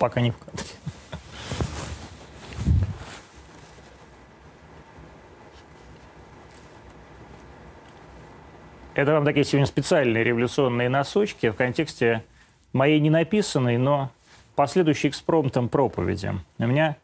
[0.00, 0.64] Пока не в кадре.
[8.94, 12.24] Это вам такие сегодня специальные революционные носочки в контексте
[12.72, 14.10] моей не написанной, но
[14.56, 16.32] последующей экспромтом проповеди.
[16.58, 16.96] У меня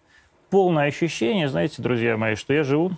[0.49, 2.93] полное ощущение, знаете, друзья мои, что я живу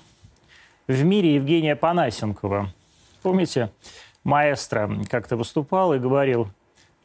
[0.86, 2.72] в мире Евгения Панасенкова.
[3.22, 3.72] Помните,
[4.22, 6.48] маэстро как-то выступал и говорил,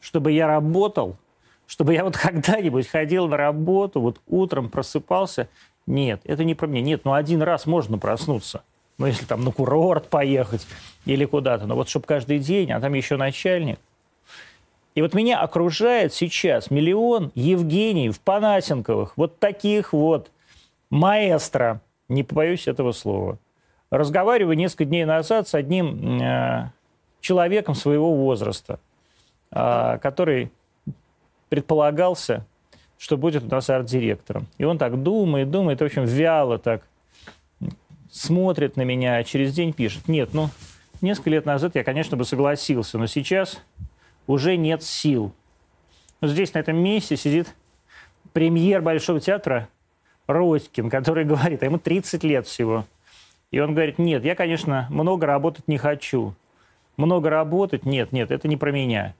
[0.00, 1.16] чтобы я работал,
[1.66, 5.48] чтобы я вот когда-нибудь ходил на работу, вот утром просыпался.
[5.86, 6.82] Нет, это не про меня.
[6.82, 8.62] Нет, ну один раз можно проснуться–
[8.98, 10.66] ну, если там на курорт поехать
[11.04, 11.66] или куда-то.
[11.66, 13.78] Но вот чтобы каждый день, а там еще начальник.
[14.94, 20.30] И вот меня окружает сейчас миллион Евгениев, Панасенковых, вот таких вот
[20.90, 23.38] маэстро, не побоюсь этого слова.
[23.90, 26.70] Разговариваю несколько дней назад с одним э,
[27.20, 28.78] человеком своего возраста,
[29.50, 30.52] э, который
[31.54, 32.44] предполагался,
[32.98, 34.48] что будет у нас арт-директором.
[34.58, 36.82] И он так думает, думает, в общем, вяло так
[38.10, 40.08] смотрит на меня, а через день пишет.
[40.08, 40.50] Нет, ну,
[41.00, 43.62] несколько лет назад я, конечно, бы согласился, но сейчас
[44.26, 45.32] уже нет сил.
[46.20, 47.54] Вот здесь, на этом месте, сидит
[48.32, 49.68] премьер Большого театра
[50.26, 52.84] Родькин, который говорит, а ему 30 лет всего.
[53.52, 56.34] И он говорит, нет, я, конечно, много работать не хочу.
[56.96, 57.86] Много работать?
[57.86, 59.14] Нет, нет, это не про меня.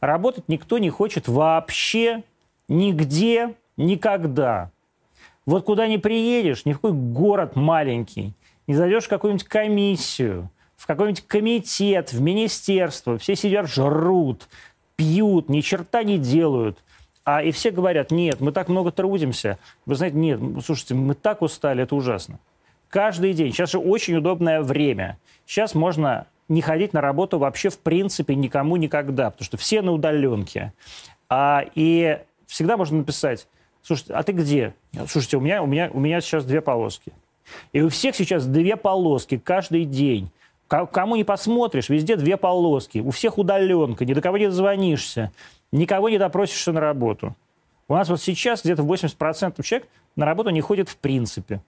[0.00, 2.22] Работать никто не хочет вообще,
[2.68, 4.70] нигде, никогда.
[5.46, 8.34] Вот куда не приедешь, ни в какой город маленький,
[8.66, 14.48] не зайдешь в какую-нибудь комиссию, в какой-нибудь комитет, в министерство, все сидят, жрут,
[14.96, 16.78] пьют, ни черта не делают.
[17.24, 19.58] А и все говорят, нет, мы так много трудимся.
[19.86, 22.38] Вы знаете, нет, слушайте, мы так устали, это ужасно.
[22.88, 23.52] Каждый день.
[23.52, 25.18] Сейчас же очень удобное время.
[25.46, 29.92] Сейчас можно не ходить на работу вообще в принципе никому никогда, потому что все на
[29.92, 30.72] удаленке.
[31.28, 33.46] А, и всегда можно написать,
[33.82, 34.74] Слушайте, а ты где?
[35.06, 37.12] Слушайте, у меня, у меня, у меня сейчас две полоски.
[37.72, 40.30] И у всех сейчас две полоски каждый день.
[40.68, 42.98] Кому не посмотришь, везде две полоски.
[42.98, 45.32] У всех удаленка, ни до кого не дозвонишься,
[45.72, 47.34] никого не допросишься на работу.
[47.88, 51.62] У нас вот сейчас где-то 80% человек на работу не ходит в принципе.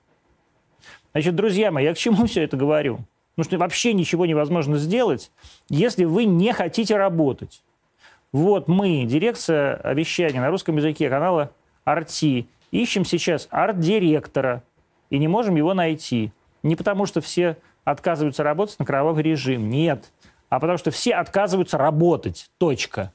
[1.13, 3.01] Значит, друзья мои, я к чему все это говорю?
[3.41, 5.31] Потому что вообще ничего невозможно сделать,
[5.71, 7.63] если вы не хотите работать.
[8.33, 11.51] Вот мы, дирекция вещания на русском языке канала
[11.85, 12.49] арти.
[12.71, 14.63] Ищем сейчас арт-директора
[15.09, 16.33] и не можем его найти.
[16.63, 20.13] Не потому, что все отказываются работать на кровавый режим, нет.
[20.51, 23.11] А потому что все отказываются работать, точка.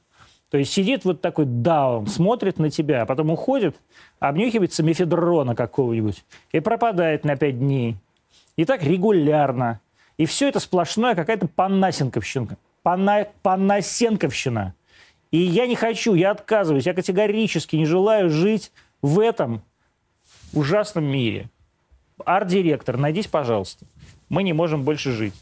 [0.50, 3.76] То есть сидит вот такой даун, смотрит на тебя, а потом уходит,
[4.18, 7.94] обнюхивается мефедрона какого-нибудь и пропадает на пять дней.
[8.56, 9.80] И так регулярно.
[10.18, 12.56] И все это сплошная какая-то панасенковщина.
[12.82, 13.28] Пана...
[13.42, 14.74] Панасенковщина.
[15.30, 18.72] И я не хочу, я отказываюсь, я категорически не желаю жить
[19.02, 19.62] в этом
[20.52, 21.50] ужасном мире.
[22.24, 23.84] Арт-директор, найдись, пожалуйста.
[24.28, 25.34] Мы не можем больше жить.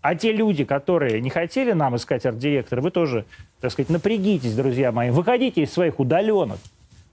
[0.00, 3.24] А те люди, которые не хотели нам искать арт-директора, вы тоже,
[3.60, 5.10] так сказать, напрягитесь, друзья мои.
[5.10, 6.58] Выходите из своих удаленок.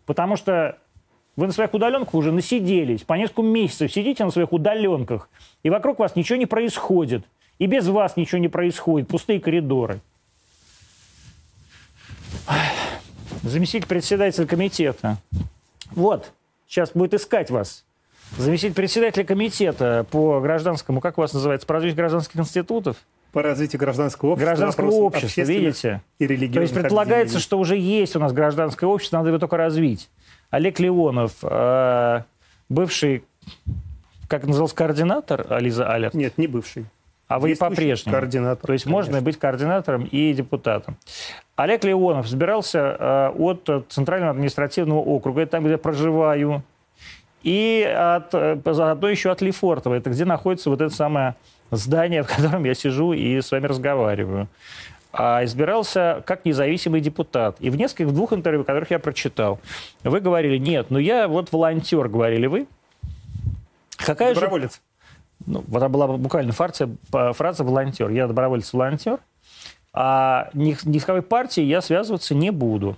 [0.06, 0.78] Потому что
[1.40, 3.04] вы на своих удаленках уже насиделись.
[3.04, 5.30] По несколько месяцев сидите на своих удаленках.
[5.64, 7.24] И вокруг вас ничего не происходит.
[7.60, 9.08] И без вас ничего не происходит.
[9.08, 10.02] Пустые коридоры.
[13.42, 15.18] Заместитель председателя комитета.
[15.92, 16.34] Вот,
[16.68, 17.86] сейчас будет искать вас.
[18.38, 22.98] Заместитель председателя комитета по гражданскому, как у вас называется, по развитию гражданских институтов?
[23.32, 24.46] По развитию гражданского общества.
[24.46, 26.02] Гражданского общества, видите?
[26.20, 29.56] И религиозных То есть предполагается, что уже есть у нас гражданское общество, надо его только
[29.56, 30.10] развить.
[30.50, 32.22] Олег Леонов, э,
[32.70, 33.24] бывший,
[34.28, 36.14] как назывался, координатор Ализа Алерт?
[36.14, 36.86] Нет, не бывший.
[37.28, 38.16] А вы по-прежнему.
[38.16, 38.68] Координатор.
[38.68, 38.92] То есть конечно.
[39.12, 40.98] можно быть координатором и депутатом.
[41.56, 46.64] Олег Леонов собирался э, от Центрального административного округа, это там, где проживаю,
[47.44, 51.36] и от, э, заодно еще от Лефортово, это где находится вот это самое
[51.72, 54.48] здание, в котором я сижу и с вами разговариваю.
[55.12, 57.58] А избирался как независимый депутат.
[57.60, 59.60] И в нескольких, в двух интервью, которых я прочитал,
[60.04, 62.68] вы говорили, нет, ну я вот волонтер, говорили вы.
[63.98, 64.74] Какая Доброволец.
[64.74, 64.80] Же
[65.46, 68.10] ну, вот была буквально фраза, фраза «волонтер».
[68.10, 69.20] Я доброволец-волонтер,
[69.94, 72.98] а ни, ни с какой партией я связываться не буду.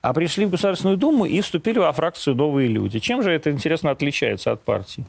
[0.00, 2.98] А пришли в Государственную Думу и вступили во фракцию «Новые люди».
[2.98, 5.04] Чем же это, интересно, отличается от партии?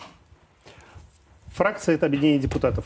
[1.47, 2.85] Фракция– это объединение депутатов.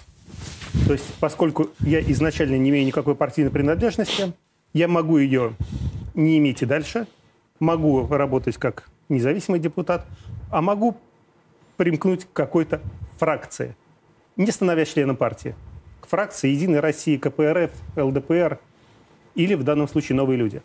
[0.86, 4.34] То есть, поскольку я изначально не имею никакой партийной принадлежности,
[4.74, 5.54] я могу ее
[6.14, 7.08] не иметь и дальше,
[7.60, 10.06] могу работать как независимый депутат,
[10.52, 10.98] а могу
[11.78, 12.82] примкнуть к какой-то
[13.18, 13.76] фракции–
[14.38, 15.56] не становясь членом партии,
[16.00, 18.60] к фракции «Единой России», КПРФ, ЛДПР
[19.36, 20.62] или в данном случае «Новые люди».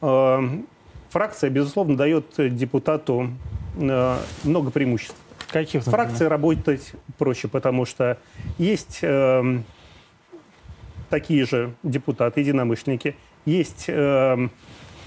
[0.00, 0.66] Эм,
[1.10, 3.30] фракция, безусловно, дает депутату
[3.76, 5.16] э, много преимуществ.
[5.54, 5.84] Каких?
[5.84, 8.18] С фракцией работать проще, потому что
[8.58, 9.58] есть э,
[11.08, 13.14] такие же депутаты, единомышленники,
[13.46, 14.48] есть э,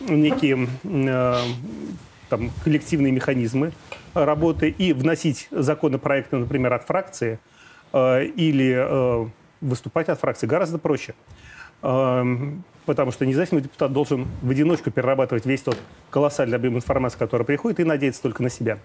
[0.07, 1.41] некие э,
[2.29, 3.73] там, коллективные механизмы
[4.13, 7.39] работы, и вносить законопроекты, например, от фракции
[7.91, 9.27] э, или э,
[9.59, 11.13] выступать от фракции гораздо проще.
[11.81, 12.23] Э,
[12.85, 15.77] потому что независимый депутат должен в одиночку перерабатывать весь тот
[16.09, 18.79] колоссальный объем информации, который приходит, и надеяться только на себя.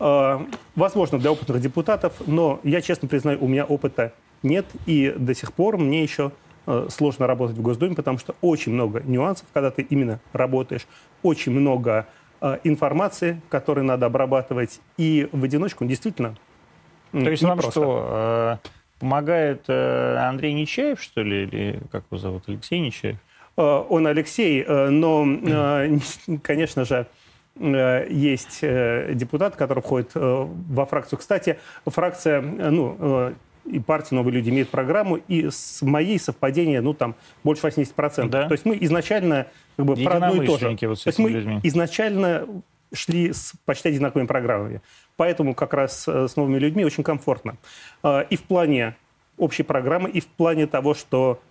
[0.00, 0.38] Э,
[0.76, 5.52] возможно, для опытных депутатов, но я честно признаю, у меня опыта нет, и до сих
[5.52, 6.32] пор мне еще
[6.66, 10.86] э, сложно работать в Госдуме, потому что очень много нюансов, когда ты именно работаешь,
[11.22, 12.06] очень много
[12.40, 16.34] э, информации, которую надо обрабатывать, и в одиночку действительно
[17.12, 18.58] То есть вам что,
[18.98, 23.18] помогает Андрей Нечаев, что ли, или как его зовут, Алексей Нечаев?
[23.56, 25.26] Он Алексей, но,
[26.42, 27.06] конечно же,
[27.58, 31.18] есть депутат, который входит во фракцию.
[31.18, 37.14] Кстати, фракция, ну, и партия «Новые люди» имеет программу, и с моей совпадение, ну, там,
[37.44, 38.28] больше 80%.
[38.28, 38.48] Да?
[38.48, 40.68] То есть мы изначально как бы про одно и то же.
[40.68, 41.60] Вот то есть мы людьми.
[41.62, 42.46] изначально
[42.92, 44.82] шли с почти одинаковыми программами.
[45.16, 47.56] Поэтому как раз э, с новыми людьми очень комфортно.
[48.02, 48.96] И в плане
[49.36, 51.49] общей программы, и в плане того, что Э,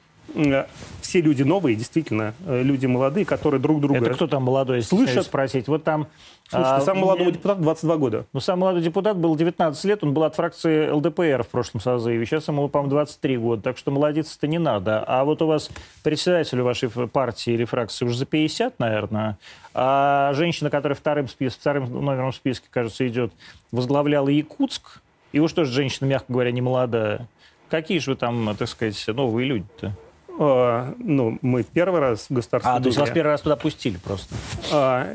[1.01, 5.25] все люди новые, действительно, э, люди молодые, которые друг друга Это кто там молодой, слышат?
[5.25, 5.67] спросить?
[5.67, 6.07] Вот там...
[6.47, 8.25] Слушайте, а, самый молодой депутат 22 года.
[8.33, 12.25] Ну, самый молодой депутат был 19 лет, он был от фракции ЛДПР в прошлом созыве.
[12.25, 15.03] Сейчас ему, по-моему, 23 года, так что молодиться-то не надо.
[15.05, 15.69] А вот у вас
[16.03, 19.37] председателю вашей партии или фракции уже за 50, наверное,
[19.73, 21.55] а женщина, которая вторым, спис...
[21.55, 23.31] вторым номером в списке, кажется, идет,
[23.71, 27.27] возглавляла Якутск, и уж тоже женщина, мягко говоря, не молодая.
[27.69, 29.95] Какие же вы там, так сказать, новые люди-то?
[30.41, 33.97] А, ну, мы первый раз в Государственной А, то есть вас первый раз туда пустили
[33.97, 34.33] просто?
[34.71, 35.13] А,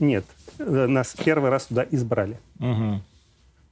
[0.00, 0.24] нет,
[0.58, 2.38] нас первый раз туда избрали.
[2.58, 3.00] Угу.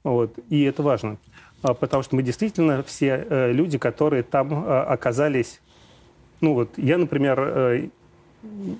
[0.04, 1.16] Вот, и это важно,
[1.62, 5.60] а, потому что мы действительно все э, люди, которые там оказались...
[6.40, 7.88] Ну вот, я, например, э,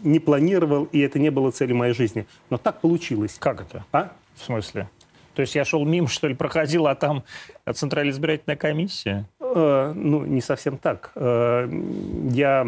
[0.04, 2.26] не планировал, и это не было целью моей жизни.
[2.50, 3.36] Но так получилось.
[3.38, 3.84] Как это?
[3.92, 4.12] А?
[4.34, 4.88] В смысле?
[5.34, 7.24] То есть я шел мимо, что ли, проходил, а там
[7.72, 9.26] Центральная избирательная комиссия?
[9.40, 11.12] Э, ну, не совсем так.
[11.14, 11.68] Э,
[12.30, 12.66] я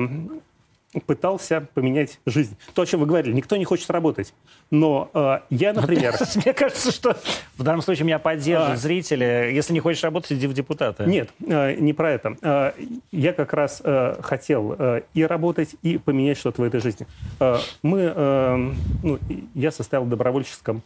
[1.00, 2.56] пытался поменять жизнь.
[2.74, 4.34] То, о чем вы говорили, никто не хочет работать.
[4.70, 6.14] Но э, я, например...
[6.36, 7.16] Мне кажется, что
[7.56, 8.76] в данном случае меня поддерживают а...
[8.76, 9.50] зрители.
[9.52, 11.04] Если не хочешь работать, иди в депутаты.
[11.04, 12.36] Нет, э, не про это.
[12.42, 12.72] Э,
[13.12, 17.06] я как раз э, хотел э, и работать, и поменять что-то в этой жизни.
[17.40, 18.72] Э, мы, э,
[19.02, 19.18] ну,
[19.54, 20.82] я состоял в добровольческом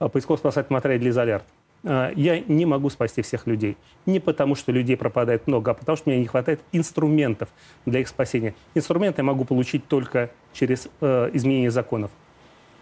[0.00, 1.44] э, поисково-спасательном отряде «Изолярд».
[1.82, 3.76] А, я не могу спасти всех людей.
[4.06, 7.48] Не потому, что людей пропадает много, а потому, что мне не хватает инструментов
[7.86, 8.54] для их спасения.
[8.74, 12.10] Инструменты я могу получить только через э, изменение законов.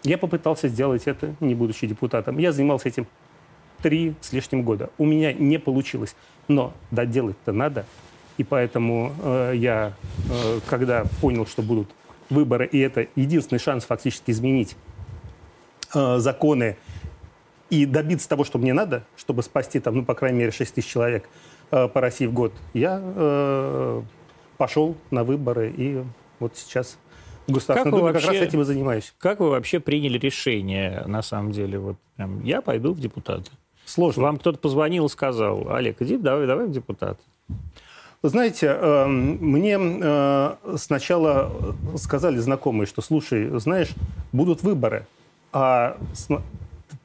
[0.03, 2.37] Я попытался сделать это, не будучи депутатом.
[2.37, 3.07] Я занимался этим
[3.81, 4.89] три с лишним года.
[4.97, 6.15] У меня не получилось.
[6.47, 7.85] Но доделать-то надо.
[8.37, 9.93] И поэтому э, я,
[10.29, 11.89] э, когда понял, что будут
[12.29, 14.75] выборы, и это единственный шанс фактически изменить
[15.93, 16.77] э, законы,
[17.69, 20.87] и добиться того, что мне надо, чтобы спасти там, ну, по крайней мере, 6 тысяч
[20.87, 21.29] человек
[21.71, 24.01] э, по России в год, я э,
[24.57, 26.03] пошел на выборы и
[26.39, 26.97] вот сейчас
[27.47, 29.13] в Государственной Думе как раз этим и занимаюсь.
[29.17, 31.79] Как вы вообще приняли решение, на самом деле?
[31.79, 33.51] Вот прям, я пойду в депутаты.
[33.85, 34.23] Сложно.
[34.23, 37.19] Вам кто-то позвонил и сказал, Олег, иди, давай, давай в депутаты.
[38.21, 43.89] знаете, э, мне э, сначала сказали знакомые, что, слушай, знаешь,
[44.31, 45.07] будут выборы,
[45.51, 45.97] а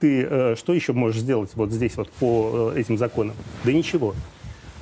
[0.05, 3.35] ты э, что еще можешь сделать вот здесь вот по э, этим законам?
[3.65, 4.15] Да ничего.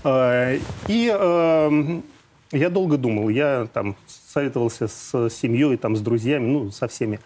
[0.03, 2.03] Э, и эм,
[2.51, 7.21] я долго думал, я там советовался с семьей, там, с друзьями, ну, со всеми.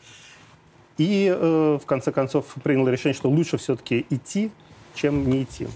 [0.98, 4.50] И в конце концов принял решение, что лучше все-таки идти,
[4.94, 5.68] чем не идти.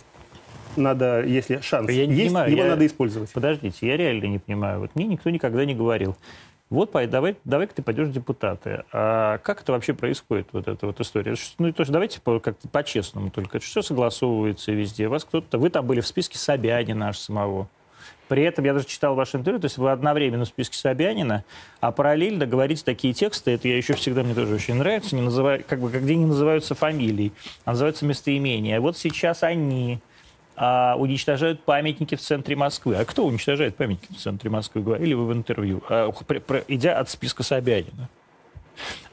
[0.76, 2.68] Надо, если шанс я не есть, понимаю, его я...
[2.70, 3.30] надо использовать.
[3.32, 4.80] Подождите, я реально не понимаю.
[4.80, 6.16] Вот мне никто никогда не говорил.
[6.70, 8.84] Вот, давай, давай-ка ты пойдешь в депутаты.
[8.92, 11.34] А как это вообще происходит, вот эта вот история?
[11.58, 13.58] Ну, то есть давайте как-то по-честному только.
[13.58, 15.08] Это все согласовывается везде.
[15.08, 15.58] Вас кто-то...
[15.58, 17.68] Вы там были в списке Собянина аж самого.
[18.28, 21.44] При этом я даже читал ваше интервью, то есть вы одновременно в списке Собянина,
[21.80, 25.64] а параллельно говорите такие тексты, это я еще всегда, мне тоже очень нравится, не называю,
[25.66, 27.32] как бы, где не называются фамилии,
[27.64, 28.80] а называются местоимения.
[28.80, 29.98] Вот сейчас они,
[30.62, 32.94] а, уничтожают памятники в центре Москвы.
[32.96, 34.82] А кто уничтожает памятники в центре Москвы?
[34.82, 38.10] Говорили вы в интервью, а, при, при, идя от списка Собянина.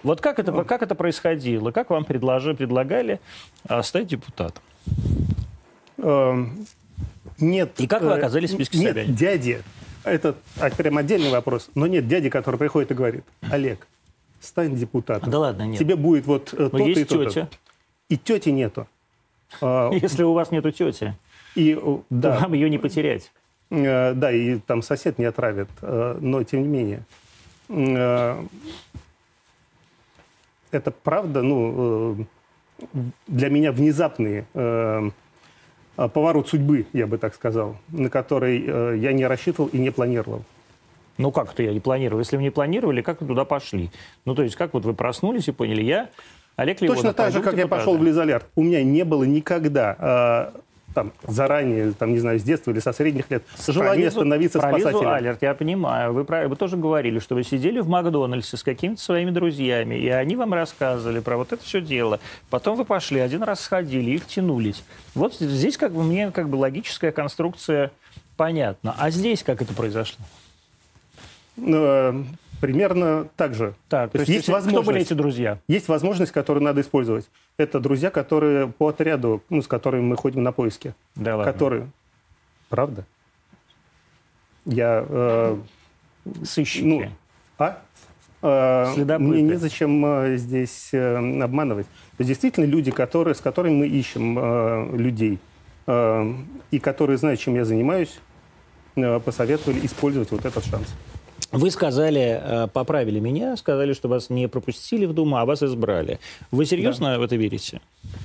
[0.03, 1.71] Вот как это, как это происходило?
[1.71, 3.21] Как вам предложи, предлагали
[3.65, 4.61] а, стать депутатом?
[5.99, 6.67] Эм,
[7.39, 7.79] нет.
[7.79, 9.17] И как вы э, оказались в списке нет, Собянина?
[9.17, 9.61] дяди.
[10.03, 11.69] Это а, прям отдельный вопрос.
[11.75, 13.87] Но нет дяди, который приходит и говорит, Олег,
[14.41, 15.31] стань депутатом.
[15.31, 15.79] Да ладно, нет.
[15.79, 17.49] Тебе будет вот э, Но то-то и то-то.
[18.09, 18.85] И тети нету.
[19.61, 21.15] А, Если у вас нету тети,
[21.57, 21.75] И,
[22.11, 23.31] да, вам ее не потерять.
[23.71, 27.01] Э, Да, и там сосед не отравит, э, но тем не менее.
[27.69, 28.39] Э,
[30.71, 32.27] Это правда, ну,
[33.25, 34.43] для меня внезапный
[35.95, 40.43] поворот судьбы, я бы так сказал, на который я не рассчитывал и не планировал.
[41.17, 42.19] Ну как это я не планировал?
[42.19, 43.89] Если вы не планировали, как вы туда пошли?
[44.25, 46.09] Ну то есть как вот вы проснулись и поняли, я
[46.57, 48.45] Олег Леонов, Точно так же, как я пошел в Лизалярд.
[48.55, 50.51] У меня не было никогда
[50.97, 54.59] там, заранее, там, не знаю, с детства или со средних лет, желания Про Лизу- становиться
[54.59, 55.11] про Лизу спасателем.
[55.11, 56.11] Алерт, я понимаю.
[56.11, 60.35] Вы, вы тоже говорили, что вы сидели в Макдональдсе с какими-то своими друзьями, и они
[60.35, 62.19] вам рассказывали про вот это все дело.
[62.49, 64.83] Потом вы пошли, один раз сходили и втянулись.
[65.13, 67.91] Вот здесь как бы мне как бы логическая конструкция
[68.35, 68.95] понятна.
[68.97, 70.25] А здесь как это произошло?
[72.59, 73.73] Примерно так же.
[73.87, 75.11] Так, То есть есть если- Кто были возможность.
[75.11, 75.59] эти друзья?
[75.67, 77.29] Есть возможность, которую надо использовать.
[77.57, 80.93] Это друзья, которые по отряду, ну, с которыми мы ходим на поиски.
[81.15, 81.51] Да ладно.
[81.53, 81.87] Которые...
[82.69, 83.05] Правда?
[84.65, 85.05] Я...
[85.07, 85.57] э,
[86.43, 86.83] Сыщики.
[86.83, 87.03] ну,
[87.57, 87.79] а?
[88.41, 89.23] Э, Следопыты.
[89.29, 91.85] Мне незачем э, здесь э, обманывать.
[92.17, 95.39] То есть действительно люди, которые, с которыми мы ищем э, людей,
[95.85, 96.33] э,
[96.71, 98.19] и которые знают, чем я занимаюсь,
[98.95, 100.87] э, посоветовали использовать вот этот шанс.
[101.51, 106.19] Вы сказали, э, поправили меня, сказали, что вас не пропустили в Думу, а вас избрали.
[106.51, 107.81] Вы серьезно в это верите?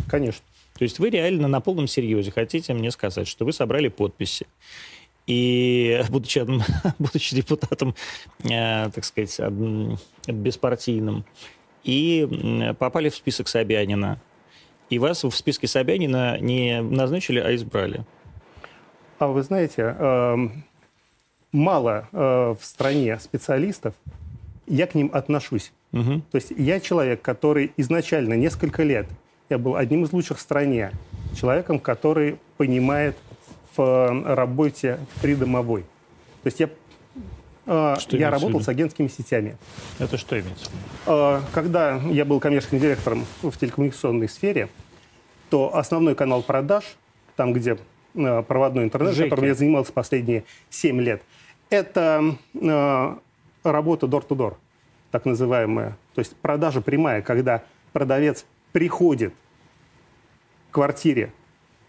[0.09, 0.45] Конечно.
[0.78, 4.47] То есть вы реально на полном серьезе хотите мне сказать, что вы собрали подписи
[5.26, 6.45] и, будучи,
[6.99, 7.95] будучи депутатом,
[8.45, 9.38] э, так сказать,
[10.26, 11.25] беспартийным,
[11.85, 14.21] и попали в список Собянина,
[14.90, 18.04] и вас в списке Собянина не назначили, а избрали.
[19.19, 20.64] А вы знаете, эм,
[21.52, 23.94] мало э, в стране специалистов,
[24.66, 25.73] я к ним отношусь.
[25.92, 26.23] Мгм.
[26.30, 29.06] То есть я человек, который изначально несколько лет,
[29.50, 30.92] я был одним из лучших в стране,
[31.38, 33.16] человеком, который понимает
[33.76, 35.82] в э, работе придомовой.
[36.42, 36.71] То есть я,
[37.66, 39.56] э, я работал с агентскими сетями.
[39.99, 40.71] Это что имеется?
[41.06, 44.68] Э, Когда я был коммерческим директором в телекоммуникационной сфере,
[45.50, 46.85] то основной канал продаж,
[47.37, 47.76] там, где
[48.14, 49.28] э, проводной интернет, Жеки.
[49.28, 51.23] которым я занимался последние 7 лет,
[51.72, 53.16] это э,
[53.64, 54.56] работа door-to-door,
[55.10, 55.96] так называемая.
[56.14, 57.62] То есть продажа прямая, когда
[57.92, 59.34] продавец приходит
[60.70, 61.32] к квартире,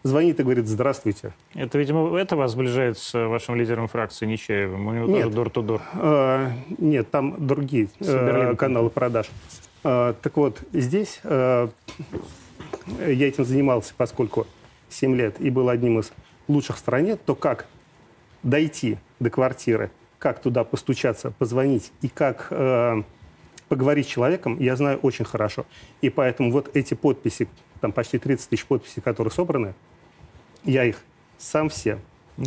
[0.04, 1.34] звонит и говорит «Здравствуйте».
[1.54, 4.88] Это, видимо, это вас сближает с вашим лидером фракции Нечаевым.
[4.88, 5.24] У него Нет.
[5.24, 5.82] тоже дор-то-дор.
[5.94, 9.30] Э, Нет, там другие э, каналы продаж.
[9.84, 11.68] Э, Так вот, здесь э,
[13.00, 14.48] я этим занимался, поскольку
[14.90, 16.12] 7 лет и был одним из
[16.48, 17.68] лучших в стране, то как
[18.44, 23.04] дойти до квартиры, как туда постучаться, позвонить и как э,
[23.68, 25.66] поговорить с человеком, я знаю очень хорошо.
[26.02, 27.48] И поэтому вот эти подписи,
[27.82, 29.74] там почти 30 тысяч подписей, которые собраны,
[30.64, 31.02] я их
[31.38, 32.00] сам все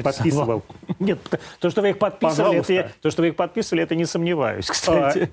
[0.03, 0.63] подписывал.
[0.99, 1.19] Нет,
[1.61, 5.31] то, что вы их подписывали, это, то, что вы их подписывали, это не сомневаюсь, кстати.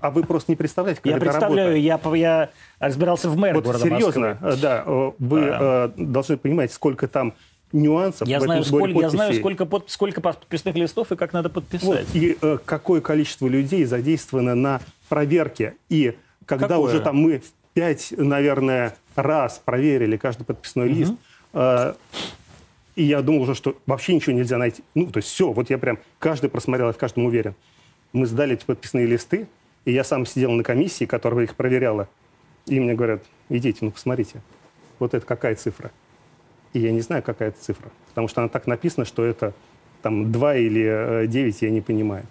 [0.00, 2.16] А вы просто не представляете, как я это представляю, работает.
[2.16, 4.48] я, я разбирался в мэре Вот города серьезно, Москвы.
[4.50, 7.34] э, да, э, вы э, должны понимать, сколько там
[7.72, 11.54] нюансов Я знаю, сколько, я знаю сколько, под- сколько подписных листов и как надо Вот,
[11.54, 12.06] подписать.
[12.14, 15.74] и э, какое количество людей задействовано на проверке.
[15.88, 16.90] И когда Какое?
[16.90, 17.42] уже там мы
[17.74, 21.14] пять, наверное, раз проверили каждый подписной лист,
[21.54, 21.94] э,
[22.94, 24.82] и я думал уже, что вообще ничего нельзя найти.
[24.94, 27.54] Ну, то есть все, вот я прям каждый просмотрел, я в каждом уверен.
[28.12, 29.46] Мы сдали эти подписные листы,
[29.86, 32.08] и я сам сидел на комиссии, которая их проверяла,
[32.66, 34.42] и мне говорят, идите, ну, посмотрите,
[34.98, 35.90] вот это какая цифра.
[36.72, 39.52] И я не знаю, какая это цифра, потому что она так написана, что это
[40.00, 42.24] там 2 или э, 9, я не понимаю.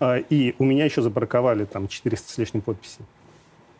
[0.00, 3.04] А, И у меня еще забраковали там 400 с лишним подписей.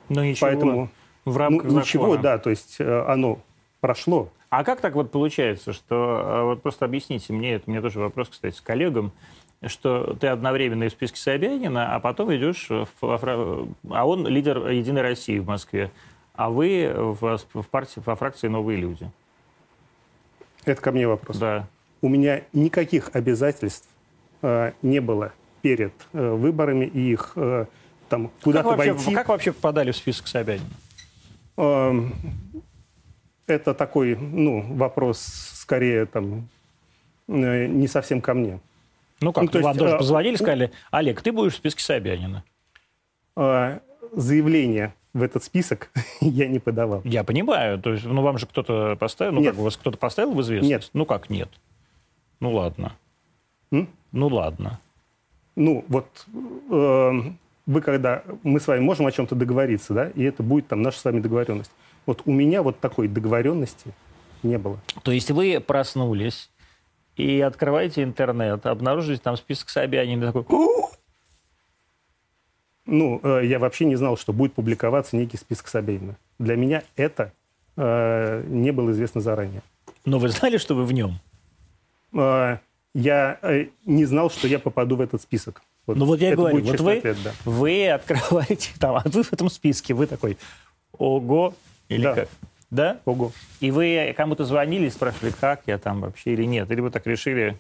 [0.09, 0.89] Но ничего, Поэтому
[1.25, 2.23] в ну, рамках ничего, закона.
[2.23, 3.41] да, то есть э, оно
[3.81, 4.31] прошло.
[4.49, 7.99] А как так вот получается, что, э, вот просто объясните мне, это у меня тоже
[7.99, 9.13] вопрос, кстати, с коллегам,
[9.67, 15.03] что ты одновременно и в списке Собянина, а потом идешь, в, а он лидер «Единой
[15.03, 15.91] России» в Москве,
[16.35, 19.11] а вы в, в партии, во фракции «Новые люди».
[20.67, 21.39] Это ко мне вопрос.
[21.39, 21.67] Да.
[22.03, 23.89] У меня никаких обязательств
[24.43, 25.33] э, не было
[25.63, 27.65] перед э, выборами и их э,
[28.09, 29.15] там Как куда-то вообще, войти.
[29.15, 30.67] как вообще попадали в список Собянина?
[31.57, 32.15] Эм,
[33.47, 36.49] Это такой, ну, вопрос скорее там
[37.29, 38.61] э, не совсем ко мне.
[39.21, 41.83] Ну как, Ну, то вам есть, тоже э, позвонили, сказали, Олег, ты будешь в списке
[41.83, 42.45] Собянина.
[43.37, 43.79] Э,
[44.13, 47.01] Заявление в этот список я не подавал.
[47.05, 49.55] Я понимаю, то есть, ну вам же кто-то поставил, ну Нет.
[49.55, 50.71] как, вас кто-то поставил в известность?
[50.71, 50.91] Нет.
[50.93, 51.49] Ну как нет?
[52.41, 52.93] Ну ладно.
[53.71, 53.89] М?
[54.13, 54.81] Ну ладно.
[55.57, 56.27] Ну, вот
[56.71, 57.13] э,
[57.67, 58.23] вы когда...
[58.43, 61.21] Мы с вами можем о чем-то договориться, да, и это будет там наша с вами
[61.21, 61.73] договоренность.
[62.05, 63.95] Вот у меня вот такой договоренности
[64.43, 64.79] не было.
[65.03, 66.51] То есть вы проснулись
[67.17, 70.45] и открываете интернет, обнаружите там список Собянина, такой...
[72.87, 76.17] Ну, э, я вообще не знал, что будет публиковаться некий список Собянина.
[76.39, 77.33] Для меня это
[77.77, 79.63] э, не было известно заранее.
[80.05, 81.19] Но вы знали, что вы в нем?
[82.13, 82.59] Э,
[82.95, 85.63] я э, не знал, что я попаду в этот список.
[85.87, 87.33] Вот, ну вот я говорю, вот вы, ответ, да.
[87.45, 90.37] вы открываете, там, а вы в этом списке, вы такой,
[90.93, 91.55] ого,
[91.89, 92.15] или да.
[92.15, 92.29] как?
[92.71, 93.01] Да?
[93.05, 93.33] Ого.
[93.61, 96.71] И вы кому-то звонили и спрашивали, как я там вообще или нет?
[96.71, 97.57] Или вы так решили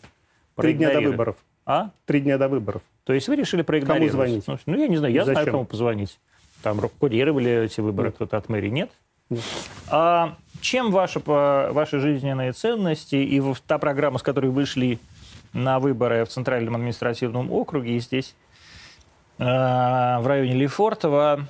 [0.56, 1.36] Три дня до выборов.
[1.66, 1.90] А?
[2.04, 2.82] Три дня до выборов.
[3.04, 4.12] То есть вы решили проигнорировать?
[4.12, 4.62] Кому звонить?
[4.66, 5.34] Ну, ну я не знаю, я Зачем?
[5.42, 6.18] знаю, кому позвонить.
[6.62, 8.90] Там курировали эти выборы кто-то от мэрии, нет?
[9.28, 9.42] Нет.
[9.90, 15.00] А чем ваши, ваши жизненные ценности и та программа, с которой вы шли
[15.52, 18.36] на выборы в Центральном административном округе и здесь,
[19.38, 21.46] э, в районе Лефортово,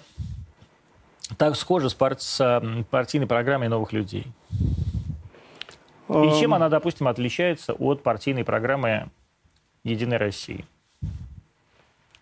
[1.37, 4.27] так схожа с, пар- с партийной программой новых людей?
[6.09, 9.09] И чем она, допустим, отличается от партийной программы
[9.87, 10.65] «Единой России»?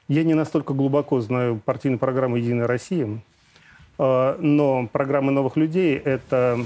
[0.07, 3.09] Я не настолько глубоко знаю партийную программу «Единая Россия»,
[3.99, 6.59] э, но программа новых людей– это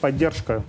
[0.00, 0.62] поддержка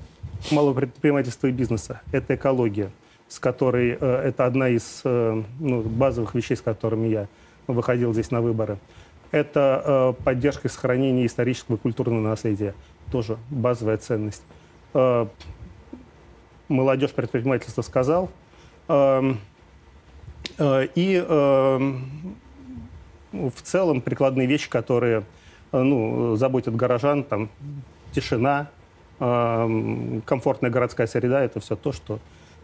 [0.51, 2.91] малого предпринимательства и бизнеса, это экология,
[3.29, 7.27] с которой э, это одна из э, ну, базовых вещей, с которыми я
[7.67, 8.77] выходил здесь на выборы.
[9.31, 12.74] Это поддержка и сохранение исторического и культурного наследия,
[13.12, 14.43] тоже базовая ценность.
[16.69, 18.29] Молодежь предпринимательства сказал–
[20.59, 22.37] и эм,
[23.31, 25.23] в целом прикладные вещи, которые
[25.71, 27.49] ну, заботят горожан, там,
[28.11, 28.69] тишина,
[29.19, 32.19] эм, комфортная городская среда, это все то, что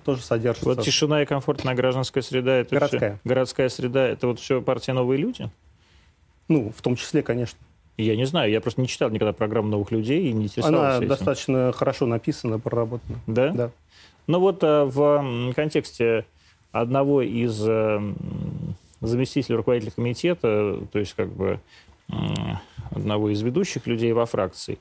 [0.06, 0.70] тоже содержится.
[0.70, 3.12] Вот тишина и комфортная гражданская среда, это городская.
[3.12, 5.50] Все, городская среда, это вот все партия «Новые люди»?
[6.48, 7.58] Ну, в том числе, конечно.
[7.98, 10.98] Я не знаю, я просто не читал никогда программу «Новых людей» и не интересовался Она
[10.98, 11.08] этим.
[11.08, 13.20] достаточно хорошо написана, проработана.
[13.28, 13.50] Да?
[13.50, 13.72] Да.
[14.28, 16.26] Ну вот э, в контексте
[16.72, 18.00] одного из э,
[19.02, 21.60] заместителей руководителя комитета, то есть как бы
[22.92, 24.78] одного из ведущих людей во фракции,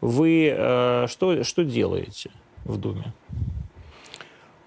[0.00, 2.30] вы э, что, что делаете
[2.64, 3.12] в Думе?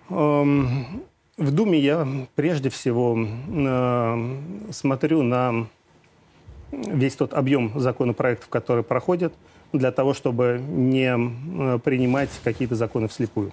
[0.09, 1.03] Эм,
[1.37, 3.17] в Думе я прежде всего
[4.71, 5.67] смотрю на
[6.71, 9.33] весь тот объем законопроектов, которые проходят,
[9.73, 13.51] для того, чтобы не принимать какие-то законы вслепую.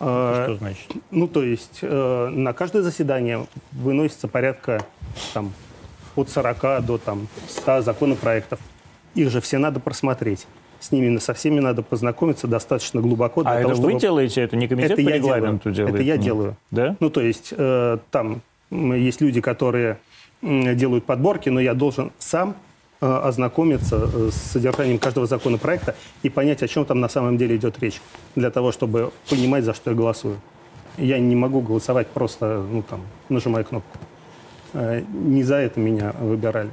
[0.00, 0.92] Что э, значит?
[1.10, 4.82] Ну, то есть э, на каждое заседание выносится порядка
[5.34, 5.52] там,
[6.16, 8.58] от 40 до там, 100 законопроектов.
[9.14, 10.46] Их же все надо просмотреть.
[10.80, 13.42] С ними со всеми надо познакомиться достаточно глубоко.
[13.42, 13.92] Для а того, это чтобы...
[13.92, 15.74] вы делаете это, не комитет это по я регламенту делаю.
[15.74, 15.94] делает?
[15.96, 16.24] Это я Нет.
[16.24, 16.56] делаю.
[16.70, 16.96] Да?
[16.98, 19.98] Ну, то есть э, там есть люди, которые
[20.40, 22.56] делают подборки, но я должен сам
[23.00, 27.78] ознакомиться э, с содержанием каждого законопроекта и понять, о чем там на самом деле идет
[27.80, 28.00] речь,
[28.36, 30.40] для того, чтобы понимать, за что я голосую.
[30.98, 33.98] Я не могу голосовать просто, ну, там, нажимая кнопку.
[34.74, 36.70] Э, не за это меня выбирали.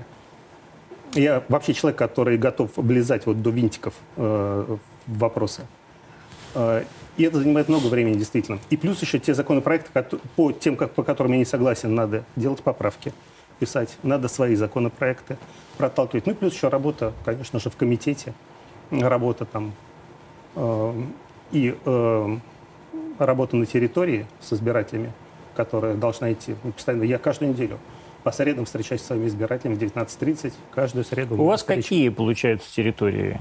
[1.13, 5.61] Я вообще человек, который готов влезать вот до винтиков в вопросы.
[6.53, 8.59] И это занимает много времени, действительно.
[8.69, 9.89] И плюс еще те законопроекты,
[10.35, 13.13] по тем, как, по которым я не согласен, надо делать поправки
[13.59, 15.37] писать, надо свои законопроекты
[15.77, 16.25] проталкивать.
[16.25, 18.33] Ну и плюс еще работа, конечно же, в комитете,
[18.91, 19.73] работа там
[20.55, 20.93] э,
[21.51, 22.37] и э,
[23.19, 25.11] работа на территории с избирателями,
[25.55, 27.03] которая должна идти ну, постоянно.
[27.03, 27.79] Я каждую неделю
[28.27, 31.41] по средам встречаюсь с своими избирателями в 19.30, каждую среду.
[31.41, 31.83] У вас встреча.
[31.83, 33.39] какие, получаются, территории?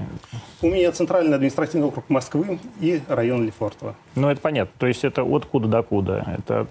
[0.61, 3.95] У меня центральный административный округ Москвы и район Лефортово.
[4.15, 4.71] Ну, это понятно.
[4.77, 6.37] То есть это от куда до куда?
[6.37, 6.69] Это от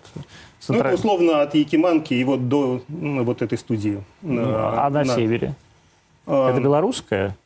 [0.61, 0.93] Централь...
[0.93, 4.03] Ну, условно от Якиманки и вот до ну, вот этой студии.
[4.23, 5.55] Ну, а на, на севере?
[6.27, 7.37] А, это белорусская?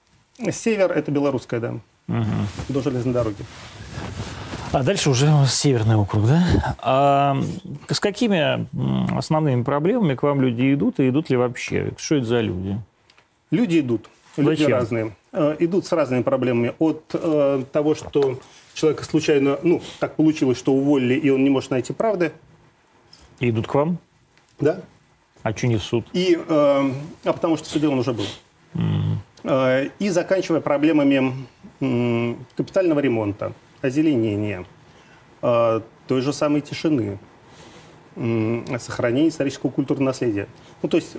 [0.52, 1.74] Север– это белорусская, да.
[2.06, 2.24] Угу.
[2.68, 3.44] До железной дороги.
[4.72, 6.76] А дальше уже северный округ, да?
[6.78, 7.36] А
[7.88, 8.68] с какими
[9.16, 11.92] основными проблемами к вам люди идут и идут ли вообще?
[11.96, 12.78] Что это за люди?
[13.50, 14.08] Люди идут.
[14.36, 14.70] Люди Зачем?
[14.70, 15.16] разные.
[15.32, 16.72] Э, идут с разными проблемами.
[16.78, 18.38] От э, того, что
[18.74, 22.30] человека случайно, ну, так получилось, что уволили, и он не может найти правды.
[23.40, 23.98] И идут к вам?
[24.60, 24.80] Да.
[25.42, 26.06] А что не в суд?
[26.12, 28.26] И, э, а потому что в суде он уже был.
[28.74, 29.16] Mm.
[29.42, 31.46] Э, и заканчивая проблемами
[31.80, 34.64] э, капитального ремонта озеленения,
[35.42, 37.18] э, той же самой тишины,
[38.78, 40.48] сохранения исторического культурного наследия.
[40.82, 41.16] Ну, то есть,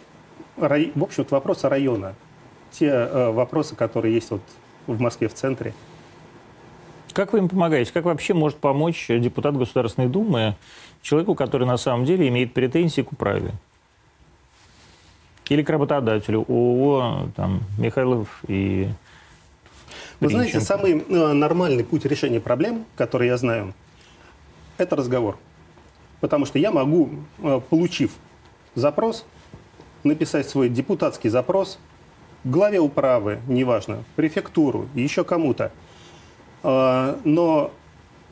[0.57, 2.15] в общем-то, вопросы района.
[2.71, 4.41] Те э, вопросы, которые есть вот
[4.87, 5.73] в Москве в центре.
[7.13, 7.91] Как вы им помогаете?
[7.91, 10.55] Как вообще может помочь депутат Государственной Думы
[11.01, 13.51] человеку, который на самом деле имеет претензии к управе?
[15.49, 18.87] Или к работодателю ООО там, Михайлов и
[20.21, 23.73] Вы знаете, самый э, нормальный путь решения проблем, который я знаю,
[24.77, 25.37] это разговор.
[26.19, 28.11] Потому что я могу, э, получив
[28.75, 29.25] запрос,
[30.03, 31.79] написать свой депутатский запрос
[32.43, 35.71] главе управы, неважно, префектуру, еще кому-то.
[36.63, 37.71] Э, Но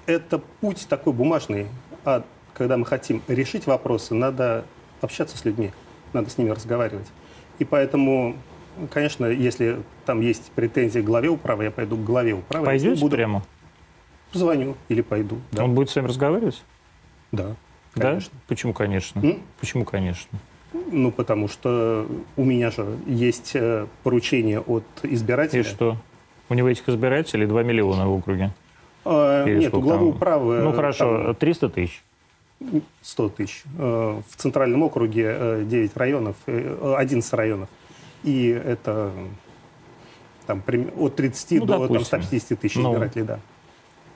[0.06, 1.68] это путь такой бумажный.
[2.06, 2.24] А
[2.54, 4.64] когда мы хотим решить вопросы, надо
[5.02, 5.72] общаться с людьми,
[6.14, 7.08] надо с ними разговаривать.
[7.58, 8.36] И поэтому,
[8.88, 12.66] конечно, если там есть претензии к главе управы, я пойду к главе управы.
[12.66, 13.44] Пойдете буду, прямо?
[14.32, 15.40] Позвоню или пойду.
[15.52, 15.64] Да.
[15.64, 16.64] Он будет с вами разговаривать?
[17.32, 17.56] Да.
[17.94, 18.32] Конечно.
[18.34, 18.40] Да?
[18.48, 19.20] Почему, конечно?
[19.20, 19.40] М?
[19.60, 20.40] Почему, конечно?
[20.92, 22.06] Ну, потому что
[22.38, 25.62] у меня же есть э, поручение от избирателя.
[25.62, 25.98] И что?
[26.48, 28.52] У него этих избирателей 2 миллиона в округе.
[29.06, 30.08] А, Или нет, у главы там?
[30.10, 32.04] управы Ну, хорошо, там 300 тысяч.
[33.02, 33.64] 100 тысяч.
[33.78, 37.70] Э, В центральном округе э, 9 районов, э, 11 районов.
[38.24, 39.12] И это
[40.46, 40.64] там,
[40.98, 42.06] от 30 Ну, до там, допустим.
[42.06, 42.92] 150 тысяч Ну.
[42.94, 43.40] избирателей, да.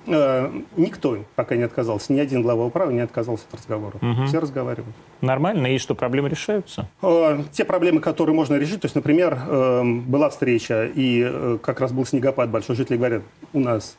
[0.05, 3.93] Э, Никто пока не отказался, ни один глава управы не отказался от разговора.
[4.01, 4.27] Мгм.
[4.27, 4.93] Все разговаривают.
[5.21, 5.67] Нормально?
[5.67, 6.89] И что, проблемы решаются?
[7.01, 11.91] Э, Те проблемы, которые можно решить, то есть, например, э, была встреча, и как раз
[11.93, 13.95] был снегопад большой, жители говорят, у нас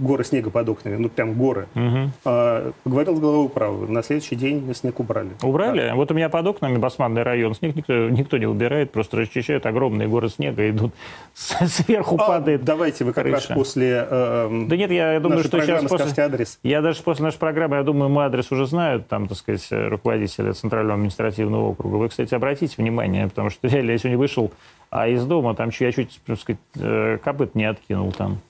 [0.00, 1.66] горы снега под окнами, ну прям горы.
[1.74, 2.12] Мгм.
[2.24, 5.30] А, Поговорил с главой управы, на следующий день снег убрали.
[5.42, 5.92] Убрали?
[5.94, 7.54] Вот у меня под окнами Басманный район.
[7.54, 10.92] Снег никто, никто не убирает, просто расчищают огромные горы снега, идут
[11.34, 12.64] сверху А, падает.
[12.64, 13.54] давайте вы как раз крыша.
[13.54, 16.22] после э, Да нет, я думаю, нашей что сейчас после...
[16.24, 16.58] адрес.
[16.62, 20.52] Я даже после нашей программы, я думаю, мой адрес уже знают, там, так сказать, руководителя
[20.52, 21.96] Центрального административного округа.
[21.96, 24.50] Вы, кстати, обратите внимание, потому что реально я сегодня вышел
[24.90, 28.40] а из дома, там я чуть, так сказать, э, копыт не откинул там.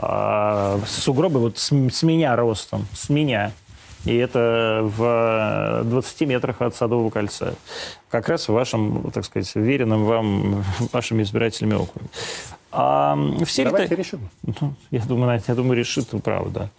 [0.00, 3.50] А, сугробы вот с, с меня ростом, с меня.
[4.04, 7.54] И это в 20 метрах от Садового кольца.
[8.08, 12.06] Как раз в вашем, так сказать, веренном вам, вашими избирателями округа.
[12.70, 14.30] А, все Давайте так- решим.
[14.60, 16.70] ну, я думаю, я думаю, решит, правда.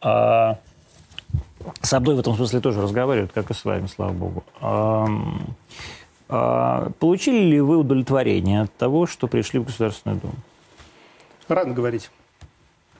[0.00, 0.58] А,
[1.80, 4.42] со мной в этом смысле тоже разговаривают, как и с вами, слава богу.
[4.60, 5.54] Ам,
[6.28, 10.34] а, получили ли вы удовлетворение от того, что пришли в Государственную Думу?
[11.46, 12.10] Рано говорить.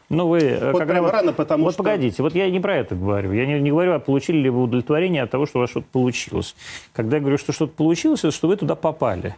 [0.09, 0.38] Ну, вы...
[0.40, 1.83] э, Вот когда прям вот- рано, потому вот что...
[1.83, 3.33] погодите, вот я не про это говорю.
[3.33, 5.87] Я не, не говорю, а получили ли вы удовлетворение от того, что у вас что-то
[5.92, 6.55] получилось.
[6.94, 9.37] Когда я говорю, что что-то получилось, это что вы туда попали.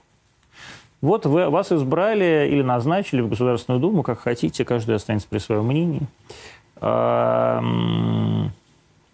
[1.01, 5.67] Вот вы, вас избрали или назначили в Государственную Думу, как хотите, каждый останется при своем
[5.67, 6.03] мнении.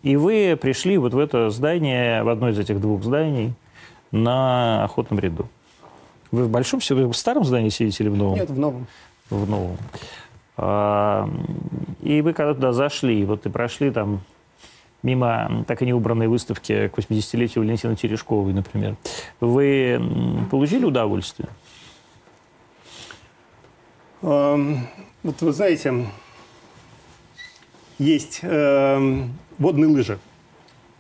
[0.03, 3.55] И вы пришли вот в это здание, в одно из этих двух зданий,
[4.13, 5.49] на охотном ряду.
[6.31, 8.37] Вы в большом, вы в старом здании сидите или в новом?
[8.37, 8.87] Нет, в новом.
[9.31, 9.77] в новом.
[10.59, 14.21] И вы когда туда зашли, вот и прошли там
[15.03, 18.97] мимо так и не убранной выставки к 80-летию Валентины Терешковой, например,
[19.41, 20.01] вы
[20.51, 21.49] получили удовольствие?
[24.23, 26.07] Вот вы знаете,
[27.99, 30.19] есть эм, водные лыжи.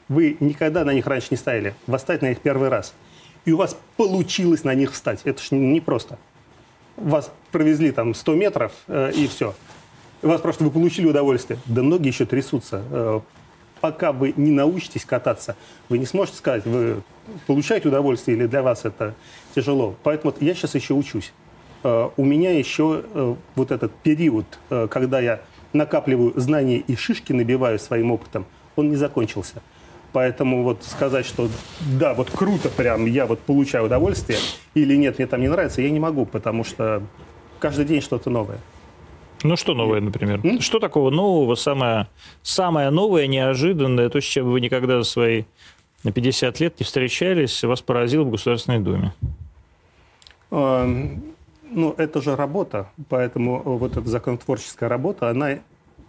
[0.08, 1.74] Вы никогда на них раньше не ставили.
[1.86, 2.94] Вас ставить на них первый раз.
[3.44, 5.20] И у вас получилось на них встать.
[5.24, 6.18] Это ж непросто.
[6.96, 9.54] Вас провезли там 100 метров, э, и все.
[10.22, 11.58] Вас просто вы получили удовольствие.
[11.66, 12.82] Да ноги еще трясутся.
[12.90, 13.20] Э,
[13.80, 15.56] пока вы не научитесь кататься,
[15.88, 17.02] вы не сможете сказать, вы
[17.46, 19.14] получаете удовольствие или для вас это
[19.54, 19.94] тяжело.
[20.02, 21.32] Поэтому вот я сейчас еще учусь.
[21.82, 25.40] Э, у меня еще э, вот этот период, э, когда я
[25.72, 29.62] накапливаю знания и шишки набиваю своим опытом, он не закончился.
[30.12, 31.48] Поэтому вот сказать, что
[31.80, 34.38] да, вот круто прям, я вот получаю удовольствие,
[34.74, 37.02] или нет, мне там не нравится, я не могу, потому что
[37.58, 38.58] каждый день что-то новое.
[39.42, 40.40] Ну, что новое, например?
[40.60, 42.08] Что такого нового, самое,
[42.42, 45.44] самое новое, неожиданное, то, с чем вы никогда за свои
[46.02, 49.12] 50 лет не встречались, вас поразило в Государственной Думе?
[50.50, 51.22] Эм,
[51.70, 55.58] Ну, это же работа, поэтому вот эта законотворческая работа, она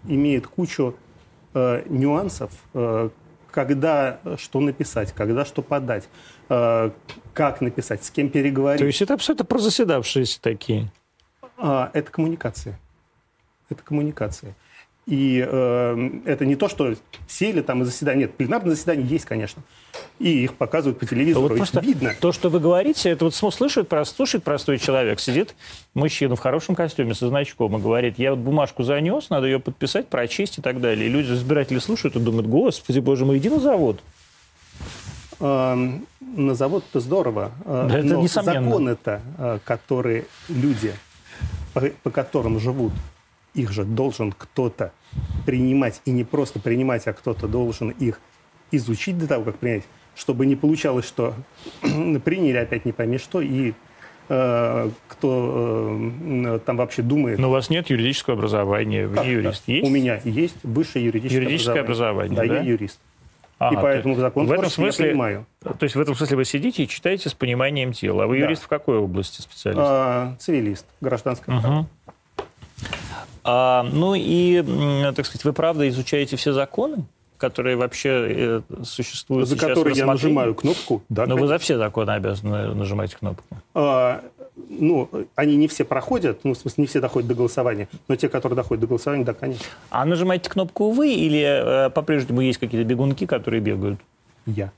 [0.07, 0.95] имеет кучу
[1.53, 3.09] э, нюансов, э,
[3.57, 6.07] когда что написать, когда что подать,
[6.47, 6.91] э,
[7.33, 8.79] как написать, с кем переговорить.
[8.79, 10.91] То есть это абсолютно прозаседавшиеся такие.
[11.57, 12.79] А, это коммуникация.
[13.67, 14.53] Это коммуникация.
[15.07, 16.93] И э, это не то, что
[17.29, 18.21] сели там и заседания.
[18.23, 19.63] Нет, пленарные заседания есть, конечно.
[20.19, 21.47] И их показывают по телевизору.
[21.47, 22.13] Вот просто видно.
[22.19, 25.55] То, что вы говорите, это вот прос- слушает простой человек, сидит
[25.93, 30.07] мужчина в хорошем костюме со значком и говорит, я вот бумажку занес, надо ее подписать,
[30.09, 31.07] прочесть и так далее.
[31.07, 34.01] И люди, избиратели слушают и думают, господи, боже мой, иди на завод.
[35.39, 37.51] Эм, На завод это здорово.
[37.65, 38.65] э, Да, это но несомненно.
[38.69, 40.93] закон это, э, которые люди,
[41.73, 42.91] по, по которым живут,
[43.57, 44.91] их же должен кто-то
[45.45, 46.01] принимать.
[46.05, 48.19] И не просто принимать, а кто-то должен их
[48.71, 49.83] изучить до того, как принять.
[50.15, 51.33] чтобы не получалось, что
[51.81, 53.73] приняли опять не пойми что, и
[54.29, 57.39] э, кто э, там вообще думает.
[57.39, 59.63] Но у вас нет юридического образования, вы Как не юрист.
[59.67, 59.87] Есть?
[59.87, 62.55] У меня есть высшее юридическое, Юридическое образование, Да, да?
[62.55, 62.99] я юрист.
[63.59, 65.45] Ага, и то поэтому есть закон в этом смысле, я понимаю.
[65.63, 68.25] То есть в этом смысле вы сидите и читаете с пониманием тела.
[68.25, 68.45] А вы Да.
[68.45, 69.81] юрист в какой области специалист?
[69.83, 71.87] А, цивилист, гражданское право.
[73.47, 74.61] А, ну и,
[75.15, 77.05] так сказать, вы правда изучаете все законы,
[77.37, 81.01] которые вообще э, существуют за который я нажимаю кнопку.
[81.07, 81.47] Да, Но вы конечно.
[81.57, 83.57] за все законы обязаны нажимать кнопку.
[83.73, 84.21] А,
[84.69, 88.27] ну, они не все проходят, ну, в смысле, не все доходят до голосования, но те,
[88.27, 92.87] которые доходят до голосования, да, конечно, А нажимаете кнопку вы или э, по-прежнему есть какие-то
[92.87, 93.99] бегунки, которые бегают?
[94.45, 94.71] я.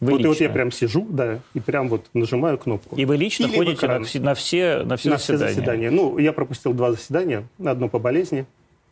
[0.00, 2.94] Вы вот, и вот я прям сижу, да, и прям вот нажимаю кнопку.
[2.96, 5.54] И вы лично Или ходите на, все- на все, на все на все заседания?
[5.54, 5.90] заседания.
[5.90, 8.46] Ну, я пропустил два заседания, одно по болезни,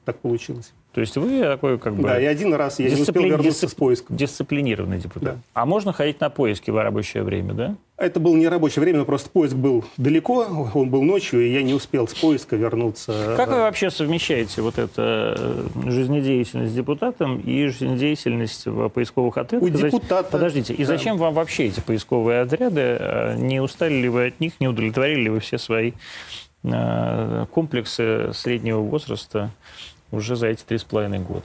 [0.05, 0.73] так получилось.
[0.92, 2.03] То есть вы такой как бы...
[2.05, 4.12] Да, и один раз я не успел вернуться дисцип- с поиска.
[4.14, 5.35] Дисциплинированный депутат.
[5.37, 5.40] Да.
[5.55, 7.77] А можно ходить на поиски в рабочее время, да?
[7.99, 11.63] Это было не рабочее время, но просто поиск был далеко, он был ночью, и я
[11.63, 13.35] не успел с поиска вернуться.
[13.39, 19.67] Как вы вообще совмещаете вот эту э, жизнедеятельность депутатом и жизнедеятельность в поисковых отрядах?
[19.67, 20.85] У депутата- Подождите, и да.
[20.85, 22.81] зачем вам вообще эти поисковые отряды?
[23.01, 25.93] Э, Не устали ли вы от них, не удовлетворили ли вы все свои
[26.65, 29.49] э, комплексы среднего возраста
[30.11, 31.45] уже за эти три с половиной года?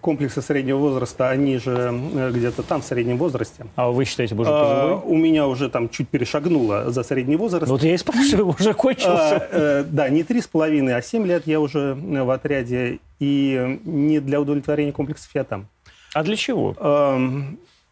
[0.00, 3.66] Комплексы среднего возраста, они же э, где-то там, в среднем возрасте.
[3.76, 7.66] А вы считаете, уже А, у меня уже там чуть перешагнуло за средний возраст.
[7.66, 9.48] Ну, Вот я и спрашиваю, уже А, кончился?
[9.50, 12.98] э, да, не три с половиной, а семь лет я уже э, в отряде.
[13.18, 15.66] И не для удовлетворения комплексов я там.
[16.14, 16.72] А для чего?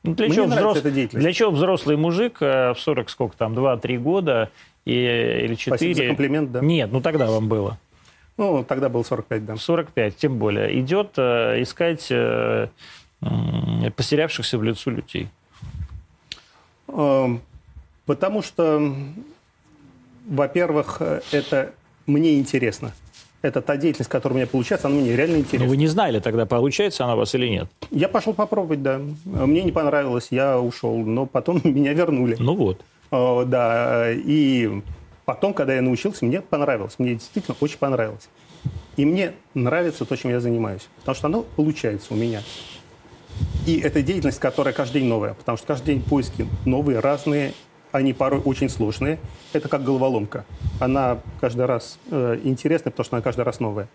[0.02, 4.50] Для, Мне чего взрос- для чего взрослый мужик в 40, сколько там, 2-3 года
[4.86, 4.92] и,
[5.44, 5.76] или 4...
[5.76, 6.60] Спасибо за комплимент, да.
[6.60, 7.78] Нет, ну тогда вам было.
[8.38, 9.56] Ну, тогда было 45, да.
[9.56, 10.80] 45, тем более.
[10.80, 12.68] Идет э, искать э,
[13.20, 15.28] м, потерявшихся в лицу людей.
[16.88, 17.40] Эм,
[18.06, 18.94] Потому что,
[20.26, 21.72] во-первых, э, это
[22.06, 22.92] мне интересно.
[23.42, 25.68] Это та деятельность, которая у меня получается, она мне реально Но интересна.
[25.68, 27.68] вы не знали тогда, получается она у вас или нет.
[27.90, 29.00] Я пошел попробовать, да.
[29.24, 32.36] Мне не понравилось, я ушел, но потом меня вернули.
[32.38, 32.80] Ну вот.
[33.10, 34.80] Э, Да, и
[35.28, 36.94] потом, когда я научился, мне понравилось.
[36.96, 38.30] Мне действительно очень понравилось.
[38.96, 40.88] И мне нравится то, чем я занимаюсь.
[41.00, 42.40] Потому что оно получается у меня.
[43.66, 45.34] И это деятельность, которая каждый день новая.
[45.34, 47.52] Потому что каждый день поиски новые, разные.
[47.92, 49.18] Они порой очень сложные.
[49.52, 50.46] Это как головоломка.
[50.80, 53.88] Она каждый раз э, интересная, потому что она каждый раз новая.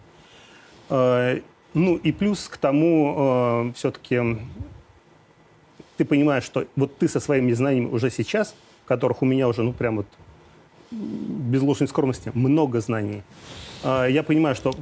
[0.91, 1.39] Э,
[1.73, 4.21] ну и плюс к тому все-таки
[5.97, 8.53] ты понимаешь, что вот ты со своими знаниями уже сейчас,
[8.85, 10.05] которых у меня уже, ну, прям вот
[10.93, 13.23] без ложной скромности, много знаний.
[13.83, 14.73] А, Я понимаю, что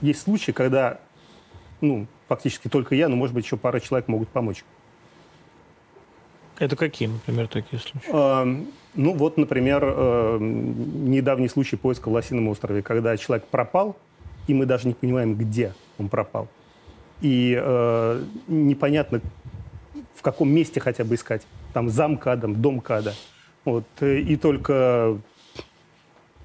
[0.00, 0.98] есть случаи, когда,
[1.80, 4.64] ну, фактически только я, но, может быть, еще пара человек могут помочь.
[6.58, 8.08] Это какие, например, такие случаи?
[8.12, 8.44] А,
[8.94, 13.96] Ну, вот, например, э, недавний случай поиска в Лосином острове, когда человек пропал,
[14.48, 16.48] и мы даже не понимаем, где он пропал.
[17.20, 19.20] И э, непонятно,
[20.16, 21.46] в каком месте хотя бы искать.
[21.72, 23.14] Там замкадом, домкада.
[23.64, 23.84] Вот.
[24.00, 25.18] э, И только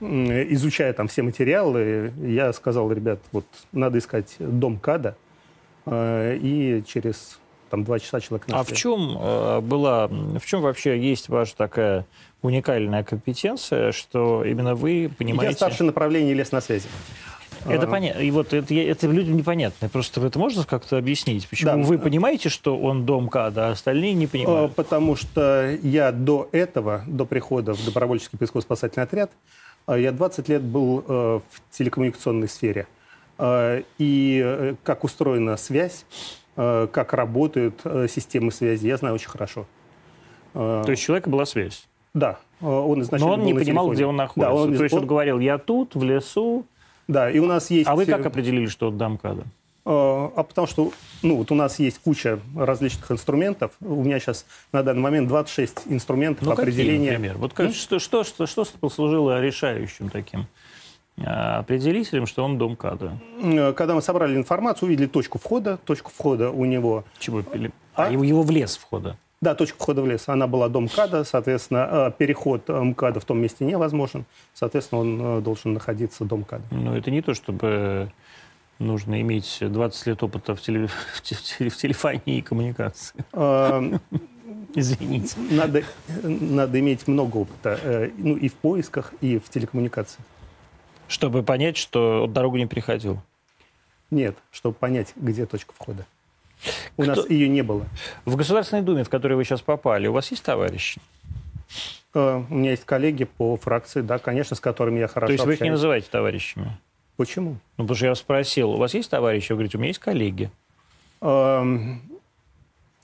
[0.04, 5.16] изучая там все материалы, я сказал, ребят, вот надо искать дом КАДа,
[5.86, 7.39] э, и через
[7.70, 8.76] там два часа человек А в нашли.
[8.76, 12.06] чем э, была, в чем вообще есть ваша такая
[12.44, 15.54] уникальная компетенция, что именно вы понимаете...
[15.54, 16.88] Я старшее направление лесносвязи.
[17.68, 18.20] Это А, понятно.
[18.20, 19.89] И вот это, это людям непонятно.
[19.89, 21.48] Просто это можно как-то объяснить?
[21.48, 21.78] Почему Да.
[21.78, 24.76] вы понимаете, что он дом КАДа, а остальные не э, понимают?
[24.76, 30.62] Потому что я до этого, до прихода в добровольческий поисково-спасательный отряд, э, я 20 лет
[30.62, 31.12] был э,
[31.50, 32.88] в телекоммуникационной сфере.
[33.38, 36.06] Э, И э, как устроена связь,
[36.56, 39.65] э, как работают э, системы связи, я знаю очень хорошо.
[40.54, 41.88] Э, То есть у человека была связь.
[42.13, 43.96] Да, э, он изначально Но он не понимал, телефоне.
[43.96, 44.50] где он находится.
[44.50, 46.65] Да, он, То есть он он- говорил, я тут, в лесу.
[47.08, 47.89] да, и у нас есть...
[47.89, 49.43] А вы как э, определили, что это дом КАДа?
[49.86, 50.91] Э, А потому что,
[51.22, 53.72] ну, вот у нас есть куча различных инструментов.
[53.82, 57.12] У меня сейчас на данный момент 26 инструментов Ну, какие, определения.
[57.12, 57.38] например?
[57.38, 60.48] Вот как- что, что, что, что послужило решающим таким
[61.24, 63.19] а, определителем, что он дом КАДа?
[63.43, 65.78] Э, Когда мы собрали информацию, увидели точку входа.
[65.86, 67.04] Точку входа у него...
[67.19, 67.43] Чего?
[67.96, 68.12] А, А?
[68.12, 69.17] его, его в лес входа.
[69.41, 70.24] Да, точка входа в лес.
[70.30, 71.26] Она была дом КАДа.
[71.26, 74.24] Соответственно, э, переход э, МКАДа в том месте невозможен.
[74.54, 76.63] Соответственно, он должен находиться дом КАДа.
[76.72, 78.10] Но это не то, чтобы
[78.84, 83.15] нужно иметь 20 лет опыта в, теле- в те- в теле- в телефонии и коммуникации.
[84.76, 85.36] Извините.
[85.52, 85.84] Надо,
[86.24, 87.80] надо иметь много опыта.
[87.84, 90.19] э, Ну, и в поисках, и в телекоммуникации.
[91.08, 93.19] Чтобы понять, что дорогу не переходил.
[94.10, 96.06] Нет, чтобы понять, где точка входа.
[96.98, 97.86] У нас ее не было.
[98.26, 101.00] В Государственной Думе, в которую вы сейчас попали, у вас есть товарищи?
[102.15, 105.46] Э, У меня есть коллеги по фракции, да, конечно, с которыми я хорошо То есть
[105.46, 105.80] вы их не общаюсь.
[105.80, 106.78] называете товарищами?
[107.17, 107.58] Почему?
[107.78, 109.52] Ну, потому что я спросил, у вас есть товарищи?
[109.52, 110.49] Вы говорите, у меня есть коллеги.
[111.21, 112.02] Эм,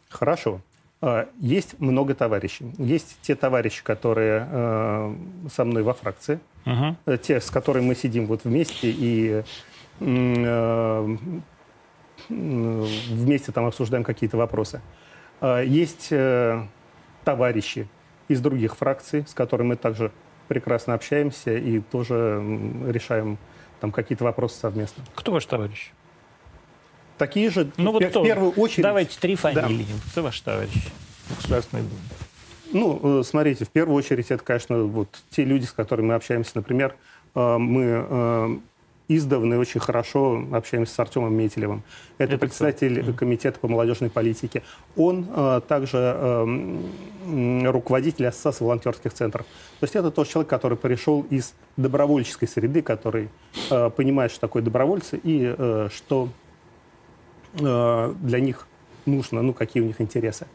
[0.09, 0.61] Хорошо.
[1.01, 2.73] Э, Есть много товарищей.
[2.77, 5.15] Есть те товарищи, которые э,
[5.53, 6.39] со мной во фракции,
[7.05, 9.43] э, те, с которыми мы сидим вот вместе и
[9.99, 11.17] э,
[12.29, 14.81] вместе там обсуждаем какие-то вопросы.
[15.41, 16.61] Есть э,
[17.23, 17.87] товарищи
[18.27, 20.11] из других фракций, с которыми мы также
[20.49, 22.41] прекрасно общаемся и тоже
[22.87, 23.37] решаем
[23.79, 25.03] там какие-то вопросы совместно.
[25.15, 25.91] Кто ваш товарищ?
[27.17, 28.21] Такие же, Ну, в вот пе- кто?
[28.21, 28.83] в первую очередь...
[28.83, 29.85] Давайте три фамилии.
[30.11, 30.87] Кто ваш товарищ
[31.27, 32.01] в Государственной Думе?
[32.71, 36.51] Ну, э, смотрите, в первую очередь это, конечно, вот те люди, с которыми мы общаемся.
[36.55, 36.95] Например,
[37.35, 38.57] э, мы э,
[39.09, 41.83] издавна и очень хорошо общаемся с Артемом Метелевым.
[42.17, 42.45] Это, Это кто?
[42.45, 44.63] председатель комитета по молодежной политике.
[44.95, 49.45] Он э, также э, руководитель Ассоциации волонтерских центров.
[49.79, 53.29] То есть это тот человек, который пришел из добровольческой среды, который
[53.71, 56.29] э, понимает, что такое добровольцы и э, что
[57.59, 58.67] э, для них
[59.07, 60.45] нужно, ну, какие у них интересы.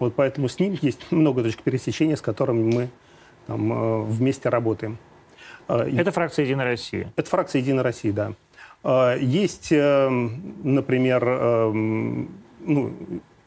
[0.00, 2.88] Вот поэтому с ним есть много точек пересечения, с которыми мы
[3.46, 4.98] там, э, вместе работаем.
[5.68, 7.12] И- Это фракция «Единая Россия».
[7.16, 8.32] это фракция «Единая Россия», да.
[8.84, 12.92] Э, Есть, э, например, э, ну,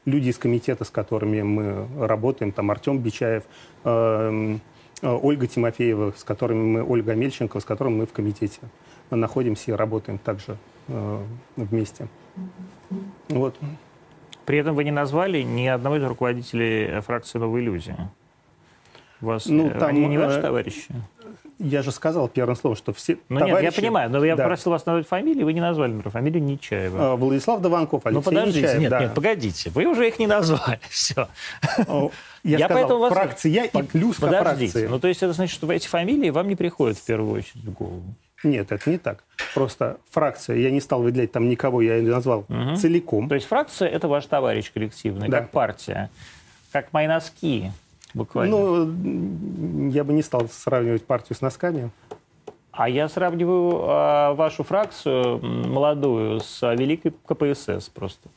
[0.06, 3.44] люди из комитета, с которыми мы работаем, там Артем Бичаев,
[3.84, 4.58] э,
[5.02, 8.60] Ольга Тимофеева, с которыми мы, Ольга Мельченко, с которыми мы в комитете
[9.12, 10.58] находимся и работаем также
[11.58, 12.08] вместе.
[13.30, 13.56] Вот.
[14.46, 17.96] При этом вы не назвали ни одного из руководителей фракции «Новые люди».
[19.22, 20.88] У вас, Ну, там, они не ваши товарищи?
[21.58, 24.46] Я же сказал первым словом, что все Ну нет, я товарищи- понимаю, но я Да.
[24.46, 27.14] просил вас назвать фамилии, вы не назвали, например, фамилию Нечаева.
[27.14, 29.00] Э, Владислав Дованков, Алексей ну подождите, Нечаев, нет, да.
[29.00, 31.28] нет, погодите, вы уже их не назвали, все.
[31.88, 32.12] О,
[32.44, 34.88] Я, Я сказал, поэтому вас- фракция и плюс Подождите, фракции.
[34.88, 37.72] ну то есть это значит, что эти фамилии вам не приходят в первую очередь в
[37.72, 38.04] голову?
[38.44, 39.24] Нет, это не так.
[39.54, 42.46] Просто фракция, я не стал выделять там никого, я ее назвал
[42.78, 43.28] целиком.
[43.30, 45.40] То есть фракция– это ваш товарищ коллективный, Да.
[45.40, 46.10] как партия,
[46.72, 47.72] как мои носки,
[48.16, 48.58] буквально.
[48.58, 51.92] Ну, я бы не стал сравнивать партию с носками.
[52.72, 58.28] А я сравниваю а, вашу фракцию молодую с а, великой КПСС просто.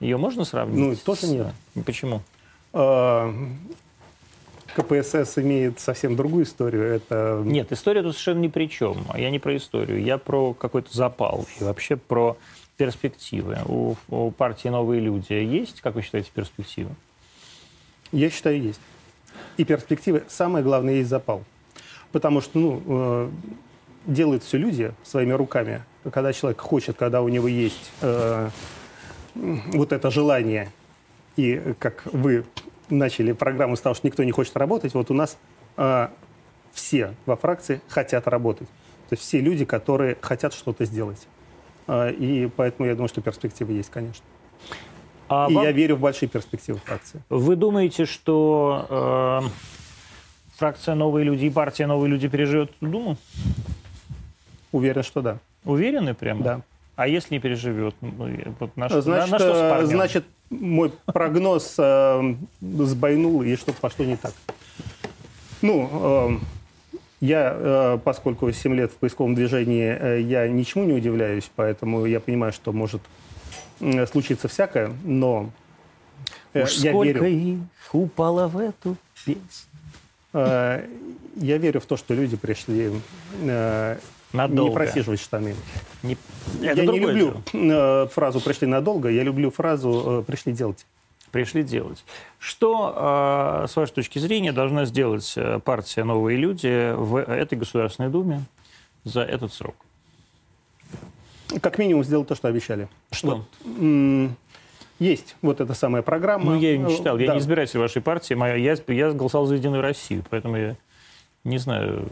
[0.00, 0.78] Ее можно сравнить?
[0.78, 1.46] Ну, тоже с- нет.
[1.84, 2.22] Почему?
[2.72, 3.32] Э,
[4.74, 6.84] КПСС имеет совсем другую историю.
[6.84, 8.98] Это Нет, история тут совершенно ни при чем.
[9.16, 12.36] Я не про историю, я про какой-то запал и вообще про
[12.76, 13.58] перспективы.
[13.66, 16.90] У, у партии «Новые люди» есть, как вы считаете, перспективы?
[18.12, 18.80] Я считаю, есть.
[19.56, 20.24] И перспективы.
[20.28, 21.44] Самое главное, есть запал.
[22.12, 23.30] Потому что, ну, э,
[24.06, 25.82] делают все люди своими руками.
[26.10, 28.48] Когда человек хочет, когда у него есть э,
[29.34, 30.70] вот это желание,
[31.36, 32.44] и как вы
[32.88, 35.36] начали программу с того, что никто не хочет работать, вот у нас
[35.76, 36.08] э,
[36.72, 38.68] все во фракции хотят работать.
[39.08, 41.26] То есть все люди, которые хотят что-то сделать.
[41.86, 44.24] Э, и поэтому я думаю, что перспективы есть, конечно.
[45.28, 47.20] А и вам- я верю в большие перспективы фракции.
[47.28, 49.48] Вы думаете, что э,
[50.56, 53.16] фракция «Новые люди» и партия «Новые люди» переживет эту Думу?
[54.72, 55.38] Уверен, что да.
[55.64, 56.42] Уверены прямо?
[56.42, 56.60] Да.
[56.96, 57.94] А если не переживет?
[58.00, 58.28] Ну,
[58.76, 64.04] на, что- Значит, на- на что э, значит, мой прогноз э, сбойнул, и что-то пошло
[64.04, 64.32] не так.
[65.62, 66.38] Ну, э,
[67.20, 72.18] я, э, поскольку 7 лет в поисковом движении, э, я ничему не удивляюсь, поэтому я
[72.20, 73.00] понимаю, что может
[74.10, 75.50] случиться всякое, но
[76.52, 79.42] э, Уж я сколько верю, их упало в эту песню.
[80.32, 80.86] э,
[81.36, 82.92] я верю в то, что люди пришли
[83.40, 83.96] э,
[84.32, 84.74] не Надолго.
[84.74, 85.54] просиживать штаны.
[86.02, 86.16] Не-
[86.60, 88.08] я Это не другое люблю дело.
[88.08, 90.84] фразу «пришли надолго», я люблю фразу «пришли делать».
[91.30, 92.04] Пришли делать.
[92.38, 98.44] Что, с вашей точки зрения, должна сделать партия «Новые люди» в этой Государственной Думе
[99.04, 99.76] за этот срок?
[101.60, 102.88] Как минимум сделать то, что обещали.
[103.10, 103.44] Что?
[103.64, 104.36] М,
[104.98, 106.44] Есть вот эта самая программа.
[106.46, 107.18] Ну, я ее не читал.
[107.18, 107.34] Я Да.
[107.34, 108.34] не избиратель вашей партии.
[108.34, 110.76] Моя, я, я голосовал за «Единую Россию», поэтому я
[111.44, 112.04] не знаю,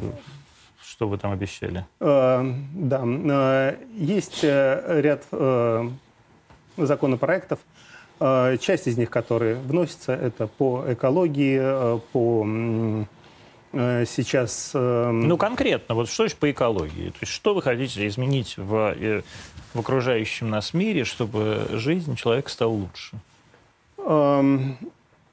[0.82, 1.84] что вы там обещали.
[2.00, 3.02] Э, Да.
[3.04, 5.88] Э, Есть э, ряд э,
[6.76, 7.58] законопроектов.
[8.20, 12.46] Э, Часть из них, которые вносятся, это по экологии, по
[13.72, 14.70] сейчас...
[14.74, 17.10] э, Ну, конкретно, вот что по экологии?
[17.10, 19.22] То есть что вы хотите изменить в, э,
[19.74, 23.16] в окружающем нас мире, чтобы жизнь человека стала лучше?
[23.98, 24.78] эм,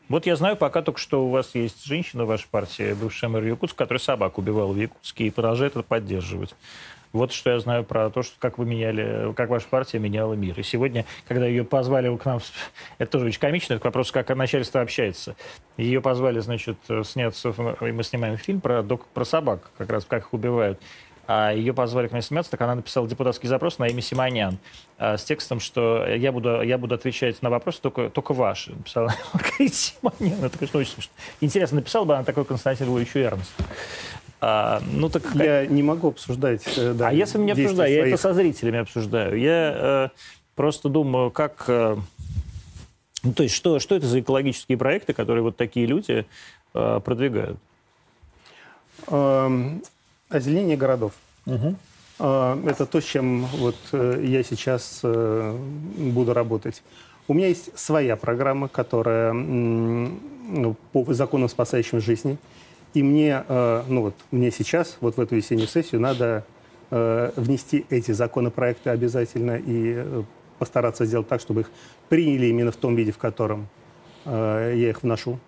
[0.09, 3.43] Вот я знаю пока только, что у вас есть женщина в вашей партии, бывшая мэр
[3.45, 6.55] Якутска, которая собаку убивала в Якутске и продолжает это поддерживать.
[7.14, 10.59] Вот что я знаю про то, что как вы меняли, как ваша партия меняла мир.
[10.59, 12.39] И сегодня, когда ее позвали к нам,
[12.97, 15.36] это тоже очень комично, это вопрос, как начальство общается.
[15.78, 20.34] Ее позвали, значит, сняться, и мы снимаем фильм про, про собак, как раз как их
[20.34, 20.80] убивают
[21.26, 24.57] а ее позвали к мне сниматься, так она написала депутатский запрос на имя Симонян
[24.97, 28.72] а, с текстом, что я буду, я буду отвечать на вопросы только, только ваши.
[28.72, 30.43] Написала Маргарита Симонян.
[30.43, 31.14] Это, конечно, очень смешно.
[31.39, 33.53] Интересно, написала бы она такой Константин Львович Эрнст.
[34.46, 35.24] А, ну, так...
[35.36, 36.64] Я не могу обсуждать.
[36.78, 37.98] Э, да, а если не обсуждаю, своих...
[37.98, 39.39] я это со зрителями обсуждаю.
[39.39, 40.10] Я э,
[40.56, 41.64] просто думаю, как...
[41.68, 41.96] Э,
[43.24, 46.26] ну, то есть, что, что это за экологические проекты, которые вот такие люди
[46.74, 47.58] э, продвигают?
[49.08, 49.82] Эм,
[50.28, 51.14] Озеленение городов.
[51.46, 51.76] Угу.
[52.20, 55.58] Это то, с чем вот э, я сейчас э,
[55.98, 56.84] буду работать.
[57.30, 62.38] У меня есть своя программа, которая ну, по законам, спасающим жизни.
[62.94, 66.46] И мне, э, ну вот, мне сейчас, вот в эту весеннюю сессию, надо
[66.91, 70.24] внести эти законопроекты обязательно и
[70.60, 71.72] постараться сделать так, чтобы их
[72.08, 73.68] приняли именно в том виде, в котором
[74.26, 75.39] я их вношу.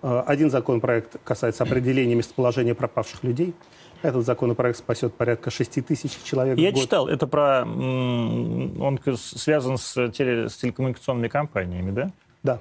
[0.00, 3.54] Один законопроект касается определения местоположения пропавших людей–
[4.02, 6.82] этот законопроект спасет порядка 6 тысяч человек Я в год.
[6.82, 7.62] читал, это про...
[7.62, 12.12] Он связан с, теле, с телекоммуникационными компаниями, да?
[12.42, 12.60] Да.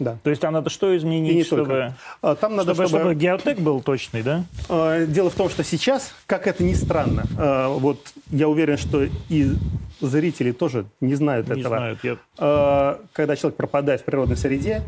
[0.00, 0.16] Да.
[0.22, 1.96] То есть там надо что изменить, не чтобы, только.
[2.22, 3.00] А, там надо, чтобы, чтобы...
[3.00, 4.44] чтобы геотек был точный, да?
[4.70, 7.98] А, дело в том, что сейчас, как это ни странно, а, вот
[8.30, 9.52] я уверен, что и
[10.00, 11.76] зрители тоже не знают не этого.
[11.76, 12.98] Знают, я...
[13.12, 14.82] Когда человек пропадает в природной среде,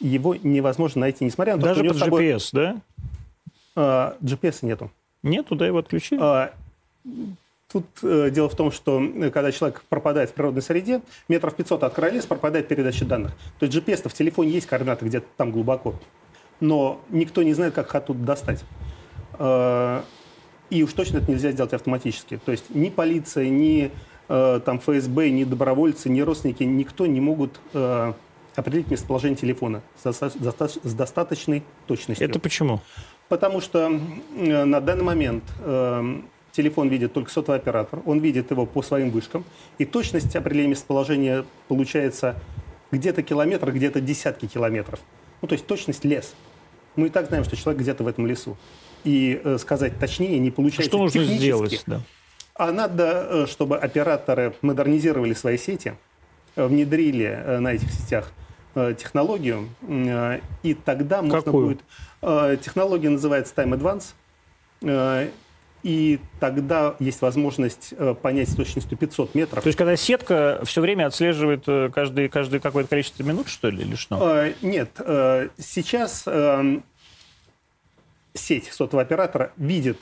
[0.00, 1.94] его невозможно найти, несмотря на то, Даже что...
[1.94, 2.74] Даже под GPS, собой...
[3.76, 4.14] да?
[4.20, 4.90] GPS нету.
[5.22, 6.20] Нет, туда его отключили.
[7.72, 11.84] Тут э, дело в том, что э, когда человек пропадает в природной среде, метров 500
[11.84, 13.32] от леса пропадает передача данных.
[13.58, 15.94] То есть GPS-то в телефоне есть координаты где-то там глубоко.
[16.60, 18.62] Но никто не знает, как их оттуда достать.
[19.38, 20.02] Э,
[20.68, 22.38] и уж точно это нельзя сделать автоматически.
[22.44, 23.90] То есть ни полиция, ни
[24.28, 28.12] э, там ФСБ, ни добровольцы, ни родственники, никто не могут э,
[28.54, 32.28] определить местоположение телефона с, с достаточной точностью.
[32.28, 32.80] Это почему?
[33.28, 33.90] Потому что
[34.36, 36.20] э, на данный момент э,
[36.52, 39.44] телефон видит только сотовый оператор, он видит его по своим вышкам,
[39.78, 42.36] и точность определения местоположения получается
[42.90, 45.00] где-то километр, где-то десятки километров.
[45.40, 46.34] Ну, то есть точность лес.
[46.94, 48.56] Мы и так знаем, что человек где-то в этом лесу.
[49.04, 51.82] И э, сказать точнее не получается Что нужно сделать?
[51.86, 52.02] Да.
[52.54, 55.94] А надо, э, чтобы операторы модернизировали свои сети,
[56.54, 58.32] э, внедрили на этих сетях
[58.74, 59.68] технологию,
[60.62, 61.30] и тогда Какую?
[61.30, 61.80] можно будет
[62.22, 65.24] Э, технология называется Time Advance.
[65.82, 69.62] Э, и тогда есть возможность э, понять с точностью 500 метров.
[69.62, 73.94] То есть, когда сетка все время отслеживает каждый, каждый какое-то количество минут, что ли, или
[73.94, 74.46] что?
[74.62, 74.90] Нет.
[75.58, 76.26] Сейчас
[78.34, 79.98] сеть сотового оператора видит,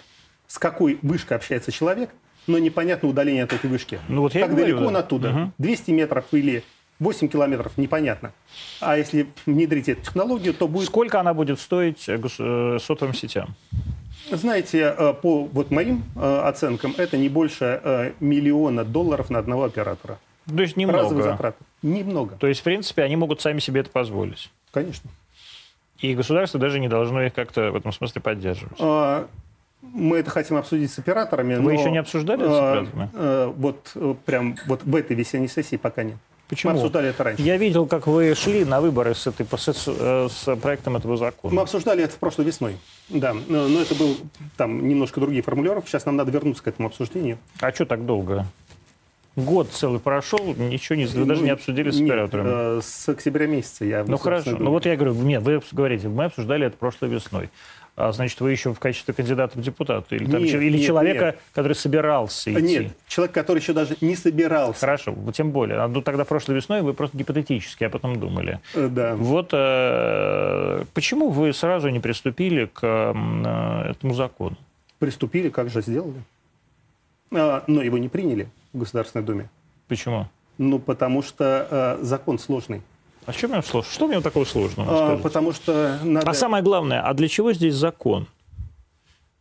[0.47, 2.11] с какой вышкой общается человек,
[2.47, 4.01] но непонятно удаление от этой вышки.
[4.09, 5.31] Ну, вот я как далеко говорю, он оттуда?
[5.31, 5.53] Угу.
[5.59, 6.64] 200 метров или
[6.99, 8.33] 8 километров, непонятно.
[8.81, 10.87] А если внедрить эту технологию, то будет...
[10.87, 13.55] Сколько она будет стоить э, э, сотовым сетям?
[14.31, 20.18] Знаете, э, по вот моим оценкам, это не больше миллиона долларов на одного оператора.
[20.47, 21.03] То есть немного?
[21.03, 21.57] Разовых затрат.
[21.83, 22.37] Немного.
[22.37, 24.51] То есть, в принципе, они могут сами себе это позволить?
[24.72, 25.11] Конечно.
[25.99, 28.76] И государство даже не должно их как-то в этом смысле поддерживать?
[28.81, 29.28] А,
[29.83, 31.57] мы это хотим обсудить с операторами.
[31.57, 33.11] Вы но, еще не обсуждали это с операторами?
[33.14, 36.16] А, вот прям вот в этой весенней сессии пока нет.
[36.51, 36.73] Почему?
[36.73, 37.43] Мы обсуждали это раньше.
[37.43, 41.55] Я видел, как вы шли на выборы с, этой, с, э, с проектом этого закона.
[41.55, 42.77] Мы обсуждали это прошлой весной.
[43.09, 44.17] Да, но, это был
[44.57, 45.89] там немножко другие формулировки.
[45.89, 47.39] Сейчас нам надо вернуться к этому обсуждению.
[47.61, 48.47] А что так долго?
[49.37, 52.47] Год целый прошел, ничего не, вы даже не обсудили с оператором.
[52.49, 54.05] Э, с октября месяца я...
[54.05, 57.49] Ну хорошо, ну вот я говорю, нет, вы говорите, мы обсуждали это прошлой весной
[58.13, 60.17] значит, вы еще в качестве кандидата в депутаты?
[60.17, 61.39] Или, там, или нет, человека, нет.
[61.53, 62.63] который собирался идти?
[62.63, 64.81] Нет, человек, который еще даже не собирался.
[64.81, 65.79] Хорошо, тем более.
[65.79, 68.61] А, ну, тогда прошлой весной вы просто гипотетически об этом думали.
[68.75, 69.15] Э, да.
[69.17, 74.57] Вот э, почему вы сразу не приступили к э, этому закону?
[74.99, 76.23] Приступили, как же сделали.
[77.33, 79.51] А, но его не приняли в Государственной Думе.
[79.89, 80.29] Почему?
[80.59, 82.83] Ну, потому что э, закон сложный.
[83.31, 83.91] А в нем сложно?
[83.91, 85.12] Что в нем такого сложного?
[85.12, 86.28] А, потому что надо...
[86.28, 88.26] А самое главное, а для чего здесь закон?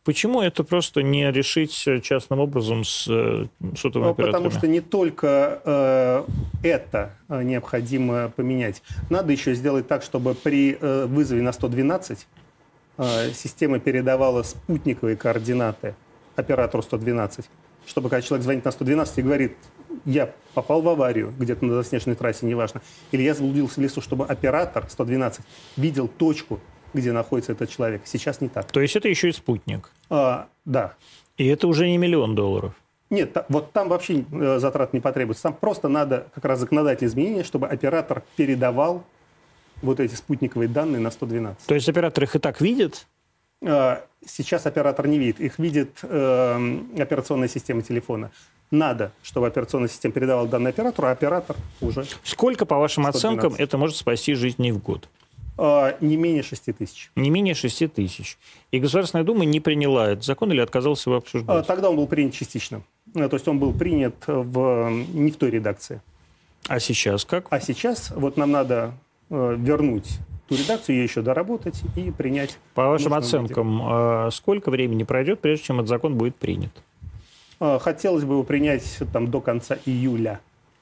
[0.04, 1.72] Почему это просто не решить
[2.02, 4.44] частным образом с э, сотовыми ну, операторами?
[4.44, 6.24] Потому что не только э,
[6.62, 8.82] это э, необходимо поменять.
[9.10, 12.26] Надо еще сделать так, чтобы при э, вызове на 112
[12.96, 15.94] э, система передавала спутниковые координаты
[16.34, 17.44] оператору 112.
[17.86, 19.52] Чтобы когда человек звонит на 112 и говорит,
[20.04, 22.82] я попал в аварию где-то на заснеженной трассе, неважно,
[23.12, 25.44] или я заблудился в лесу, чтобы оператор 112
[25.76, 26.60] видел точку,
[26.92, 28.02] где находится этот человек.
[28.04, 28.70] Сейчас не так.
[28.70, 29.90] То есть это еще и спутник?
[30.08, 30.94] А, да.
[31.36, 32.74] И это уже не миллион долларов.
[33.10, 35.44] Нет, вот там вообще э, затрат не потребуется.
[35.44, 39.04] Там просто надо как раз законодательные изменения, чтобы оператор передавал
[39.82, 41.66] вот эти спутниковые данные на 112.
[41.66, 43.06] То есть оператор их и так видит?
[43.62, 45.40] Э, сейчас оператор не видит.
[45.40, 48.30] Их видит э, операционная система телефона.
[48.70, 52.04] Надо, чтобы операционная система передавала данные оператору, а оператор уже...
[52.22, 53.24] Сколько, по вашим 112.
[53.24, 55.08] оценкам, это может спасти жизни в год?
[55.58, 57.10] Э, не менее 6 тысяч.
[57.16, 58.38] Не менее 6 тысяч.
[58.70, 61.66] И Государственная Дума не приняла этот закон или отказалась его Э, обсуждать?
[61.66, 62.82] Тогда он был принят частично.
[63.14, 66.00] Э, То есть он был принят в, не в той редакции.
[66.68, 67.46] А сейчас как?
[67.50, 68.92] А сейчас вот нам надо
[69.30, 70.18] э, вернуть
[70.50, 72.58] ту редакцию, ее еще доработать и принять.
[72.74, 73.26] По вашим нужном виде.
[73.28, 76.72] оценкам, э, сколько времени пройдет, прежде чем этот закон будет принят?
[77.60, 80.40] Э, Хотелось бы его принять там, до конца июля.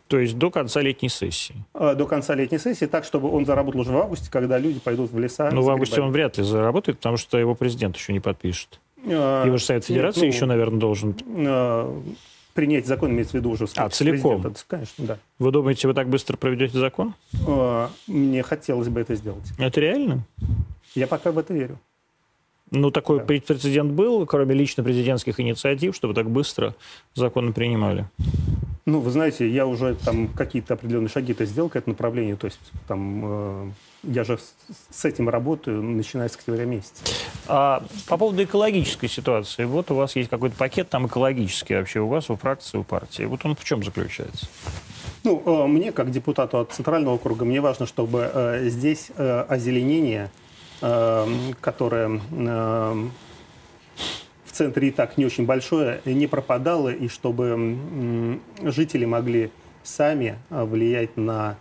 [0.08, 1.54] То есть до конца летней сессии.
[1.74, 5.12] Э, До конца летней сессии, так, чтобы он заработал уже в августе, когда люди пойдут
[5.12, 5.50] в леса.
[5.52, 8.80] Ну, в августе он вряд ли заработает, потому что его президент еще не подпишет.
[9.04, 11.14] Его же Совет нет, Федерации ну, еще, наверное, должен.
[12.59, 13.66] Принять закон имеется в виду уже.
[13.76, 14.42] А, целиком?
[14.42, 14.64] президента.
[14.66, 15.18] Конечно, да.
[15.38, 17.14] Вы думаете, вы так быстро проведете закон?
[17.46, 19.44] Э, Мне хотелось бы это сделать.
[19.59, 20.24] Это реально?
[20.96, 21.78] Я пока в это верю.
[22.72, 23.24] Ну, такой Да.
[23.26, 26.74] прецедент был, кроме лично президентских инициатив, чтобы так быстро
[27.14, 28.09] законы принимали.
[28.86, 32.36] Ну, вы знаете, я уже там какие-то определенные шаги-то сделал к этому направлению.
[32.38, 33.70] То есть там э,
[34.03, 34.38] я же
[34.90, 37.03] с, этим работаю, начиная с октября месяца.
[37.46, 39.64] А по поводу экологической ситуации.
[39.64, 43.24] Вот у вас есть какой-то пакет там экологический вообще у вас, у фракции, у партии.
[43.24, 44.46] Вот он в чем заключается?
[45.24, 50.30] Ну, э, мне, как депутату от Центрального округа, мне важно, чтобы э, здесь э, озеленение,
[50.80, 51.26] э,
[51.61, 53.09] которое э,
[54.44, 59.51] в центре и так не очень большое, не пропадало, и чтобы жители могли
[59.82, 61.57] сами влиять на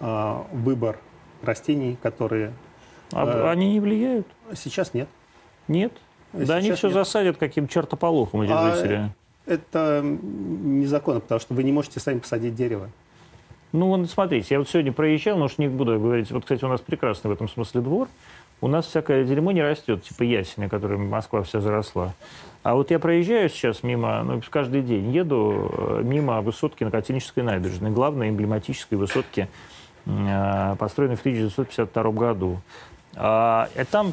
[0.00, 0.98] выбор
[1.44, 2.52] растений, которые
[3.12, 4.26] А Э, они не влияют?
[4.54, 5.08] сейчас нет.
[5.68, 5.92] Нет?
[6.32, 6.94] да они Сейчас все нет.
[6.94, 9.12] засадят каким чертополохом, эти А, жители.
[9.44, 12.88] Это незаконно, потому что вы не можете сами посадить дерево.
[13.72, 16.30] Ну, вот смотрите, я вот сегодня проезжал, но уж не буду говорить.
[16.30, 18.08] Вот, кстати, у нас прекрасный в этом смысле двор.
[18.60, 22.14] У нас всякое дерьмо не растет, типа ясеня, которым Москва вся заросла.
[22.62, 27.42] А вот я проезжаю сейчас мимо, ну, каждый день еду э, мимо высотки на Котельнической
[27.42, 29.48] набережной, главной эмблематической высотки,
[30.06, 32.60] э, построенной в 1952 году.
[33.14, 34.12] А, и там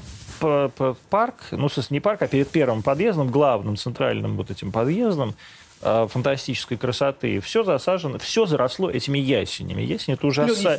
[1.09, 5.35] парк, ну, не парк, а перед первым подъездом, главным центральным вот этим подъездом,
[5.81, 7.39] э, фантастической красоты.
[7.39, 9.81] Все засажено, все заросло этими ясенями.
[9.81, 10.77] Ясень это Лёд ужаса...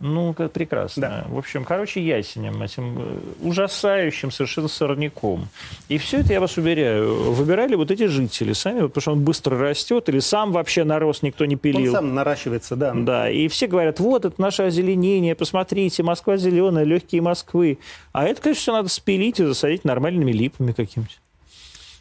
[0.00, 1.00] Ну, как прекрасно.
[1.00, 1.26] Да.
[1.28, 5.48] В общем, короче, ясенем, этим э, ужасающим совершенно сорняком.
[5.88, 9.58] И все это, я вас уверяю, выбирали вот эти жители сами, потому что он быстро
[9.58, 11.92] растет, или сам вообще нарос никто не Он пилил.
[11.92, 12.92] сам наращивается, да.
[12.94, 17.78] Да, и все говорят, вот это наше озеленение, посмотрите, Москва зеленая, легкие Москвы.
[18.12, 21.18] А это, конечно, все надо спилить и засадить нормальными липами какими-нибудь.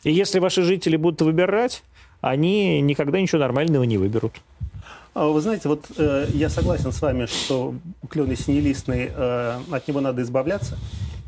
[0.04, 1.84] И если ваши жители будут выбирать,
[2.22, 4.34] они никогда ничего нормального не выберут.
[5.18, 7.74] А Вы знаете, вот э, я согласен с вами, что
[8.08, 10.78] клен ясенелистный, э, от него надо избавляться.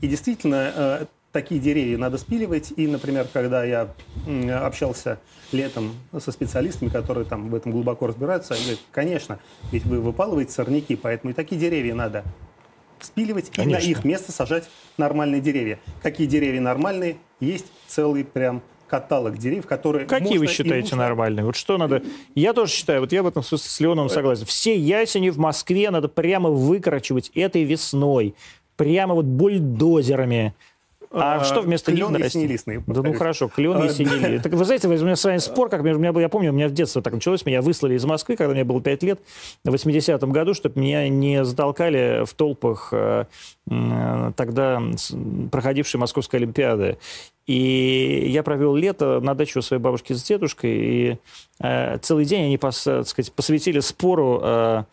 [0.01, 2.71] И действительно, э, такие деревья надо спиливать.
[2.75, 3.89] И, например, когда я
[4.63, 5.17] общался
[5.51, 9.39] летом со специалистами, которые там в этом глубоко разбираются, они говорят, конечно,
[9.71, 12.23] ведь вы выпалываете сорняки, поэтому и такие деревья надо
[12.99, 13.87] спиливать и Конечно.
[13.87, 14.69] на их место сажать
[14.99, 15.79] нормальные деревья.
[16.03, 17.17] Какие деревья нормальные?
[17.39, 21.45] Есть целый прям каталог деревьев, которые Какие можно вы считаете нужно- нормальные?
[21.45, 22.01] Вот что надо...
[22.35, 24.45] Я тоже считаю, вот я в этом с Леоновым согласен.
[24.45, 28.35] Все ясени в Москве надо прямо выкорчевать этой весной.
[28.75, 30.53] Прямо вот бульдозерами.
[31.11, 32.35] А, А, что вместо них клен нарастить?
[32.35, 34.39] ясенелистный, Да ну хорошо, клен А, ясенелистный.
[34.39, 36.53] Так вы знаете, у меня с вами спор, как между- меня был, я помню, у
[36.53, 39.19] меня в детстве так началось, меня выслали из Москвы, когда мне было 5 лет,
[39.63, 43.25] в 80-м году, чтобы меня не затолкали в толпах э,
[43.69, 44.81] м, тогда
[45.51, 46.97] проходившей Московской Олимпиады.
[47.47, 51.17] И я провел лето на даче у своей бабушки с дедушкой, и
[51.59, 54.83] э, целый день они пос- так сказать, посвятили спору э,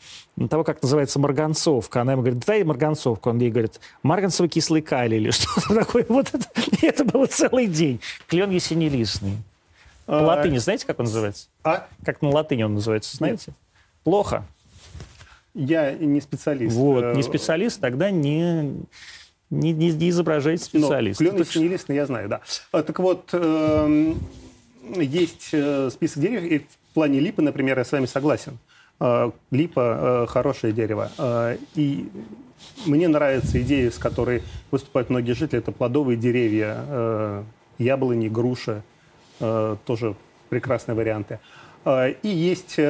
[0.50, 2.02] того, как называется марганцовка.
[2.02, 3.30] Она ему говорит, дай марганцовку.
[3.30, 6.04] Он ей говорит, марганцевый кислый калий или что-то такое.
[6.08, 6.46] Вот это,
[6.80, 8.00] и это было целый день.
[8.28, 9.38] Клен ясенелистный.
[10.04, 11.48] По А, латыни знаете, как он называется?
[11.64, 13.52] А Как на латыни он называется, знаете?
[14.04, 14.44] Плохо.
[15.54, 16.76] я не специалист.
[16.76, 18.74] Вот, Э, не специалист, тогда не,
[19.50, 21.24] не, не, не изображайте специалиста.
[21.24, 22.40] Клен Так что- ясенелистный я знаю, да.
[22.72, 24.20] А, Так вот, эм,
[24.94, 28.58] есть э, список деревьев, и в плане липы, например, я с вами согласен.
[28.98, 31.10] Э, Липа э, хорошее дерево.
[31.18, 32.08] Э, И
[32.86, 37.44] мне нравится идея, с которой выступают многие жители, это плодовые деревья,
[37.78, 38.82] яблони, груши,
[39.40, 40.14] э, тоже
[40.48, 41.38] прекрасные варианты.
[42.22, 42.80] И есть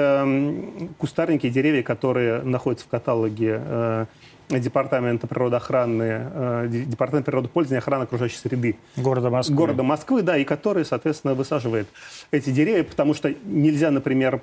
[0.97, 4.07] кустарники, деревья, которые находятся в каталоге
[4.49, 8.77] Департамента природоохраны, Департамента природопользования и охраны окружающей среды.
[8.97, 9.55] Города Москвы.
[9.55, 11.89] Города Москвы, да, и который, соответственно, высаживает
[12.31, 14.41] эти деревья, потому что нельзя, например,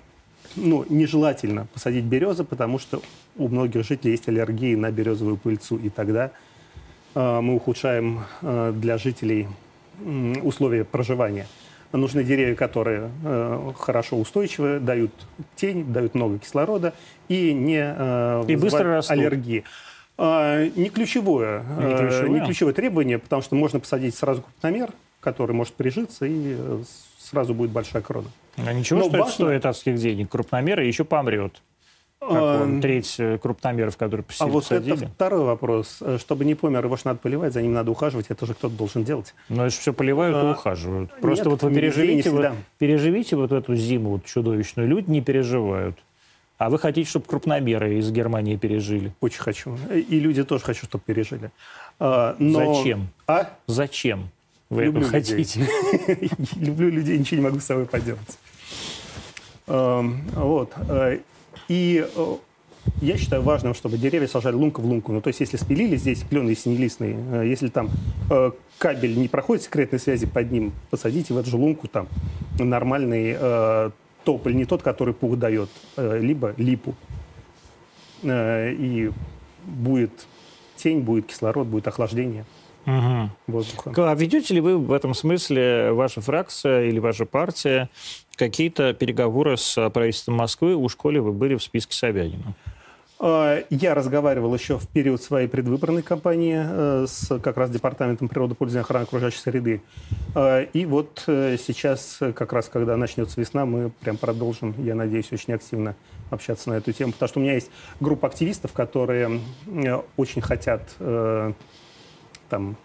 [0.56, 3.02] ну, нежелательно посадить березы, потому что
[3.38, 6.32] у многих жителей есть аллергии на березовую пыльцу, и тогда
[7.16, 9.48] э, мы ухудшаем э, для жителей
[10.00, 11.48] э, условия проживания.
[11.92, 15.12] Нужны деревья, которые э, хорошо устойчивы, дают
[15.56, 16.94] тень, дают много кислорода
[17.28, 19.12] и не э, и быстро растут.
[19.12, 19.64] аллергии.
[20.18, 22.30] А, не ключевое, не, ключевое.
[22.30, 26.84] не ключевое требование, потому что можно посадить сразу крупномер, который может прижиться и э,
[27.20, 28.30] сразу будет большая крона.
[28.58, 29.26] А ничего, Но что важно...
[29.26, 30.30] это стоит адских денег.
[30.30, 31.62] Крупномер и еще помрет.
[32.20, 34.50] Как он, треть э, крупномеров, которые посадили.
[34.50, 34.96] А вот посадили.
[34.96, 35.98] это второй вопрос.
[36.00, 38.74] Э, чтобы не помер, его же надо поливать, за ним надо ухаживать, это же кто-то
[38.76, 39.34] должен делать.
[39.50, 41.12] Но это все поливают а, и ухаживают.
[41.20, 44.88] Просто нет, вот вы переживите, вы, переживите вот эту зиму вот чудовищную.
[44.88, 45.98] Люди не переживают.
[46.58, 49.12] А вы хотите, чтобы крупномеры из Германии пережили?
[49.20, 49.78] Очень хочу.
[49.92, 51.52] И люди тоже хочу, чтобы пережили.
[52.00, 52.74] А, но...
[52.74, 53.10] Зачем?
[53.28, 53.50] А?
[53.68, 54.30] Зачем
[54.74, 55.36] вы Люблю этого людей.
[55.36, 55.68] хотите?
[56.56, 58.38] Люблю людей, ничего не могу с собой поделать.
[59.66, 60.74] Вот.
[60.90, 61.20] Э,
[61.70, 62.36] и э,
[63.02, 65.14] я считаю важным, чтобы деревья сажали лунка в лунку.
[65.14, 67.90] Ну, то есть, если спилили здесь клен и синелистный, э, если там
[68.78, 72.08] кабель не проходит секретной связи под ним, посадите в эту же лунку там
[72.60, 73.38] нормальный
[74.24, 76.96] тополь, не тот, который пух дает, э, либо липу.
[78.24, 79.12] Э, и
[79.66, 80.12] будет
[80.76, 82.46] тень, будет кислород, будет охлаждение
[82.86, 83.30] угу.
[83.48, 84.12] воздуха.
[84.12, 87.90] А ведете ли вы в этом смысле, ваша фракция или ваша партия,
[88.36, 90.76] какие-то переговоры с правительством Москвы?
[90.76, 92.56] У школе вы были в списке Собянина.
[93.26, 98.82] А, я разговаривал еще в период своей предвыборной кампании э, с как раз Департаментом природопользования
[98.82, 99.82] и охраны окружающей среды.
[100.36, 105.32] А, и вот э, сейчас, как раз когда начнется весна, мы прям продолжим, я надеюсь,
[105.32, 105.96] очень активно
[106.32, 107.72] общаться на эту тему, потому что у меня есть
[108.02, 109.40] группа активистов, которые
[110.18, 111.54] очень хотят э,
[112.50, 112.76] там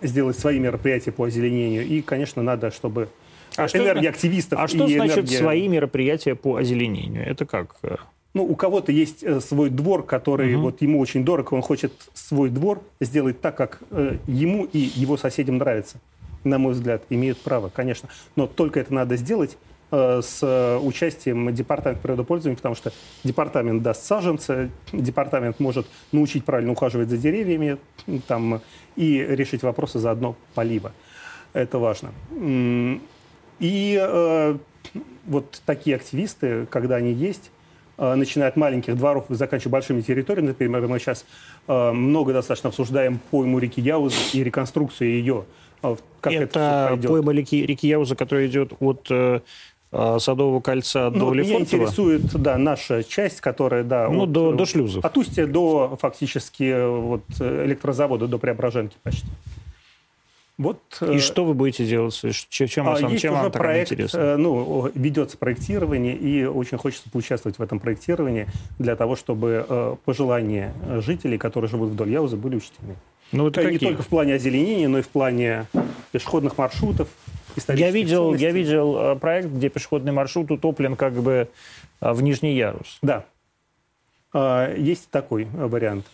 [0.00, 1.86] сделать свои мероприятия по озеленению.
[1.86, 3.10] И, конечно, надо, чтобы
[3.56, 4.58] а энергия активистов.
[4.58, 5.36] А что значит энергия...
[5.36, 7.26] свои мероприятия по озеленению?
[7.26, 7.76] Это как?
[8.34, 10.64] ну, у кого-то есть э, свой двор, который угу.
[10.64, 15.16] вот ему очень дорог, он хочет свой двор сделать так, как э, ему и его
[15.16, 15.98] соседям нравится.
[16.44, 18.08] На мой взгляд, имеют право, конечно.
[18.36, 22.92] Но только это надо сделать э, с э, участием департамента природопользования, потому что
[23.24, 27.78] департамент даст саженцы, департамент может научить правильно ухаживать за деревьями
[28.26, 28.60] там,
[28.96, 30.92] и решить вопросы заодно полива.
[31.52, 32.10] Это важно.
[33.58, 34.58] И э,
[35.26, 37.50] вот такие активисты, когда они есть,
[38.00, 40.48] Э, начиная от маленьких дворов и заканчивая большими территориями.
[40.48, 41.26] Например, мы сейчас
[41.68, 45.44] э, много достаточно обсуждаем пойму реки Яуза и реконструкцию ее.
[45.82, 49.06] Э, как это, это пойма реки, реки Яуза, которая идет от
[49.92, 51.42] Садового кольца ну, до Лефортово?
[51.42, 54.08] Меня интересует, да, наша часть, которая, да...
[54.08, 55.04] Ну, от, до, до шлюзов.
[55.04, 59.26] От Устья до, фактически, вот, электрозавода, до Преображенки почти.
[60.60, 62.14] Вот, и э, что вы будете делать?
[62.50, 64.18] Чем, а, вам, чем вам проект, интересно?
[64.18, 68.46] Э, ну, ведется проектирование, и очень хочется поучаствовать в этом проектировании
[68.78, 72.96] для того, чтобы э, пожелания жителей, которые живут вдоль Яузы, были учтены.
[73.32, 75.64] Ну, это не только в плане озеленения, но и в плане
[76.12, 77.08] пешеходных маршрутов.
[77.68, 81.48] Я видел, я видел проект, где пешеходный маршрут утоплен как бы
[82.00, 82.98] в Нижний Ярус.
[83.02, 83.24] Да.
[84.76, 86.06] Есть такой вариант.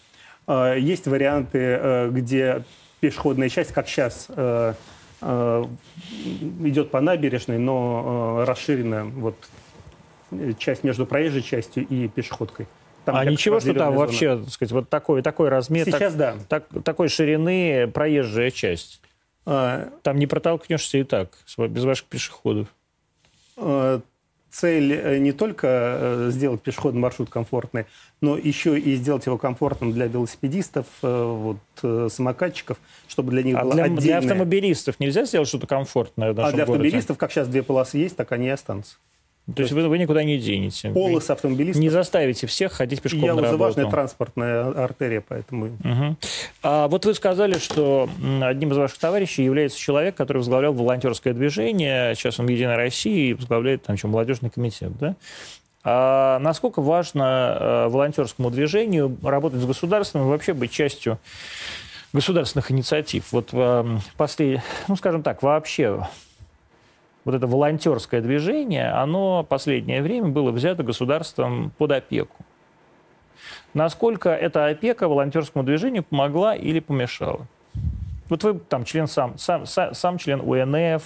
[0.48, 2.62] Есть варианты, где
[3.00, 4.74] пешеходная часть, как сейчас, э,
[5.20, 5.64] э,
[6.64, 9.36] идет по набережной, но э, расширена вот
[10.58, 12.66] часть между проезжей частью и пешеходкой.
[13.04, 13.98] Там а ничего, что там зона.
[13.98, 16.34] вообще, так сказать, вот такой, такой размер, Сейчас, так, да.
[16.48, 19.00] так, такой ширины проезжая часть.
[19.46, 22.68] А, там не протолкнешься и так, без ваших пешеходов.
[23.56, 24.00] А,
[24.50, 27.86] цель э, не только э, сделать пешеходный маршрут комфортный,
[28.20, 33.62] но еще и сделать его комфортным для велосипедистов, э, вот, самокатчиков, чтобы для них а
[33.62, 34.02] было для, отдельное...
[34.02, 36.80] для автомобилистов нельзя сделать что-то комфортное в нашем А для городе?
[36.80, 38.96] автомобилистов, как сейчас две полосы есть, так они и останутся.
[39.54, 40.90] То есть вы, вы никуда не денете.
[40.90, 41.80] Полос автомобилистов.
[41.80, 43.58] Не заставите всех ходить пешком Я на работу.
[43.58, 45.66] важная транспортная артерия, поэтому...
[45.66, 46.16] Угу.
[46.64, 48.08] А вот вы сказали, что
[48.42, 52.16] одним из ваших товарищей является человек, который возглавлял волонтерское движение.
[52.16, 55.14] Сейчас он в «Единой России» и возглавляет там что, молодежный комитет, да?
[55.84, 61.20] А насколько важно э, волонтерскому движению работать с государством и вообще быть частью
[62.12, 63.30] государственных инициатив?
[63.30, 66.04] Вот э, после, ну, скажем так, вообще
[67.26, 72.36] вот это волонтерское движение, оно последнее время было взято государством под опеку.
[73.74, 77.48] Насколько эта опека волонтерскому движению помогла или помешала?
[78.28, 81.02] Вот вы там член сам, сам, сам член УНФ.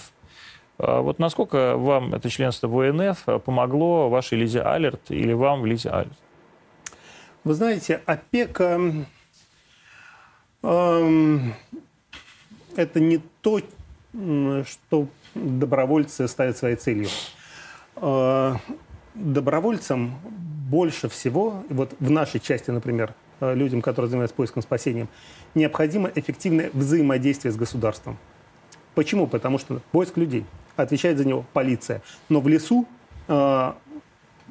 [0.77, 5.65] А вот насколько вам это членство в УНФ помогло вашей Лизе Алерт или вам в
[5.65, 6.19] Лизе Алерт?
[7.43, 8.79] Вы знаете, опека
[10.61, 11.37] э,
[12.75, 13.59] это не то,
[14.13, 17.09] что добровольцы ставят своей целью.
[17.97, 18.55] Э,
[19.13, 20.15] добровольцам
[20.69, 25.07] больше всего, вот в нашей части, например, э, людям, которые занимаются поиском спасением,
[25.55, 28.17] необходимо эффективное взаимодействие с государством.
[28.95, 29.27] Почему?
[29.27, 32.01] Потому что поиск людей отвечает за него полиция.
[32.29, 32.87] Но в лесу
[33.27, 33.73] э,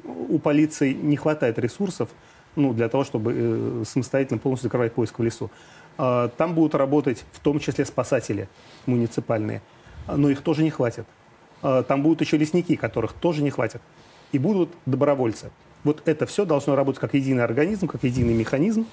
[0.03, 2.09] у полиции не хватает ресурсов
[2.55, 5.49] ну, для того, чтобы э, самостоятельно полностью закрывать поиск в лесу.
[5.97, 8.47] Э, там будут работать в том числе спасатели
[8.85, 9.61] муниципальные,
[10.07, 11.05] но их тоже не хватит.
[11.63, 13.81] Э, там будут еще лесники, которых тоже не хватит.
[14.31, 15.51] И будут добровольцы.
[15.83, 18.85] Вот это все должно работать как единый организм, как единый механизм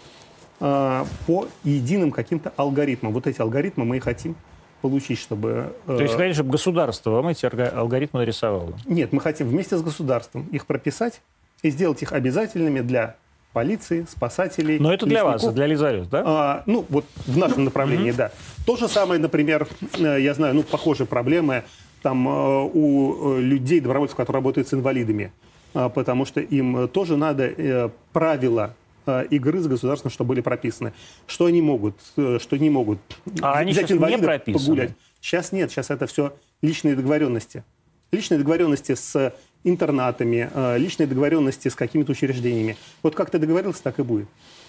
[0.61, 3.12] э, по единым каким-то алгоритмам.
[3.12, 4.36] Вот эти алгоритмы мы и хотим
[4.80, 5.74] получить, чтобы...
[5.86, 5.96] Э...
[5.96, 8.74] То есть, хотите, чтобы государство вам эти алгоритмы нарисовало?
[8.86, 11.20] Нет, мы хотим вместе с государством их прописать
[11.62, 13.16] и сделать их обязательными для
[13.59, 14.78] полиции, спасателей.
[14.78, 15.42] Но это для лесников.
[15.42, 16.22] вас, для Лизарет, да?
[16.24, 18.30] А, ну, вот в нашем направлении, да.
[18.64, 19.66] То же самое, например,
[19.98, 21.64] э, я знаю, ну, похожие проблемы
[22.00, 25.32] там э, у людей, добровольцев, которые работают с инвалидами.
[25.74, 30.92] А, потому что им тоже надо э, правила э, игры с государством, что были прописаны.
[31.26, 33.00] Что они могут, э, что не могут.
[33.42, 34.64] А они сейчас не прописаны?
[34.66, 34.90] Погулять.
[35.20, 36.32] Сейчас нет, сейчас это все
[36.62, 37.64] личные договоренности.
[38.12, 39.34] Личные договоренности с
[39.64, 40.48] интернатами,
[40.78, 42.76] личные договоренности с какими-то учреждениями.
[43.02, 44.28] Вот как ты договорился, так и будет.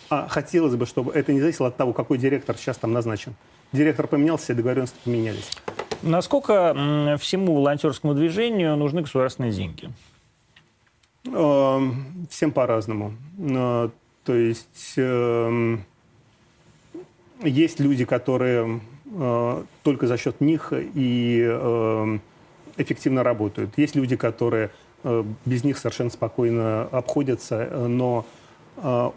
[0.10, 3.36] А хотелось бы, чтобы это не зависело от того, какой директор сейчас там назначен.
[3.72, 5.52] Директор поменялся, все договоренности поменялись.
[6.02, 9.92] Насколько всему волонтерскому движению нужны государственные деньги?
[11.26, 13.14] Эм, всем по-разному.
[13.38, 13.90] Э,
[14.24, 15.84] то есть эм,
[17.44, 22.22] есть люди, которые э, только за счет них и эм,
[22.80, 23.78] эффективно работают.
[23.78, 24.72] Есть люди, которые
[25.04, 28.26] э, без них совершенно спокойно обходятся, но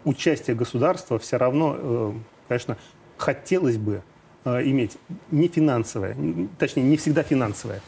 [0.03, 2.13] участие государства все равно,
[2.49, 2.77] конечно,
[3.17, 4.01] хотелось бы
[4.45, 4.97] иметь
[5.31, 6.17] не финансовое,
[6.59, 7.81] точнее, не всегда финансовое,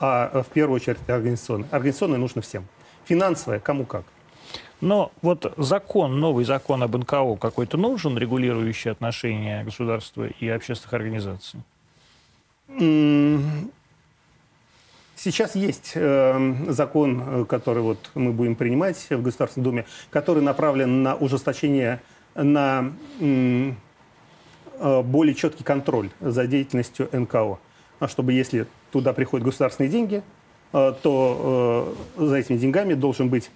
[0.00, 1.68] а в первую очередь организационное.
[1.70, 2.66] Организационное нужно всем.
[3.04, 4.04] Финансовая, кому как.
[4.80, 11.60] Но вот закон, новый закон об НКО какой-то нужен, регулирующий отношения государства и общественных организаций?
[15.22, 21.14] Сейчас есть э, закон, который вот мы будем принимать в Государственной Думе, который направлен на
[21.14, 22.00] ужесточение,
[22.34, 23.72] на э,
[25.02, 27.58] более четкий контроль за деятельностью НКО.
[28.00, 30.22] А чтобы если туда приходят государственные деньги,
[30.72, 33.50] Э, то э, за этими деньгами должен быть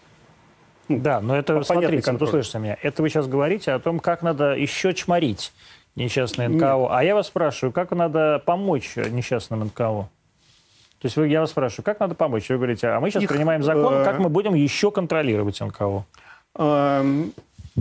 [0.88, 2.28] ну, да, но это, смотрите, контроль.
[2.28, 5.52] вот услышите меня, это вы сейчас говорите о том, как надо еще чморить
[5.96, 6.76] несчастное НКО.
[6.76, 6.88] Нет.
[6.90, 10.08] А я вас спрашиваю, как надо помочь несчастным НКО?
[11.00, 12.48] То есть вы, я вас спрашиваю, как надо помочь?
[12.48, 16.04] Вы говорите, а мы сейчас Их, принимаем закон, э, как мы будем еще контролировать НКО?
[16.54, 17.24] Э,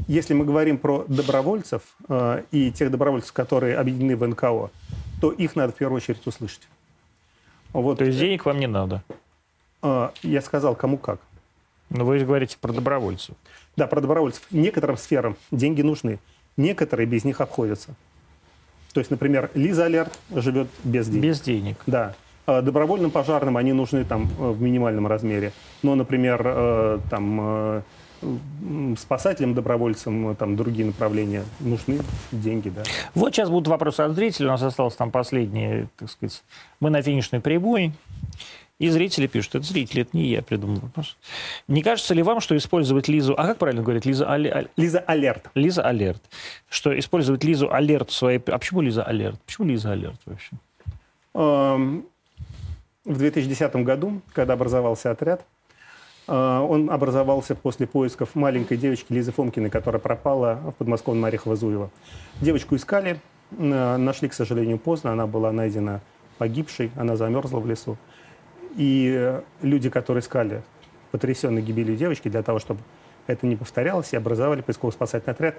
[0.08, 4.70] если мы говорим про добровольцев э, и тех добровольцев, которые объединены в НКО,
[5.22, 6.68] то их надо в первую очередь услышать.
[7.72, 7.98] Вот.
[7.98, 9.04] То есть денег вам не надо?
[9.82, 11.20] А, я сказал, кому как.
[11.90, 13.36] Но вы говорите про добровольцев.
[13.76, 14.44] Да, про добровольцев.
[14.52, 16.20] Некоторым сферам деньги нужны.
[16.58, 17.96] Некоторые без них обходятся.
[18.94, 21.24] То есть, например, Лиза Алерт живет без денег.
[21.24, 21.78] Без денег.
[21.86, 22.16] Да.
[22.46, 25.52] А добровольным пожарным они нужны там э, в минимальном размере.
[25.82, 27.82] Но, например, э, там э,
[28.98, 32.00] спасателям, добровольцам, там другие направления нужны
[32.32, 32.84] деньги, да.
[33.14, 34.48] Вот сейчас будут вопросы от зрителей.
[34.48, 36.44] У нас осталось там последние, так сказать,
[36.80, 37.94] мы на финишной прямой.
[38.78, 41.16] И зрители пишут, это зрители, это не я придумал вопрос.
[41.70, 43.34] Не кажется ли вам, что использовать Лизу...
[43.38, 44.06] А как правильно говорить?
[44.06, 44.68] Лиза, Али...
[44.76, 45.50] Лиза Алерт.
[45.56, 46.22] Лиза Алерт.
[46.68, 48.40] Что использовать Лизу Алерт в своей...
[48.40, 49.40] А почему Лиза Алерт?
[49.46, 50.52] Почему Лиза Алерт вообще?
[51.36, 52.06] Эм,
[53.06, 55.46] в 2010 году, когда образовался отряд,
[56.28, 61.90] э, он образовался после поисков маленькой девочки Лизы Фомкиной, которая пропала в подмосковном Орехово-Зуево.
[62.42, 65.12] Девочку искали, э, нашли, к сожалению, поздно.
[65.12, 66.02] Она была найдена
[66.38, 67.98] погибшей, она замерзла в лесу.
[68.76, 70.64] И люди, которые искали
[71.12, 72.82] потрясенной гибелью девочки, для того, чтобы
[73.28, 75.56] это не повторялось, и образовали поисково-спасательный отряд,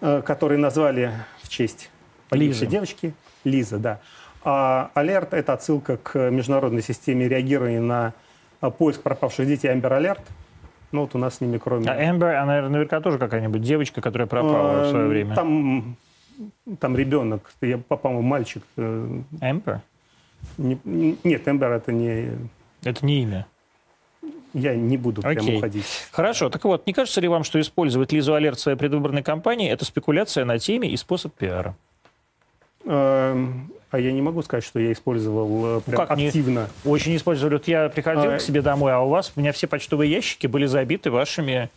[0.00, 1.90] э, который назвали в честь
[2.28, 2.70] погибшей Лиза.
[2.70, 4.00] девочки Лиза, да.
[4.44, 8.12] А алерт– это отсылка к международной системе реагирования на
[8.60, 10.20] э, поиск пропавших детей Amber Alert.
[10.92, 11.88] Ну вот у нас с ними кроме...
[11.88, 15.34] А Amber, она наверняка тоже какая-нибудь девочка, которая пропала в свое э, время.
[15.34, 15.96] Там,
[16.78, 18.62] там ребенок, я, по-моему, мальчик.
[18.76, 19.80] Amber?
[20.58, 22.28] Не, нет, Эмбер это не...
[22.82, 23.46] Это не имя.
[24.52, 25.42] Я не буду Окей.
[25.42, 25.84] прямо уходить.
[26.12, 26.48] Хорошо.
[26.48, 29.84] Так вот, не кажется ли вам, что использовать Лизу Алерт в своей предвыборной кампании– это
[29.84, 31.74] спекуляция на теме и способ пиара?
[33.94, 36.68] А я не могу сказать, что я использовал э, прям как не- активно.
[36.84, 37.54] Очень использовали.
[37.54, 40.48] Вот я приходил А, к себе домой, а у вас, у меня все почтовые ящики
[40.48, 41.70] были забиты вашими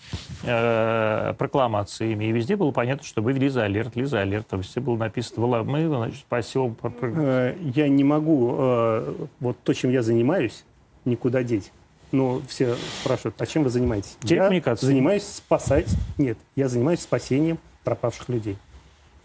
[0.44, 2.26] э, прокламациями.
[2.26, 4.48] И везде было понятно, что вы Лиза Алерт, Лиза Алерт.
[4.52, 6.76] Везде было написано, «Вла- мы, значит, спасем.
[7.02, 10.64] Э, Я не могу э, вот то, чем я занимаюсь,
[11.06, 11.72] никуда деть.
[12.12, 14.18] Но все спрашивают, а чем вы занимаетесь?
[14.24, 15.88] Я занимаюсь спасать.
[16.18, 18.58] Нет, я занимаюсь спасением пропавших людей.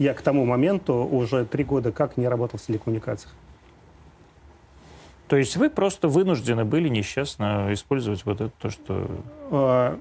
[0.03, 3.33] Я к тому моменту уже три года как не работал в телекоммуникациях.
[5.29, 9.09] То есть вы просто вынуждены были несчастно использовать вот это то, что...
[9.53, 10.01] А,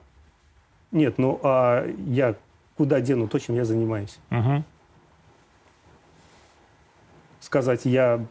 [0.91, 2.35] Нет, ну а я
[2.77, 4.17] куда дену то, чем я занимаюсь?
[4.31, 4.63] Мгм.
[7.39, 8.25] Сказать, я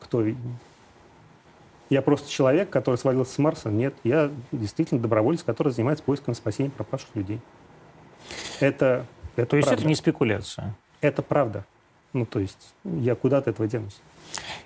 [0.00, 0.24] кто?
[1.88, 3.70] Я просто человек, который свалился с Марса?
[3.70, 7.40] Нет, я действительно доброволец, который занимается поиском и спасением пропавших людей.
[8.60, 9.06] Это,
[9.36, 9.82] это То есть правда.
[9.82, 10.76] это не спекуляция.
[11.00, 11.64] Это правда.
[12.12, 14.00] Ну, то есть я куда от этого денусь?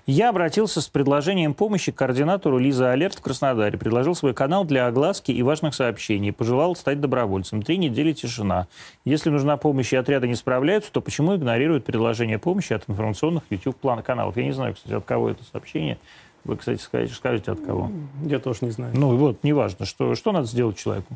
[0.07, 3.79] Я обратился с предложением помощи к координатору Лиза Алерт в Краснодаре.
[3.79, 6.33] Предложил свой канал для огласки и важных сообщений.
[6.33, 7.63] Пожелал стать добровольцем.
[7.63, 8.67] Три недели тишина.
[9.05, 14.37] Если нужна помощь и отряды не справляются, то почему игнорируют предложение помощи от информационных YouTube-каналов?
[14.37, 15.99] Я не знаю, кстати, от кого это сообщение.
[16.45, 17.93] Вы, кстати, скажите, скажите, от кого.
[18.25, 18.93] Я тоже не знаю.
[18.97, 21.15] Ну вот, неважно, что, что надо сделать человеку,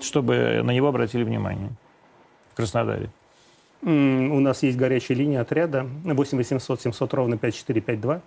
[0.00, 1.68] чтобы на него обратили внимание
[2.52, 3.10] в Краснодаре.
[3.86, 8.20] У нас есть горячая линия отряда 8 800 700 ровно 5452.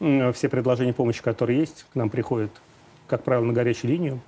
[0.00, 2.50] М, Все предложения помощи, которые есть, к нам приходят,
[3.06, 4.20] как правило, на горячую линию.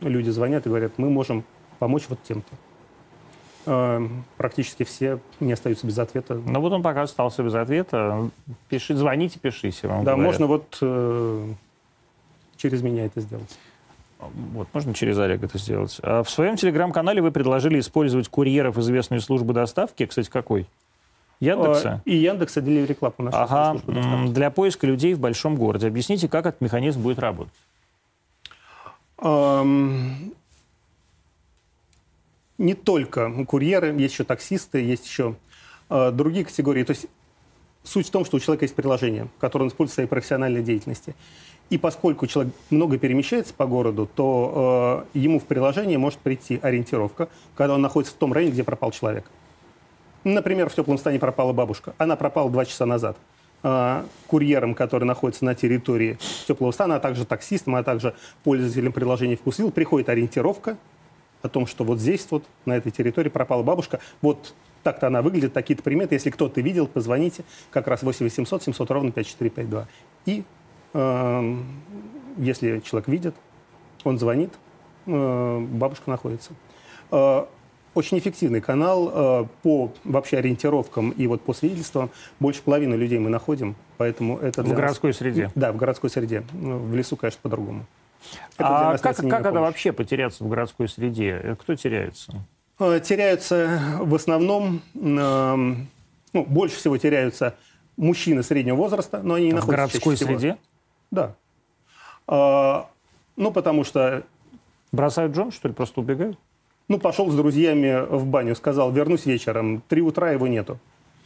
[0.00, 1.44] Люди звонят и говорят, мы можем
[1.78, 2.48] помочь вот тем-то.
[3.66, 4.08] Э,
[4.38, 6.34] Практически все не остаются без ответа.
[6.46, 8.30] Ну вот он пока остался без ответа.
[8.70, 9.86] Пиши, звоните, пишите.
[9.86, 10.16] Да, говорят.
[10.18, 11.52] можно вот э,
[12.56, 13.58] через меня это сделать.
[14.18, 15.98] Вот, можно через Олег это сделать.
[16.02, 20.06] А в своем телеграм-канале вы предложили использовать курьеров известной службы доставки.
[20.06, 20.66] Кстати, какой?
[21.38, 22.00] Яндекса?
[22.04, 23.78] Э, И Яндекса Delivery Club у нас Ага,
[24.28, 25.86] для поиска людей в большом городе.
[25.86, 27.52] Объясните, как этот механизм будет работать.
[32.58, 35.36] Не только курьеры, есть еще таксисты, есть еще
[35.90, 36.84] э, другие категории.
[36.84, 37.06] То есть
[37.84, 41.14] суть в том, что у человека есть приложение, которое он использует в своей профессиональной деятельности.
[41.68, 47.28] И поскольку человек много перемещается по городу, то э, ему в приложение может прийти ориентировка,
[47.56, 49.28] когда он находится в том районе, где пропал человек.
[50.22, 51.94] Например, в теплом стане пропала бабушка.
[51.98, 53.16] Она пропала два часа назад.
[53.64, 58.14] Э, Курьером, который находится на территории теплого стана, а также таксистом, а также
[58.44, 60.76] пользователем приложения «Вкусвилл» приходит ориентировка
[61.42, 63.98] о том, что вот здесь вот, на этой территории пропала бабушка.
[64.22, 64.54] Вот
[64.84, 66.14] так-то она выглядит, такие-то приметы.
[66.14, 67.42] Если кто-то видел, позвоните.
[67.72, 69.88] Как раз 8 800 700 ровно 5452.
[70.26, 70.44] И
[72.38, 73.34] если человек видит,
[74.04, 74.52] он звонит,
[75.06, 76.52] э, бабушка находится.
[77.10, 77.44] Э,
[77.94, 82.10] очень эффективный канал э, по вообще ориентировкам и вот по свидетельствам.
[82.40, 85.50] Больше половины людей мы находим, поэтому это В для нас- городской среде.
[85.54, 86.42] Да, в городской среде.
[86.52, 87.86] Ну, В лесу, конечно, по-другому.
[88.58, 89.54] Это А как, как это помощь.
[89.60, 91.56] вообще потеряться в городской среде?
[91.60, 92.32] Кто теряется?
[92.78, 95.86] Теряются в основном, эм,
[96.34, 97.54] ну, больше всего теряются
[97.96, 100.56] мужчины среднего возраста, но они не В находятся городской чаще всего- среде?
[101.10, 101.34] Да.
[102.26, 102.88] А,
[103.36, 104.22] ну, потому что,
[104.92, 106.38] Бросают жен, что ли, просто убегают?
[106.88, 110.78] ну, пошел с друзьями в баню, сказал, вернусь вечером, три утра его нету.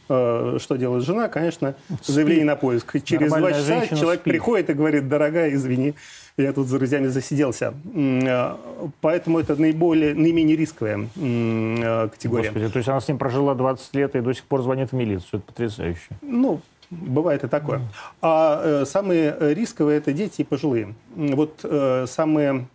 [0.09, 1.27] Э, Что делает жена?
[1.29, 3.01] Конечно, заявление на поиск.
[3.03, 4.33] Через два часа человек спит.
[4.33, 5.93] приходит и говорит, дорогая, извини,
[6.35, 7.73] я тут с друзьями засиделся.
[7.95, 8.55] Э,
[9.01, 12.49] Поэтому это наиболее, наименее рисковая э, категория.
[12.49, 14.93] Господи, то есть она с ним прожила 20 лет и до сих пор звонит в
[14.95, 15.39] милицию.
[15.39, 16.09] Это потрясающе.
[16.21, 16.59] Ну,
[16.91, 17.81] бывает и такое.
[18.21, 20.93] А э, самые рисковые это дети и пожилые.
[21.15, 22.67] Вот э, самые,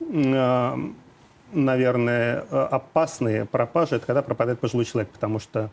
[0.00, 0.76] э,
[1.52, 5.68] наверное, э, опасные пропажи это когда пропадает пожилой человек, потому что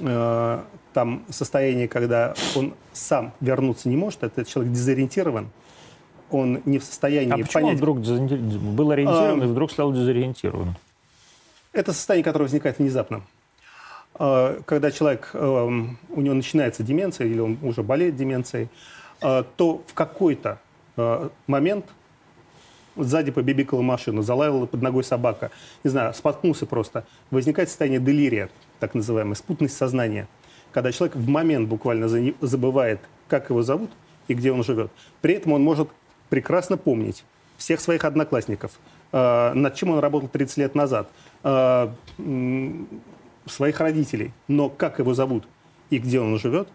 [0.00, 0.60] э,
[0.94, 5.50] там состояние, когда он сам вернуться не может, этот человек дезориентирован,
[6.30, 7.78] он не в состоянии А почему он понять.
[7.78, 10.74] вдруг дезориенти- был ориентирован А, и вдруг стал дезориентирован?
[11.72, 13.22] Это состояние, которое возникает внезапно.
[14.18, 18.68] Э, Когда человек, эм, у него начинается деменция, или он уже болеет деменцией,
[19.22, 20.58] э, то в какой-то
[20.96, 21.86] э, момент
[22.96, 25.50] сзади побибикала машина, залаяла под ногой собака,
[25.84, 27.04] не знаю, споткнулся просто.
[27.30, 28.50] Возникает состояние делирия,
[28.80, 30.26] так называемое, спутность сознания,
[30.72, 33.90] когда человек в момент буквально за- забывает, как его зовут
[34.26, 34.90] и где он живет.
[35.20, 35.88] При этом он может
[36.28, 37.24] прекрасно помнить
[37.56, 38.72] всех своих одноклассников,
[39.12, 41.08] э, над чем он работал 30 лет назад,
[41.44, 41.88] э,
[43.48, 45.44] своих родителей, но как его зовут
[45.90, 46.68] и где он живет,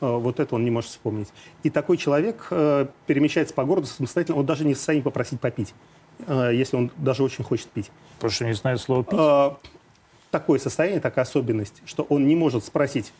[0.00, 1.28] э, вот это он не может вспомнить.
[1.62, 5.74] И такой человек э, перемещается по городу самостоятельно, он даже не в состоянии попросить попить,
[6.26, 7.90] э, если он даже очень хочет пить.
[8.16, 9.70] Потому что не знает слова пить.
[10.30, 13.14] Такое состояние, такая особенность, что он не может спросить,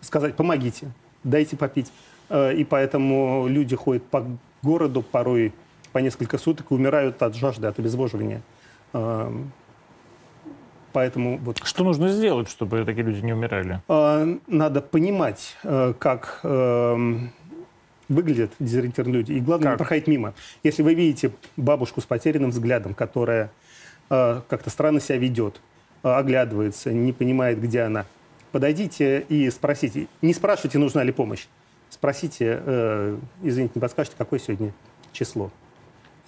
[0.00, 0.92] сказать «помогите,
[1.24, 1.90] дайте попить».
[2.32, 4.24] И поэтому люди ходят по
[4.62, 5.52] городу порой
[5.92, 8.42] по несколько суток и умирают от жажды, от обезвоживания.
[10.90, 11.60] Э, Поэтому вот...
[11.64, 13.80] Что нужно сделать, чтобы такие люди не умирали?
[13.88, 17.32] Э, надо понимать, э, как эм,
[18.08, 19.32] выглядят дезориентированные люди.
[19.32, 19.74] И главное, как?
[19.74, 20.34] не проходить мимо.
[20.62, 23.50] Если вы видите бабушку с потерянным взглядом, которая
[24.10, 25.60] э, как-то странно себя ведет,
[26.02, 28.06] оглядывается, не понимает, где она,
[28.52, 30.06] подойдите и спросите.
[30.22, 31.46] Не спрашивайте, нужна ли помощь.
[31.90, 34.72] Спросите, извините, не подскажете, какое сегодня
[35.12, 35.50] число.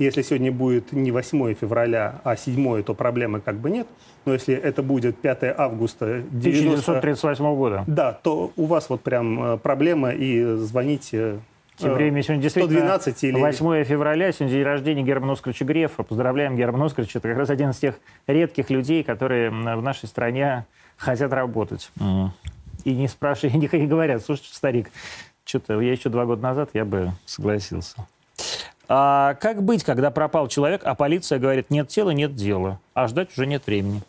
[0.03, 3.87] Если сегодня будет не 8 февраля, а 7, то проблемы как бы нет.
[4.25, 6.91] Но если это будет 5 августа 90...
[6.91, 7.85] 1938 года.
[7.87, 11.39] Да, то у вас вот прям э, проблема, и звоните
[11.77, 13.41] тем временем сегодня действительно 112 или...
[13.41, 16.03] 8 февраля, сегодня день рождения Германа Оскаровича Грефа.
[16.03, 17.19] Поздравляем Германа Оскаровича.
[17.19, 21.91] Это как раз один из тех редких людей, которые в нашей стране хотят работать.
[21.99, 22.29] Mm.
[22.85, 24.91] И не спрашивают, и не говорят, слушайте, старик,
[25.45, 28.07] что-то я еще два года назад я бы согласился.
[28.95, 33.31] А как быть, когда пропал человек, а полиция говорит, нет тела, нет дела, а ждать
[33.35, 34.03] уже нет времени?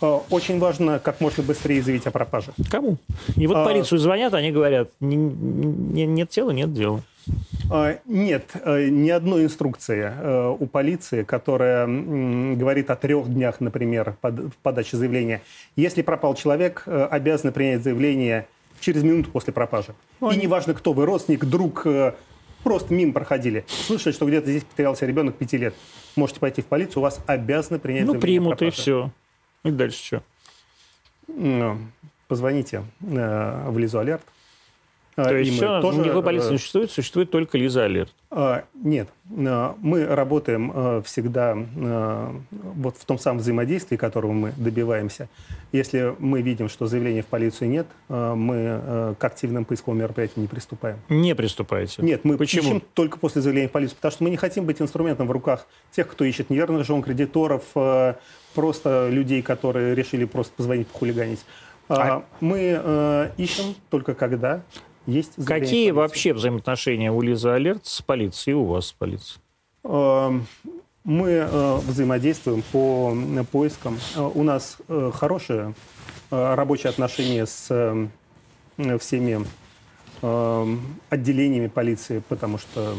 [0.00, 2.52] А, очень важно как можно быстрее заявить о пропаже.
[2.70, 2.98] Кому?
[3.34, 3.64] И вот а...
[3.64, 7.02] полицию звонят, они говорят, нет тела, нет дела.
[7.68, 14.14] А, нет, э, ни одной инструкции э, у полиции, которая говорит о трех днях, например,
[14.62, 15.42] подачи заявления.
[15.74, 18.46] Если пропал человек, э, обязаны принять заявление
[18.78, 19.94] через минуту после пропажи.
[20.20, 20.36] Ой.
[20.36, 21.88] И неважно, кто вы, родственник, друг,
[22.62, 25.74] просто мимо проходили, слышали, что где-то здесь потерялся ребенок пяти лет,
[26.16, 29.10] можете пойти в полицию, у вас обязаны принять Ну, примут, и все.
[29.64, 30.22] И дальше что?
[31.28, 31.78] Ну,
[32.28, 34.22] позвоните э, в Лизу Алерт.
[35.16, 38.12] Э, То есть все, тоже, никакой полиции не э, существует, существует только Лиза Алерт?
[38.30, 39.08] А, нет.
[39.28, 41.56] Мы работаем всегда
[42.50, 45.28] вот в том самом взаимодействии, которого мы добиваемся.
[45.72, 50.98] Если мы видим, что заявления в полицию нет, мы к активным поисковым мероприятиям не приступаем.
[51.08, 52.02] Не приступаете?
[52.02, 52.62] Нет, мы Почему?
[52.62, 55.66] ищем только после заявления в полицию, потому что мы не хотим быть инструментом в руках
[55.92, 57.64] тех, кто ищет неверных жен, кредиторов,
[58.54, 61.44] просто людей, которые решили просто позвонить, похулиганить.
[61.88, 61.94] А...
[61.94, 64.62] а мы ищем только когда
[65.10, 69.40] есть Какие вообще взаимоотношения у Лизы Алерт с полицией и у вас с полицией?
[69.84, 70.46] Эм,
[71.04, 73.16] мы э, взаимодействуем по
[73.50, 73.98] поискам.
[74.16, 75.74] Э, у нас э, хорошие
[76.30, 77.66] рабочие отношения с
[79.00, 79.44] всеми
[80.22, 82.94] эм, отделениями полиции, потому что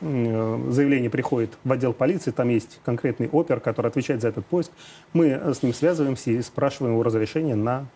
[0.00, 4.72] заявление приходит в отдел полиции, там есть конкретный опер, который отвечает за этот поиск.
[5.12, 7.86] Мы с ним связываемся и спрашиваем его разрешение на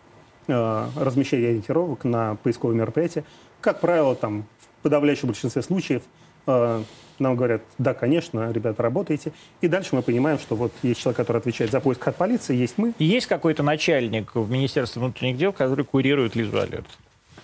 [0.47, 3.25] Э, размещения ориентировок на поисковые мероприятия.
[3.63, 6.03] Как правило, там, в подавляющем большинстве случаев
[6.47, 6.83] э,
[7.19, 9.33] нам говорят, да, конечно, ребята, работаете.
[9.63, 12.77] И дальше мы понимаем, что вот есть человек, который отвечает за поиск от полиции, есть
[12.77, 12.93] мы.
[12.99, 16.87] Есть какой-то начальник в Министерстве внутренних дел, который курирует Лизу Алерт?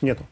[0.02, 0.26] Нету.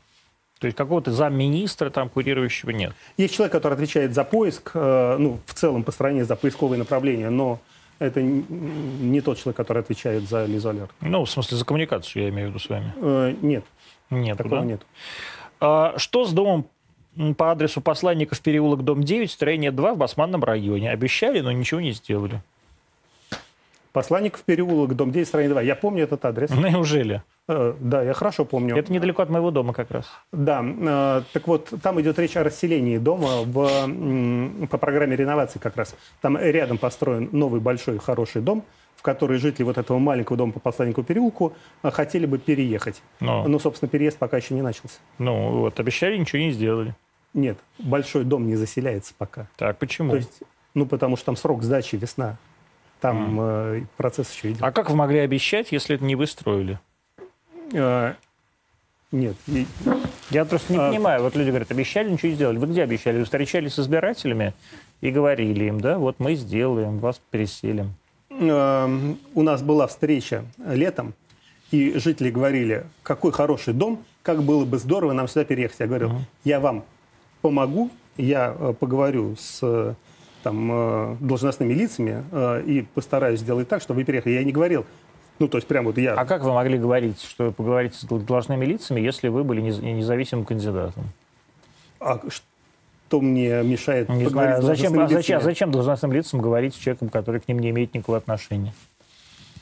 [0.58, 2.92] То есть какого-то замминистра там курирующего нет?
[3.16, 7.30] Есть человек, который отвечает за поиск, э, ну, в целом по стране за поисковые направления,
[7.30, 7.60] но
[7.98, 10.90] это не тот человек, который отвечает за Лизу Алерт.
[11.00, 12.92] Ну, в смысле, за коммуникацию, я имею в виду с вами.
[12.96, 13.64] Э, нет.
[14.10, 14.66] Нет, такого да?
[14.66, 14.82] нет.
[15.60, 16.66] А, что с домом
[17.36, 20.90] по адресу посланников переулок, дом 9, строение 2 в Басманном районе?
[20.90, 22.42] Обещали, но ничего не сделали.
[23.92, 25.62] Посланников переулок, дом 9, строение 2.
[25.62, 26.50] Я помню этот адрес.
[26.50, 27.22] Неужели?
[27.48, 28.76] Э, да, я хорошо помню.
[28.76, 30.06] Это недалеко от моего дома как раз.
[30.32, 35.76] Да, э, так вот, там идет речь о расселении дома в, по программе реновации как
[35.76, 35.94] раз.
[36.20, 38.64] Там рядом построен новый большой хороший дом,
[38.96, 43.02] в который жители вот этого маленького дома по Посланнику переулку э, хотели бы переехать.
[43.20, 43.48] Но.
[43.48, 44.98] Но, собственно, переезд пока еще не начался.
[45.18, 46.94] Ну, вот, обещали, ничего не сделали.
[47.32, 49.48] Нет, большой дом не заселяется пока.
[49.56, 50.10] Так, почему?
[50.10, 50.42] То есть,
[50.74, 52.36] ну, потому что там срок сдачи весна.
[53.00, 53.82] Там mm.
[53.82, 54.62] э, процесс еще идет.
[54.62, 56.80] А как вы могли обещать, если это не вы строили?
[57.74, 58.14] А,
[59.12, 59.36] нет.
[60.30, 60.90] Я просто не а...
[60.90, 61.22] понимаю.
[61.22, 62.58] Вот люди говорят, обещали, ничего не сделали.
[62.58, 63.18] Вы где обещали?
[63.18, 64.52] Вы встречались с избирателями
[65.00, 67.94] и говорили им, да, вот мы сделаем, вас переселим.
[68.30, 68.90] А,
[69.34, 71.14] у нас была встреча летом,
[71.70, 75.78] и жители говорили, какой хороший дом, как было бы здорово нам сюда переехать.
[75.80, 76.20] Я uh-huh.
[76.44, 76.84] я вам
[77.42, 79.94] помогу, я э, поговорю с
[80.48, 84.32] там, э, должностными лицами э, и постараюсь сделать так, чтобы вы переехали.
[84.32, 84.86] Я не говорил,
[85.38, 86.14] ну, то есть прям вот я...
[86.14, 90.46] А как вы могли говорить, что вы поговорите с должностными лицами, если вы были независимым
[90.46, 91.04] кандидатом?
[92.00, 94.62] А что мне мешает не поговорить знаю.
[94.62, 97.92] с зачем, а зачем, зачем должностным лицам говорить с человеком, который к ним не имеет
[97.92, 98.72] никакого отношения?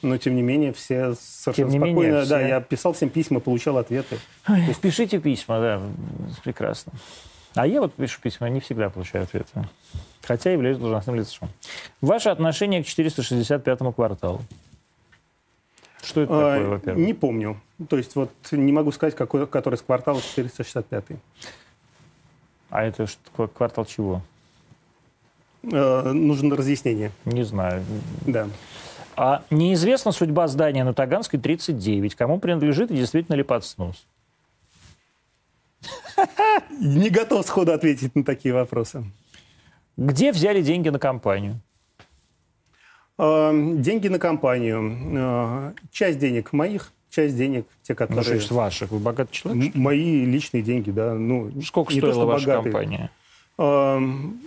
[0.03, 2.01] Но, тем не менее, все совершенно тем не спокойно.
[2.01, 2.30] Менее, все...
[2.30, 4.18] Да, я писал всем письма, получал ответы.
[4.49, 4.80] Ой, есть...
[4.80, 5.82] Пишите письма, да,
[6.45, 6.93] прекрасно.
[7.57, 9.66] А я вот пишу письма, не всегда получаю ответы.
[10.26, 11.48] Хотя являюсь должностным лицом.
[12.00, 14.42] Ваше отношение к 465-му кварталу?
[16.02, 17.06] Что это такое, А, во-первых?
[17.06, 17.60] Не помню.
[17.88, 21.04] То есть вот не могу сказать, какой, который из квартала 465.
[22.70, 23.06] А это
[23.54, 24.22] квартал чего?
[25.62, 27.12] Э, нужно разъяснение.
[27.24, 27.84] Не знаю.
[28.26, 28.48] Да.
[29.16, 32.14] А неизвестна судьба здания на Таганской 39.
[32.14, 34.06] Кому принадлежит и действительно ли под снос?
[36.80, 39.04] Не готов сходу ответить на такие вопросы.
[39.97, 41.61] Где взяли деньги на компанию?
[43.18, 44.97] Э, Деньги на компанию.
[45.16, 48.22] Э, Часть денег моих, часть денег те, Ну, которые...
[48.24, 48.90] что значит ваших?
[48.90, 49.74] Вы богатый человек?
[49.74, 51.14] М- Мои личные деньги, да.
[51.14, 52.72] Ну, Сколько не то, стоила что ваша богатые.
[52.72, 53.11] компания?
[53.59, 54.40] Эм,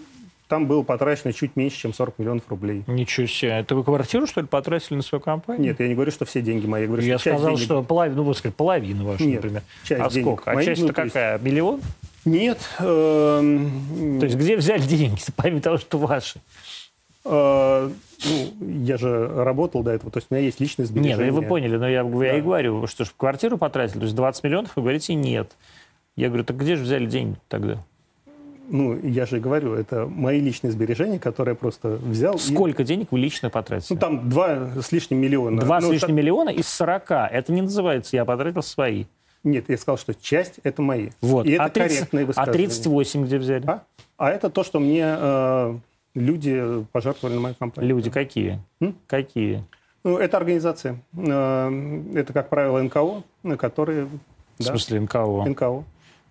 [0.47, 2.83] Там было потрачено чуть меньше, чем 40 миллионов рублей.
[2.87, 3.51] Ничего себе.
[3.59, 5.63] Это вы квартиру, что ли, потратили на свою компанию?
[5.63, 6.81] Нет, я не говорю, что все деньги мои.
[6.83, 9.61] Я говорю, Я что сказал, денег- что половина, ну, вы сказали, половина ваша, Нет, например.
[9.83, 10.51] часть а денег сколько?
[10.51, 11.37] А часть-то ну, то есть- какая?
[11.39, 11.81] Миллион?
[12.25, 12.59] Нет.
[12.79, 16.39] эм, То есть где взяли деньги, помимо того, что ваши?
[17.25, 17.89] э,
[18.25, 21.31] ну, я же работал до этого, то есть у меня есть личные Нет, сбережения.
[21.31, 22.43] ну, вы поняли, но я, я и Да.
[22.43, 25.51] говорю, что ж, в квартиру потратили, то есть 20 миллионов, вы говорите, нет.
[26.15, 27.77] Я говорю, так где же взяли деньги тогда?
[28.71, 32.35] Ну, я же и говорю, это мои личные сбережения, которые я просто взял.
[32.35, 33.93] и- Сколько денег вы лично потратили?
[33.93, 35.59] Ну, там два с лишним миллиона.
[35.61, 37.29] Два с Ну, лишним та- миллиона из 40.
[37.31, 39.05] Это не называется «я потратил свои».
[39.43, 41.09] Нет, я сказал, что часть это мои.
[41.21, 41.45] Вот.
[41.45, 42.53] И это а, 30 корректные а высказывания.
[42.67, 43.65] 38 где взяли?
[43.67, 43.83] А?
[44.17, 45.77] А это то, что мне э,
[46.13, 47.89] люди пожертвовали на мою компанию.
[47.89, 48.59] Люди какие?
[48.81, 48.95] М?
[49.07, 49.63] Какие?
[50.03, 50.99] Ну, это организации.
[51.17, 53.23] Э, Это, как правило, НКО,
[53.57, 54.05] которые...
[54.05, 54.09] В
[54.59, 55.45] да, смысле НКО?
[55.45, 55.83] НКО.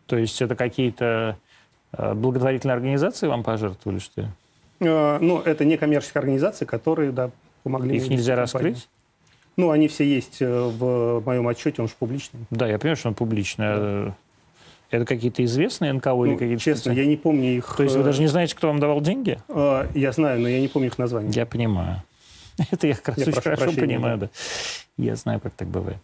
[0.07, 1.39] То есть это какие-то
[1.93, 4.29] э, благотворительные организации вам пожертвовали, что ли?
[4.81, 7.31] Э, Ну, это некоммерческие организации, которые, да,
[7.63, 8.75] помогли Их нельзя вести компанию.
[8.75, 8.89] раскрыть?
[9.59, 12.41] Ну, они все есть э, в моем отчете, он же публичный.
[12.51, 13.67] Да, я понимаю, что он публичный.
[13.67, 14.15] а
[14.91, 16.63] Это какие-то известные НКО или Ну, какие-то...
[16.63, 17.75] честно, я не помню их...
[17.77, 19.39] То есть вы э, даже не знаете, кто вам давал деньги?
[19.49, 21.33] э, Я знаю, но я не помню их название.
[21.35, 22.03] Я понимаю.
[22.71, 24.29] Это я как раз Я очень хорошо прощения, понимаю, да.
[24.97, 25.99] Я знаю, как так бывает.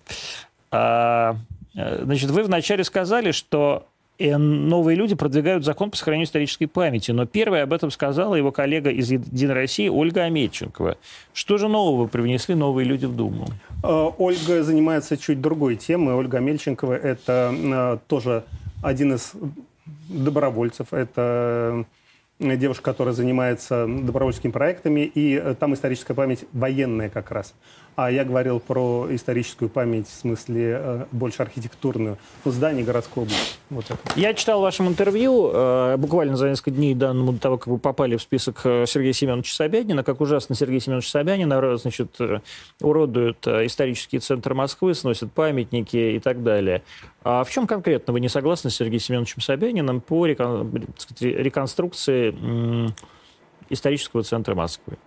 [0.72, 1.36] А,
[1.74, 3.86] значит, вы вначале сказали, что
[4.18, 8.90] новые люди продвигают закон по сохранению исторической памяти, но первой об этом сказала его коллега
[8.90, 10.96] из «Единой России» Ольга Амельченкова.
[11.32, 13.48] Что же нового привнесли новые люди в Думу?
[13.82, 16.14] Э, Ольга занимается чуть другой темой.
[16.14, 18.44] Ольга Мельченкова– это э, тоже
[18.82, 19.32] один из
[20.08, 20.92] добровольцев.
[20.92, 21.84] Это
[22.38, 27.54] э, девушка, которая занимается добровольческими проектами, и э, там историческая память военная как раз.
[27.96, 32.18] А я говорил про историческую память, в смысле э, больше архитектурную.
[32.44, 33.56] Ну, здание городской области.
[33.70, 33.98] Вот это.
[34.16, 38.16] Я читал в вашем интервью э, буквально за несколько дней до, того, как вы попали
[38.16, 42.18] в список э, Сергея Семеновича Собянина, как ужасно Сергей Семенович Собянин значит,
[42.80, 46.82] уродует э, исторический центр Москвы, сносит памятники и так далее.
[47.22, 52.34] А в чем конкретно вы не согласны с Сергеем Семеновичем Собяниным по рекон- сказать, реконструкции
[53.70, 54.98] исторического центра Москвы?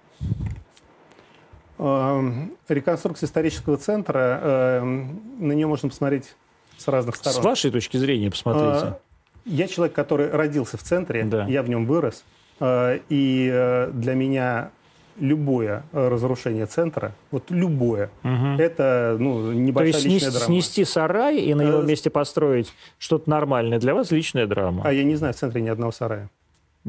[1.80, 2.32] Э,
[2.68, 6.36] Реконструкция исторического центра, э, на нее можно посмотреть
[6.78, 7.42] с разных С сторон.
[7.44, 8.66] вашей точки зрения, посмотрите.
[8.68, 9.00] А,
[9.46, 11.46] Я человек, который родился в центре, Да.
[11.46, 12.24] я в нем вырос,
[12.60, 14.72] э, и э, для меня
[15.20, 18.60] любое э, разрушение центра, вот любое, Мгм.
[18.60, 20.46] это ну, То небольшая есть личная снести, драма.
[20.62, 24.84] снести сарай и на его Э, месте построить что-то нормальное для вас личная драма.
[24.86, 26.30] А я не знаю в центре ни одного сарая.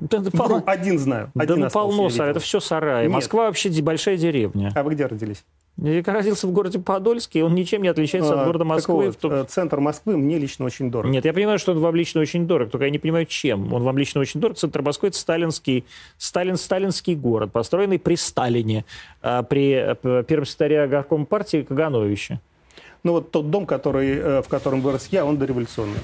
[0.01, 1.30] Да, да Ну, полно, один знаю.
[1.34, 3.05] да Один ну, остался, полно сарай, это все сараи.
[3.05, 3.12] Нет.
[3.12, 4.72] Москва вообще большая деревня.
[4.74, 5.44] А вы где родились?
[5.80, 9.07] Я родился в городе Подольске, он ничем не отличается от А, города так Москвы.
[9.07, 11.11] вот, том- э, Центр Москвы мне лично очень дорог.
[11.12, 13.72] Нет, я понимаю, что он вам лично очень дорог, только я не понимаю, чем.
[13.72, 14.57] Он вам лично очень дорог.
[14.57, 15.84] Центр Москвы– это сталинский,
[16.16, 18.84] Сталин, сталинский город, построенный при Сталине,
[19.22, 22.40] а, при э, первом секретаре горкома партии Кагановиче.
[23.05, 26.01] Ну вот тот дом, который, э, в котором вырос я, он дореволюционный.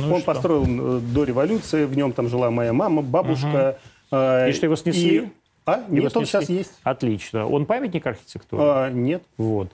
[0.00, 0.26] Ну он что?
[0.32, 3.78] построен э, до революции, в нем там жила моя мама, бабушка.
[4.12, 5.16] э, И что, его снесли?
[5.16, 5.28] и-
[5.64, 5.78] А?
[5.88, 6.26] Его Нет, он снесли?
[6.26, 6.72] сейчас есть.
[6.84, 7.46] Отлично.
[7.48, 8.62] Он памятник архитектуры?
[8.64, 9.22] А, нет.
[9.36, 9.68] Вот.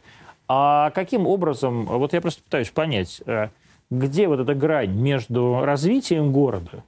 [0.48, 3.22] А каким образом, вот я просто пытаюсь понять,
[3.90, 6.82] где вот эта грань между развитием города?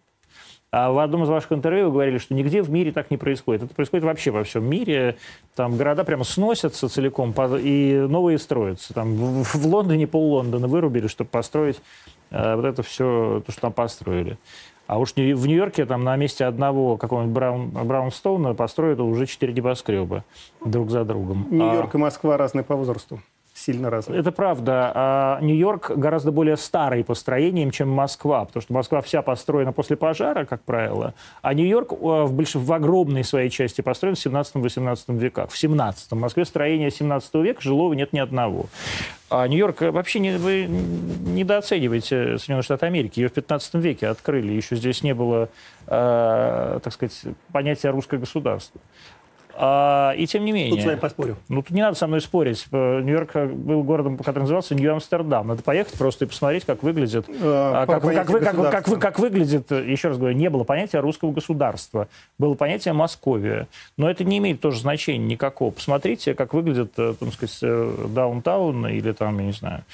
[0.77, 3.63] А в одном из ваших интервью вы говорили, что нигде в мире так не происходит.
[3.63, 5.17] Это происходит вообще во всем мире.
[5.55, 8.93] Там города прямо сносятся целиком, и новые строятся.
[8.93, 11.81] Там в, Лондоне пол Лондона вырубили, чтобы построить
[12.33, 14.37] э, вот это все, то, что там построили.
[14.89, 20.25] А уж в Нью-Йорке там на месте одного какого-нибудь Браун, Браунстоуна построят уже четыре небоскреба
[20.65, 21.47] друг за другом.
[21.53, 23.21] А- Нью-Йорк и Москва разные по возрасту.
[23.65, 24.21] Сильно разные.
[24.21, 24.93] это правда.
[24.95, 29.97] А Нью-Йорк гораздо более старый по строениям, чем Москва, потому что Москва вся построена после
[29.97, 32.57] пожара, как правило, а Нью-Йорк э, в, больш...
[32.57, 35.51] в огромной своей части построен в 17-18 веках.
[35.51, 38.67] В 17 В Москве строения 17 века жилого нет ни одного.
[39.31, 43.21] А Нью-Йорк э, вообще не, вы недооцениваете Соединенные Штаты Америки.
[43.21, 44.53] Ее в 15 веке открыли.
[44.53, 45.49] Еще здесь не было,
[45.87, 47.19] э, так сказать,
[47.51, 48.79] понятия русское государство.
[49.57, 50.71] А, и тем не менее...
[50.71, 51.37] Тут с вами поспорю.
[51.49, 52.67] Ну, тут не надо со мной спорить.
[52.73, 55.49] Э, Нью-Йорк был городом, который назывался Нью-Амстердам.
[55.49, 57.27] Надо поехать просто и посмотреть, как выглядит...
[57.29, 59.71] Э, как, как, вы, как, как, вы, как выглядит...
[59.71, 62.09] Еще раз говорю, не было понятия русского государства.
[62.39, 63.69] Было понятие Московия.
[63.97, 65.71] Но это не имеет тоже значения никакого.
[65.71, 69.85] Посмотрите, как выглядит, э, там сказать, э, даунтаун или там, я не знаю,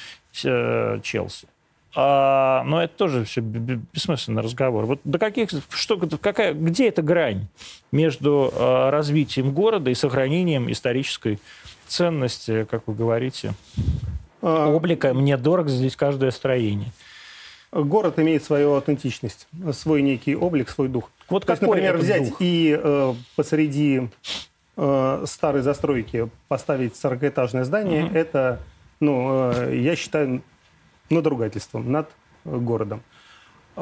[0.44, 1.46] э, Челси.
[1.94, 4.84] А, но это тоже все бессмысленный разговор.
[4.86, 7.48] Вот до каких, что, какая, где эта грань
[7.90, 11.40] между э, развитием города и сохранением исторической
[11.88, 13.54] ценности, как вы говорите,
[14.40, 15.12] А, облика?
[15.14, 16.92] Мне дорого здесь каждое строение.
[17.72, 21.10] Город имеет свою аутентичность, свой некий облик, свой дух.
[21.28, 22.36] Вот То есть, например, взять дух?
[22.40, 24.08] и э, посреди
[24.76, 28.60] э, старой застройки поставить 40-этажное здание, это,
[28.98, 30.42] ну, э, я считаю,
[31.10, 32.08] надругательством над
[32.44, 33.02] э, городом.
[33.76, 33.80] Э,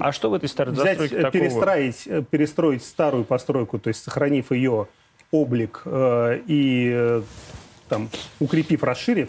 [0.00, 1.30] А что в этой старой взять, э, такого?
[1.30, 4.86] перестроить, э, перестроить старую постройку, то есть сохранив ее
[5.30, 7.22] облик э, и
[7.88, 8.08] там,
[8.40, 9.28] укрепив, расширив,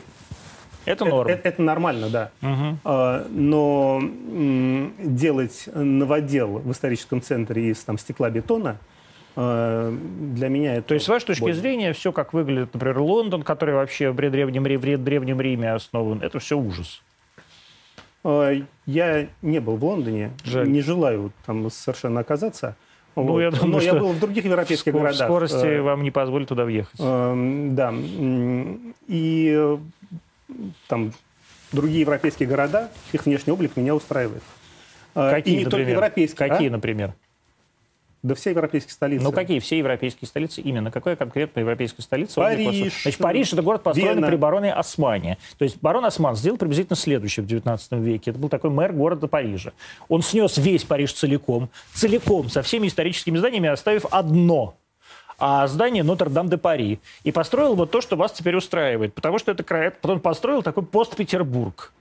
[0.86, 1.28] Это норм.
[1.30, 2.32] это- это нормально, да.
[2.42, 2.80] Мгм.
[2.84, 8.78] А, Но м, делать новодел в историческом центре из там, стекла-бетона
[9.36, 9.92] а,
[10.34, 10.90] для меня это...
[10.90, 11.56] То есть, с вашей точки больно.
[11.56, 16.40] зрения, все, как выглядит, например, Лондон, который вообще в древнем, в древнем Риме основан, это
[16.40, 17.02] все ужас.
[18.24, 18.52] А,
[18.86, 20.70] Я не был в Лондоне, Жаль.
[20.70, 22.76] не желаю там совершенно оказаться.
[23.16, 23.40] Ну, Вот.
[23.42, 25.28] я думаю, Но я был в других европейских Скор- городах.
[25.28, 27.00] Скорости Э, вам не позволит туда въехать.
[27.00, 27.94] э, Да.
[29.08, 29.78] И э,
[30.88, 31.12] там
[31.72, 34.44] другие европейские города, их внешний облик меня устраивает.
[35.14, 35.96] Какие, и не только например?
[35.98, 36.50] европейские.
[36.50, 36.72] Какие, а?
[36.72, 37.14] например?
[38.24, 39.24] Да все европейские столицы.
[39.24, 40.62] Ну, какие все европейские столицы?
[40.62, 42.36] Именно какая конкретная европейская столица?
[42.36, 44.28] Париж, Значит, Париж— это город, построенный Вена.
[44.28, 45.38] при бароне Османе.
[45.58, 48.30] То есть барон Осман сделал приблизительно следующее в 19 веке.
[48.30, 49.74] Это был такой мэр города Парижа.
[50.08, 54.76] Он снес весь Париж целиком, целиком, со всеми историческими зданиями, оставив одно
[55.44, 57.00] а здание Нотр-Дам-де-Пари.
[57.24, 59.16] И построил вот то, что вас теперь устраивает.
[59.16, 59.90] Потому что это край...
[59.90, 61.92] Потом построил такой пост-Петербург.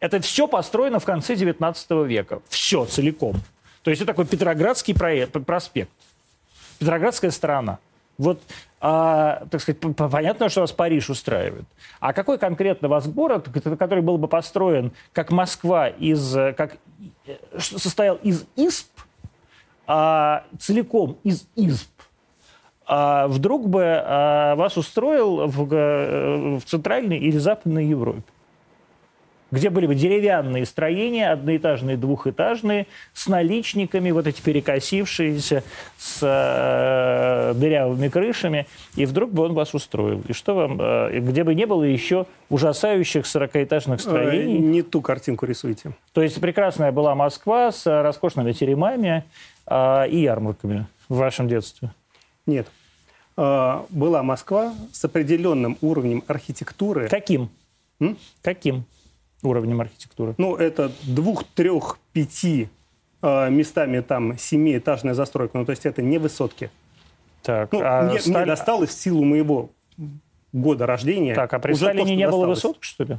[0.00, 2.40] Это все построено в конце 19 века.
[2.48, 3.36] Все целиком.
[3.82, 5.90] То есть это такой Петроградский проспект.
[6.78, 7.78] Петроградская сторона.
[8.18, 8.40] Вот,
[8.80, 11.64] а, так сказать, понятно, что вас Париж устраивает.
[11.98, 13.48] А какой конкретно вас город,
[13.78, 16.76] который был бы построен как Москва из, э, как
[17.26, 18.88] э, состоял из исп,
[19.86, 21.90] а, целиком из исп,
[22.86, 28.22] а вдруг бы а, вас устроил в, г- в Центральной или Западной Европе?
[29.52, 35.62] Где были бы деревянные строения, одноэтажные, двухэтажные, с наличниками, вот эти перекосившиеся,
[35.98, 38.66] с э, дырявыми крышами,
[38.96, 40.22] и вдруг бы он вас устроил.
[40.26, 45.02] И что вам, э, где бы не было еще ужасающих 40-этажных Э, строений, Не ту
[45.02, 45.92] картинку рисуете.
[46.12, 49.24] то есть прекрасная была Москва с э, роскошными теремами
[49.66, 51.90] э, и ярмарками в вашем детстве.
[52.46, 52.66] Нет.
[53.36, 57.08] А, Была Москва с определенным уровнем архитектуры.
[57.08, 57.50] Каким?
[58.00, 58.16] М?
[58.42, 58.84] Каким
[59.42, 60.34] уровнем архитектуры?
[60.38, 62.68] Ну, это двух, трех, пяти
[63.20, 65.58] а, местами там семиэтажная застройка.
[65.58, 66.70] Ну, то есть это не высотки.
[67.42, 69.70] Так, Ну, а мне, мне Сталин- досталось в силу моего
[70.52, 71.34] года рождения.
[71.34, 72.56] Так, а при уже то, Сталине что не было досталось.
[72.58, 73.16] высоток, что ли?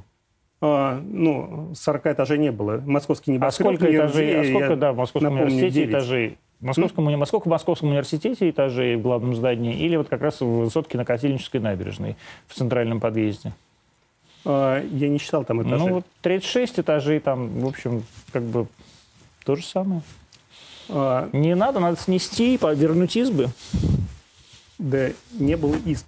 [0.61, 2.81] А, ну, 40 этажей не было.
[2.85, 3.67] Московский А небоскреб.
[3.67, 5.89] сколько не этажей, а сколько, да, в Московском напомню, университете 9.
[5.91, 6.37] этажей?
[6.61, 10.45] В Московском, уни- Московском, Московском университете этажей в главном здании или вот как раз в
[10.45, 12.15] высотке на Котельнической набережной
[12.47, 13.51] в центральном подъезде?
[14.45, 15.87] А, я не считал там этажей.
[15.87, 18.67] Ну, вот 36 этажей там, в общем, как бы
[19.45, 20.01] то же самое.
[20.89, 23.49] А, Не надо, надо снести, по- вернуть избы.
[24.77, 25.09] да
[25.39, 26.05] не было исп.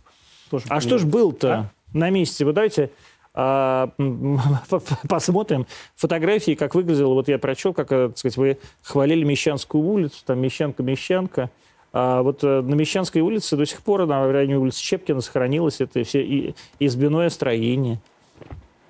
[0.50, 1.70] Тоже А что ж было-то А?
[1.94, 2.46] на месте?
[2.46, 2.92] Вы давайте
[3.34, 3.90] а,
[5.10, 7.14] посмотрим фотографии, как выглядело.
[7.14, 11.50] Вот я прочел, как, э, так сказать, вы хвалили Мещанскую улицу, там Мещанка, Мещанка.
[11.94, 16.04] А вот э, на Мещанской улице до сих пор, на районе улицы Чепкина, сохранилось это
[16.04, 18.00] все и- избиное строение.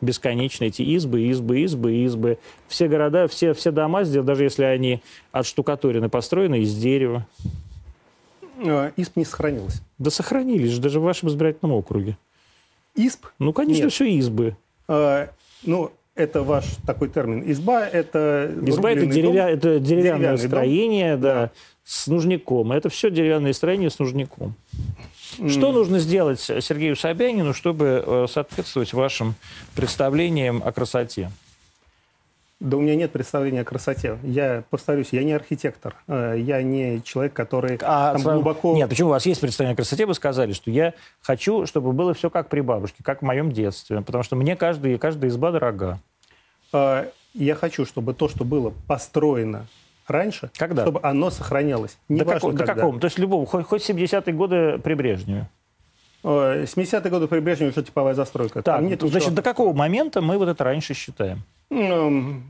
[0.01, 2.37] Бесконечно эти избы, избы, избы, избы.
[2.67, 5.01] Все города, все, все дома, здесь, даже если они
[5.31, 7.25] отштукатурены, построены из дерева.
[8.63, 9.81] А, исп не сохранилось.
[9.97, 12.17] Да сохранились же даже в вашем избирательном округе.
[12.95, 13.93] Исп Ну, конечно, Нет.
[13.93, 14.55] все избы.
[14.87, 15.29] А,
[15.63, 17.43] ну, это ваш такой термин.
[17.51, 19.47] Изба– это Изба это, деревя...
[19.47, 19.53] дом.
[19.57, 20.47] это деревянное Деревянный дом.
[20.47, 21.51] строение, да,
[21.83, 22.71] с нужником.
[22.71, 24.55] Это все деревянное строение с нужником.
[25.49, 29.35] Что нужно сделать Сергею Собянину, чтобы э, соответствовать вашим
[29.75, 31.31] представлениям о красоте?
[32.61, 34.17] Да у меня нет представления о красоте.
[34.23, 35.95] Я повторюсь, я не архитектор.
[36.07, 38.73] А, Я не человек, который там с вами- глубоко...
[38.75, 40.05] Нет, почему у вас есть представление о красоте?
[40.05, 43.99] Вы сказали, что я хочу, чтобы было все как при бабушке, как в моем детстве.
[44.01, 45.99] Потому что мне каждый, каждая изба дорога.
[46.71, 49.67] А, Я хочу, чтобы то, что было построено
[50.07, 50.83] раньше, Когда?
[50.83, 51.97] чтобы оно сохранялось.
[52.09, 52.99] Не до, важно, какого, до какого?
[52.99, 55.47] То есть любого, хоть, хоть 70-е годы при Брежневе.
[56.23, 58.61] Э, 70-е годы при Брежневе уже типовая застройка.
[58.63, 61.43] Так, Там нет значит, ничего- до какого момента мы вот это раньше считаем?
[61.71, 62.43] М,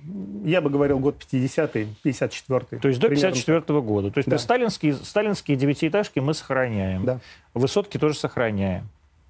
[0.46, 2.80] Я бы говорил год 50-й, 54-й.
[2.80, 4.12] То есть до Примерно 54 года.
[4.12, 4.38] То есть Да.
[4.38, 7.04] сталинские, сталинские девятиэтажки мы сохраняем.
[7.06, 7.20] Да.
[7.54, 8.88] Высотки тоже сохраняем.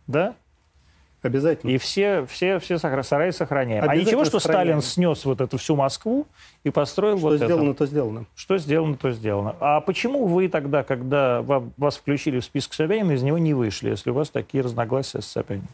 [0.07, 0.33] Да?
[1.25, 1.71] Обязательно.
[1.71, 3.83] И все, все, все сараи сохраняем.
[3.87, 4.79] А ничего, что сохраняем.
[4.79, 6.27] Сталин снес вот эту всю Москву
[6.63, 7.77] и построил Что вот сделано, это?
[7.79, 8.25] то сделано.
[8.35, 9.55] Что сделано, то сделано.
[9.59, 13.89] А почему вы тогда, когда ва- вас включили в список Собянина, из него не вышли,
[13.89, 15.67] если у вас такие разногласия с Собяниным?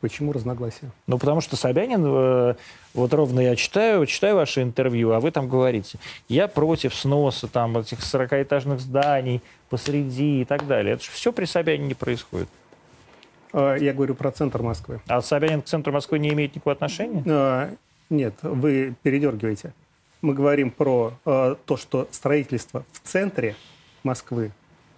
[0.00, 0.90] Почему разногласия?
[1.08, 2.54] Ну, потому что Собянин, э,
[2.94, 5.98] вот ровно я читаю, читаю ваше интервью, а вы там говорите,
[6.28, 10.94] я против сноса там этих 40-этажных зданий посреди и так далее.
[10.94, 12.48] Это же все при Собянине происходит.
[13.52, 15.00] Э, Я говорю про центр Москвы.
[15.08, 17.22] А Собянин к центру Москвы не имеет никакого отношения?
[17.26, 17.74] Э,
[18.10, 19.72] Нет, вы передергиваете.
[20.20, 23.56] Мы говорим про э, то, что строительство в центре
[24.04, 24.52] Москвы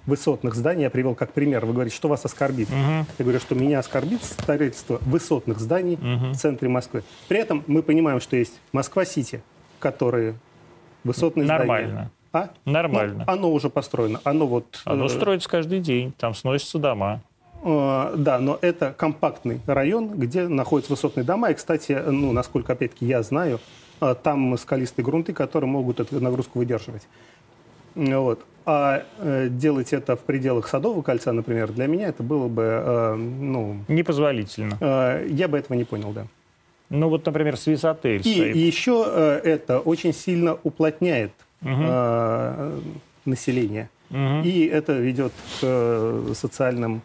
[0.07, 1.65] высотных зданий, я привел как пример.
[1.65, 2.69] Вы говорите, что вас оскорбит.
[2.69, 3.07] Мгм.
[3.19, 6.33] Я говорю, что меня оскорбит строительство высотных зданий Мгм.
[6.33, 7.05] в центре Москвы.
[7.29, 9.43] При этом мы понимаем, что есть Москва-Сити,
[9.79, 10.35] которые
[11.05, 11.59] высотные здания.
[11.61, 12.11] Нормально.
[12.33, 12.51] А?
[12.67, 13.25] Нормально.
[13.27, 14.21] Ну, оно уже построено.
[14.25, 14.83] Оно вот...
[14.85, 17.23] Оно э, строится каждый день, там сносятся дома.
[17.65, 21.51] Э, Да, но это компактный район, где находятся высотные дома.
[21.51, 23.59] И, кстати, ну, насколько, опять-таки, я знаю,
[24.01, 27.07] э, там скалистые грунты, которые могут эту нагрузку выдерживать.
[27.95, 28.45] Вот.
[28.67, 33.15] А э, делать это в пределах Садового кольца, например, для меня это было бы, э,
[33.15, 34.77] ну, Непозволительно.
[34.81, 36.27] э, я бы этого не понял, да.
[36.91, 38.57] Ну вот, например, Свисотель И стоит.
[38.57, 41.33] еще э, это очень сильно уплотняет
[41.63, 42.79] э,
[43.25, 43.89] население.
[44.11, 44.43] Мгм.
[44.43, 47.03] И это ведет к э, социальным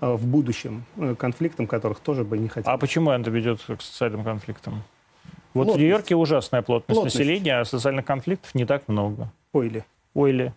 [0.00, 2.72] в будущем э, конфликтам, которых тоже бы не хотел.
[2.72, 4.74] А почему это ведет к социальным конфликтам?
[4.74, 5.78] Вот в Плотность.
[5.80, 7.16] Нью-Йорке ужасная плотность, Плотность.
[7.16, 9.30] населения, а социальных конфликтов не так много.
[9.52, 9.84] Ой, ли.
[10.14, 10.52] Ой ли.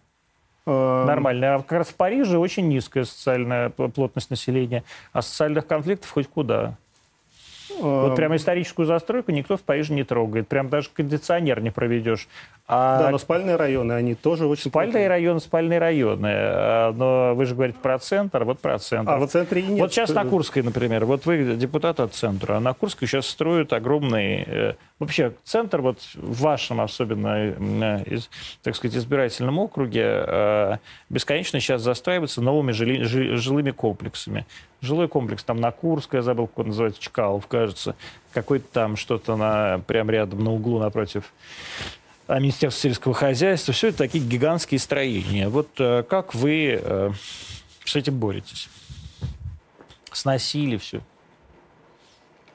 [0.65, 1.55] Э, Нормально.
[1.55, 6.77] А как раз в Париже очень низкая социальная плотность населения, а социальных конфликтов хоть куда.
[7.71, 10.47] э, Вот прямо историческую застройку никто в Париже не трогает.
[10.47, 12.27] Прям даже кондиционер не проведешь.
[12.65, 14.71] А Да, но спальные районы, они тоже очень...
[14.71, 16.29] спальные районы, спальные районы.
[16.31, 19.11] А, Но вы же говорите про центр, вот про центр.
[19.11, 19.79] А в центре и нет.
[19.81, 23.73] вот сейчас на Курской, например, вот вы депутат от центра, а на Курской сейчас строят
[23.73, 24.43] огромный...
[24.47, 28.29] э, вообще, центр вот в вашем особенно, э, из-
[28.61, 30.77] так сказать, избирательном округе э,
[31.09, 34.45] бесконечно сейчас застраивается новыми жили- жи- жилыми комплексами.
[34.79, 37.95] Жилой комплекс там на Курской, я забыл, как он называется, Чкалов, кажется.
[38.33, 41.33] Какой-то там что-то на, прям рядом на углу напротив
[42.27, 43.73] Министерство сельского хозяйства.
[43.73, 45.49] Все это такие гигантские строения.
[45.49, 47.11] Вот э, как вы э,
[47.83, 48.69] с этим боретесь?
[50.11, 51.01] Сносили все.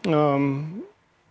[0.04, 0.82] Эм,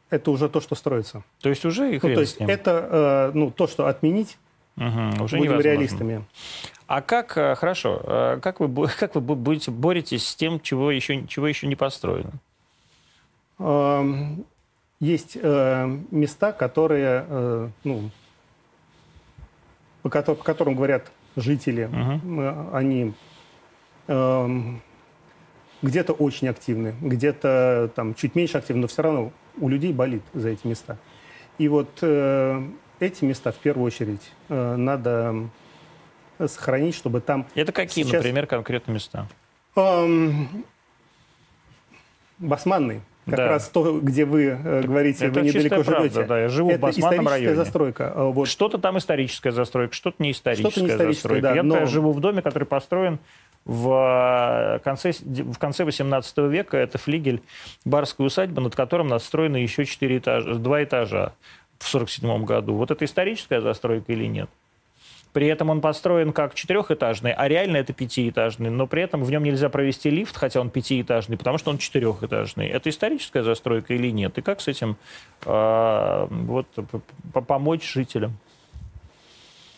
[0.10, 1.24] Это уже то, что строится.
[1.42, 4.38] То есть уже и Ну, то есть это э, ну, то, что отменить,
[4.76, 5.62] Мгм, уже будем невозможно.
[5.64, 6.26] реалистами.
[6.86, 11.48] А как, хорошо, как вы, как вы бу- будете боретесь с тем, чего еще, чего
[11.48, 12.34] еще не построено?
[13.60, 14.46] Эм,
[15.00, 18.10] Есть места, которые, ну,
[20.08, 23.14] по, кото- по которым говорят жители, э, они
[24.08, 24.82] эм,
[25.82, 30.50] где-то очень активны, где-то там чуть меньше активны, но все равно у людей болит за
[30.50, 30.98] эти места.
[31.58, 32.64] И вот э,
[33.00, 35.36] эти места в первую очередь э, надо
[36.40, 39.28] сохранить, чтобы там Это какие, Сейчас- например, конкретные места?
[39.76, 40.64] Эм,
[42.40, 43.02] Басманный.
[43.28, 43.48] Как Да.
[43.50, 46.24] раз то, где вы э, говорите, это вы недалеко правда, живете.
[46.24, 47.56] да, я живу в это Басманном историческая районе.
[47.56, 48.14] застройка.
[48.16, 48.48] А Вот.
[48.48, 51.42] Что-то там историческая застройка, что-то не историческая, Что-то не историческая, застройка.
[51.50, 53.20] да, Я, но- живу в доме, который построен
[53.66, 56.78] в э, конце, в конце 18 века.
[56.78, 57.42] Это флигель
[57.84, 61.34] барской усадьбы, над которым настроены еще 4 этажа, два этажа
[61.80, 62.76] в 47 году.
[62.76, 64.50] Вот это историческая застройка или нет?
[65.38, 68.72] При этом он построен как четырехэтажный, а реально это пятиэтажный.
[68.72, 72.66] Но при этом в нем нельзя провести лифт, хотя он пятиэтажный, потому что он четырехэтажный.
[72.66, 74.36] Это историческая застройка или нет?
[74.40, 74.98] И как с этим
[75.46, 76.66] э, вот,
[77.46, 78.36] помочь жителям?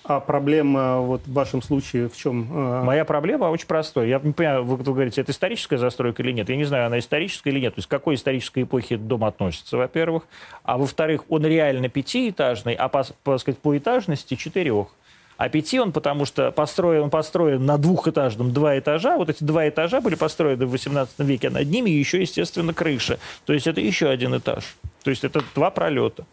[0.06, 2.48] А проблема вот в вашем случае в чем?
[2.50, 4.06] э, Моя проблема очень простая.
[4.06, 6.48] Я не понимаю, вы, вы говорите, это историческая застройка или нет.
[6.48, 7.76] Я не знаю, она историческая или нет.
[7.76, 10.24] То есть к какой исторической эпохе этот дом относится, во-первых.
[10.64, 14.88] А во-вторых, он реально пятиэтажный, а по, по, сказать, по этажности четырех.
[15.40, 19.16] А пяти он, потому что построен, он построен на двухэтажном два этажа.
[19.16, 23.20] Вот эти два этажа были построены в 18 веке, а над ними еще, естественно, крыша.
[23.46, 24.76] То есть это еще один этаж.
[25.02, 26.26] То есть это два пролета.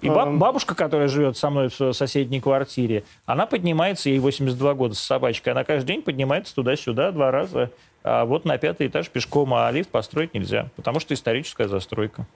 [0.00, 0.38] И баб- Ам.
[0.38, 5.52] бабушка, которая живет со мной в соседней квартире, она поднимается, ей 82 года с собачкой,
[5.52, 7.70] она каждый день поднимается туда-сюда два раза.
[8.02, 12.26] А вот на пятый этаж пешком, а лифт построить нельзя, потому что историческая застройка.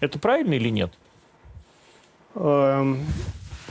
[0.00, 0.90] Это правильно или нет?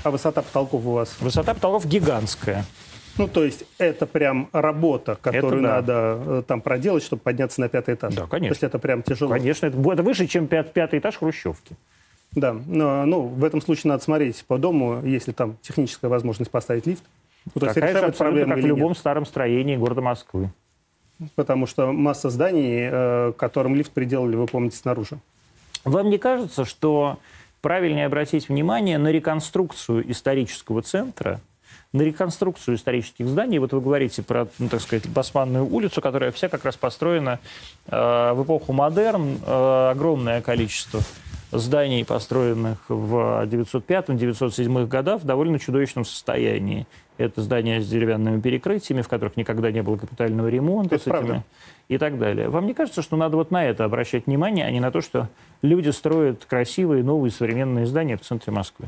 [0.06, 1.20] А высота потолков у вас?
[1.20, 2.64] Высота потолков гигантская.
[3.18, 5.76] Ну, то есть это прям работа, которую да.
[5.76, 5.94] надо
[6.26, 8.14] э, там проделать, чтобы подняться на пятый этаж.
[8.14, 8.50] Да, конечно.
[8.50, 9.32] То есть это прям тяжело.
[9.32, 11.76] Конечно, это, это выше, чем пят- пятый этаж хрущевки.
[12.34, 16.86] Да, но ну, в этом случае надо смотреть по дому, если там техническая возможность поставить
[16.86, 17.04] лифт.
[17.56, 18.78] Ну, то есть Такая же решают абсолютно, как в или нет.
[18.78, 20.52] любом старом строении города Москвы.
[21.34, 25.18] Потому что масса зданий, э, которым лифт приделали, вы помните, снаружи.
[25.84, 27.18] Вам не кажется, что
[27.66, 31.42] правильнее обратить внимание на реконструкцию исторического центра,
[31.94, 33.58] на реконструкцию исторических зданий?
[33.58, 37.40] Вот вы говорите про, ну, так сказать, Басманную улицу, которая вся как раз построена
[37.88, 41.02] э, в эпоху модерн, э, огромное количество
[41.58, 46.88] зданий, построенных в 905-907 годах, в довольно чудовищном состоянии.
[47.18, 50.96] Это здания с деревянными перекрытиями, в которых никогда не было капитального ремонта.
[50.96, 51.44] Это с этими-
[51.88, 52.50] и так далее.
[52.50, 55.30] Вам не кажется, что надо вот на это обращать внимание, а не на то, что
[55.62, 58.88] люди строят красивые, новые, современные здания в центре Москвы?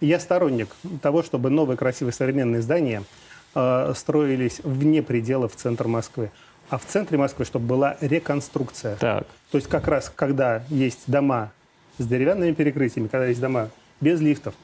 [0.00, 0.68] Я сторонник
[1.02, 3.02] того, чтобы новые красивые современные здания
[3.54, 6.30] э, строились вне пределов центра Москвы.
[6.70, 8.96] А в центре Москвы, чтобы была реконструкция.
[8.96, 9.26] Так.
[9.50, 11.52] То есть как раз, когда есть дома
[11.98, 13.70] с деревянными перекрытиями, когда есть дома
[14.00, 14.54] без лифтов,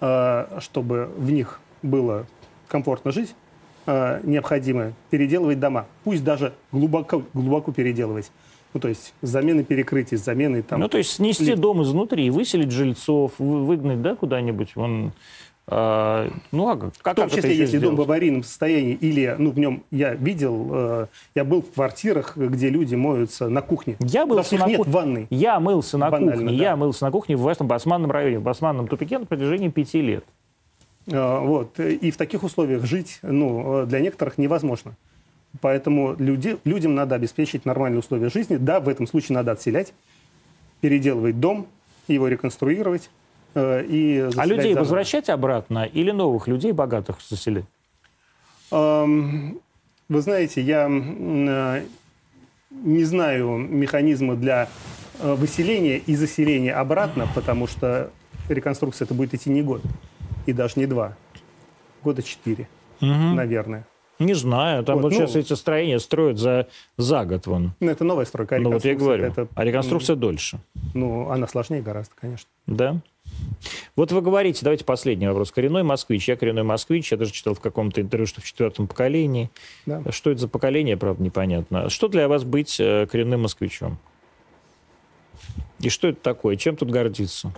[0.00, 2.26] э, чтобы в них было
[2.68, 3.34] комфортно жить,
[3.86, 5.86] э, необходимо переделывать дома.
[6.04, 8.30] Пусть даже глубоко, глубоко переделывать.
[8.74, 10.80] Ну, то есть с заменой перекрытий, с заменой там...
[10.80, 15.12] Ну, то есть снести дом изнутри, выселить жильцов, вы- выгнать, да, куда-нибудь, вон...
[15.68, 19.34] а, ну, а как, В как том это числе, если дом в аварийном состоянии, или
[19.38, 21.06] ну, в нем я видел, э,
[21.36, 23.96] я был в квартирах, где люди моются на кухне.
[24.00, 24.92] Я них на нет кухне.
[24.92, 25.26] ванной.
[25.30, 26.64] Я мылся на Банально, кухне, да.
[26.64, 30.24] я мылся на кухне в этом Басманном районе, в Басманном тупике на протяжении пяти лет.
[31.06, 31.78] Э, Вот.
[31.78, 34.96] И в таких условиях жить ну, э, для некоторых невозможно.
[35.60, 38.56] Поэтому люди, людям надо обеспечить нормальные условия жизни.
[38.56, 39.92] Да, в этом случае надо отселять,
[40.80, 41.66] переделывать дом,
[42.08, 43.10] его реконструировать.
[43.54, 44.80] Э, И А людей заново.
[44.80, 47.64] возвращать обратно или новых людей, богатых, заселять?
[48.70, 49.60] Эм,
[50.08, 51.82] Вы знаете, я э,
[52.70, 54.68] не знаю механизма для
[55.20, 58.10] э, выселения и заселения обратно, потому что
[58.48, 59.82] реконструкция это будет идти не год
[60.46, 61.16] и даже не два,
[62.02, 62.68] года четыре,
[63.00, 63.84] наверное.
[64.18, 67.72] Не знаю, там Вот, вот, ну- сейчас эти строения строят за, за год вон.
[67.80, 68.56] Ну, это новая стройка.
[68.56, 69.24] а Ну вот я говорю.
[69.24, 70.58] это, а реконструкция дольше.
[70.94, 72.48] ну, она сложнее гораздо, конечно.
[72.66, 73.00] Да?
[73.94, 75.52] Вот вы говорите, давайте последний вопрос.
[75.52, 76.28] Коренной москвич.
[76.28, 77.12] Я коренной москвич.
[77.12, 79.50] Я даже читал в каком-то интервью, что в четвертом поколении.
[79.86, 80.02] Да.
[80.10, 81.90] Что это за поколение, правда, непонятно.
[81.90, 83.98] Что для вас быть э, коренным москвичом?
[85.80, 86.56] И что это такое?
[86.56, 87.52] Чем тут гордиться?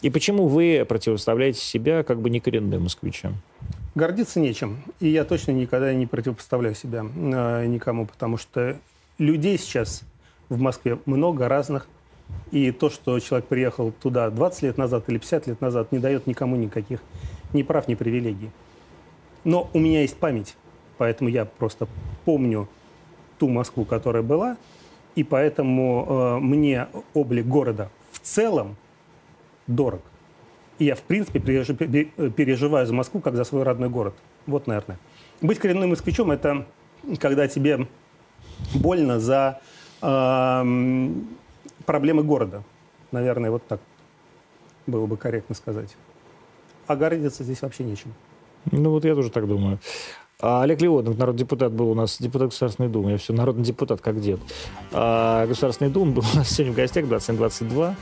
[0.00, 3.34] И почему вы противоставляете себя как бы не коренным москвичам?
[3.94, 4.82] Гордиться нечем.
[5.00, 8.78] И я точно никогда не противопоставляю себя э, никому, потому что
[9.18, 10.02] людей сейчас
[10.48, 11.88] в Москве много разных.
[12.50, 16.26] И то, что человек приехал туда 20 лет назад или 50 лет назад, не дает
[16.26, 17.00] никому никаких
[17.52, 18.50] ни прав, ни привилегий.
[19.44, 20.56] Но у меня есть память,
[20.96, 21.86] поэтому я просто
[22.24, 22.68] помню
[23.38, 24.56] ту Москву, которая была,
[25.14, 28.76] и поэтому э, мне облик города в целом
[29.66, 30.02] дорог.
[30.78, 34.14] И я, в принципе, переж- пе- пе- переживаю за Москву как за свой родной город.
[34.46, 34.98] Вот, наверное.
[35.40, 36.66] Быть коренным москвичом– это
[37.20, 37.86] когда тебе
[38.74, 39.60] больно за
[40.02, 41.28] эм,
[41.88, 42.62] проблемы города.
[43.12, 43.80] Наверное, вот так
[44.86, 45.96] было бы корректно сказать.
[46.86, 48.12] А гордиться здесь вообще нечем.
[48.70, 49.78] Ну вот я тоже так думаю.
[50.38, 53.12] А Олег Леонов, народный депутат, был у нас, депутат Государственной Думы.
[53.12, 54.38] Я все, народный депутат, как дед.
[54.92, 57.94] А Государственной Думы был у нас сегодня в гостях 27.22.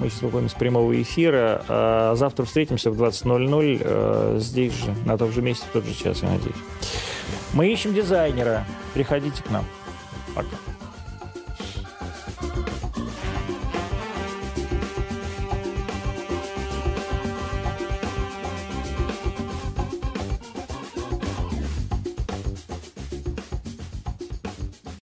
[0.00, 1.64] Мы сейчас выходим с прямого эфира.
[1.66, 5.94] А завтра встретимся в 20.00 э, здесь же, на том же месте, в тот же
[5.94, 6.56] час, я надеюсь.
[7.54, 8.66] Мы ищем дизайнера.
[8.92, 9.64] Приходите к нам.
[10.34, 10.56] Пока.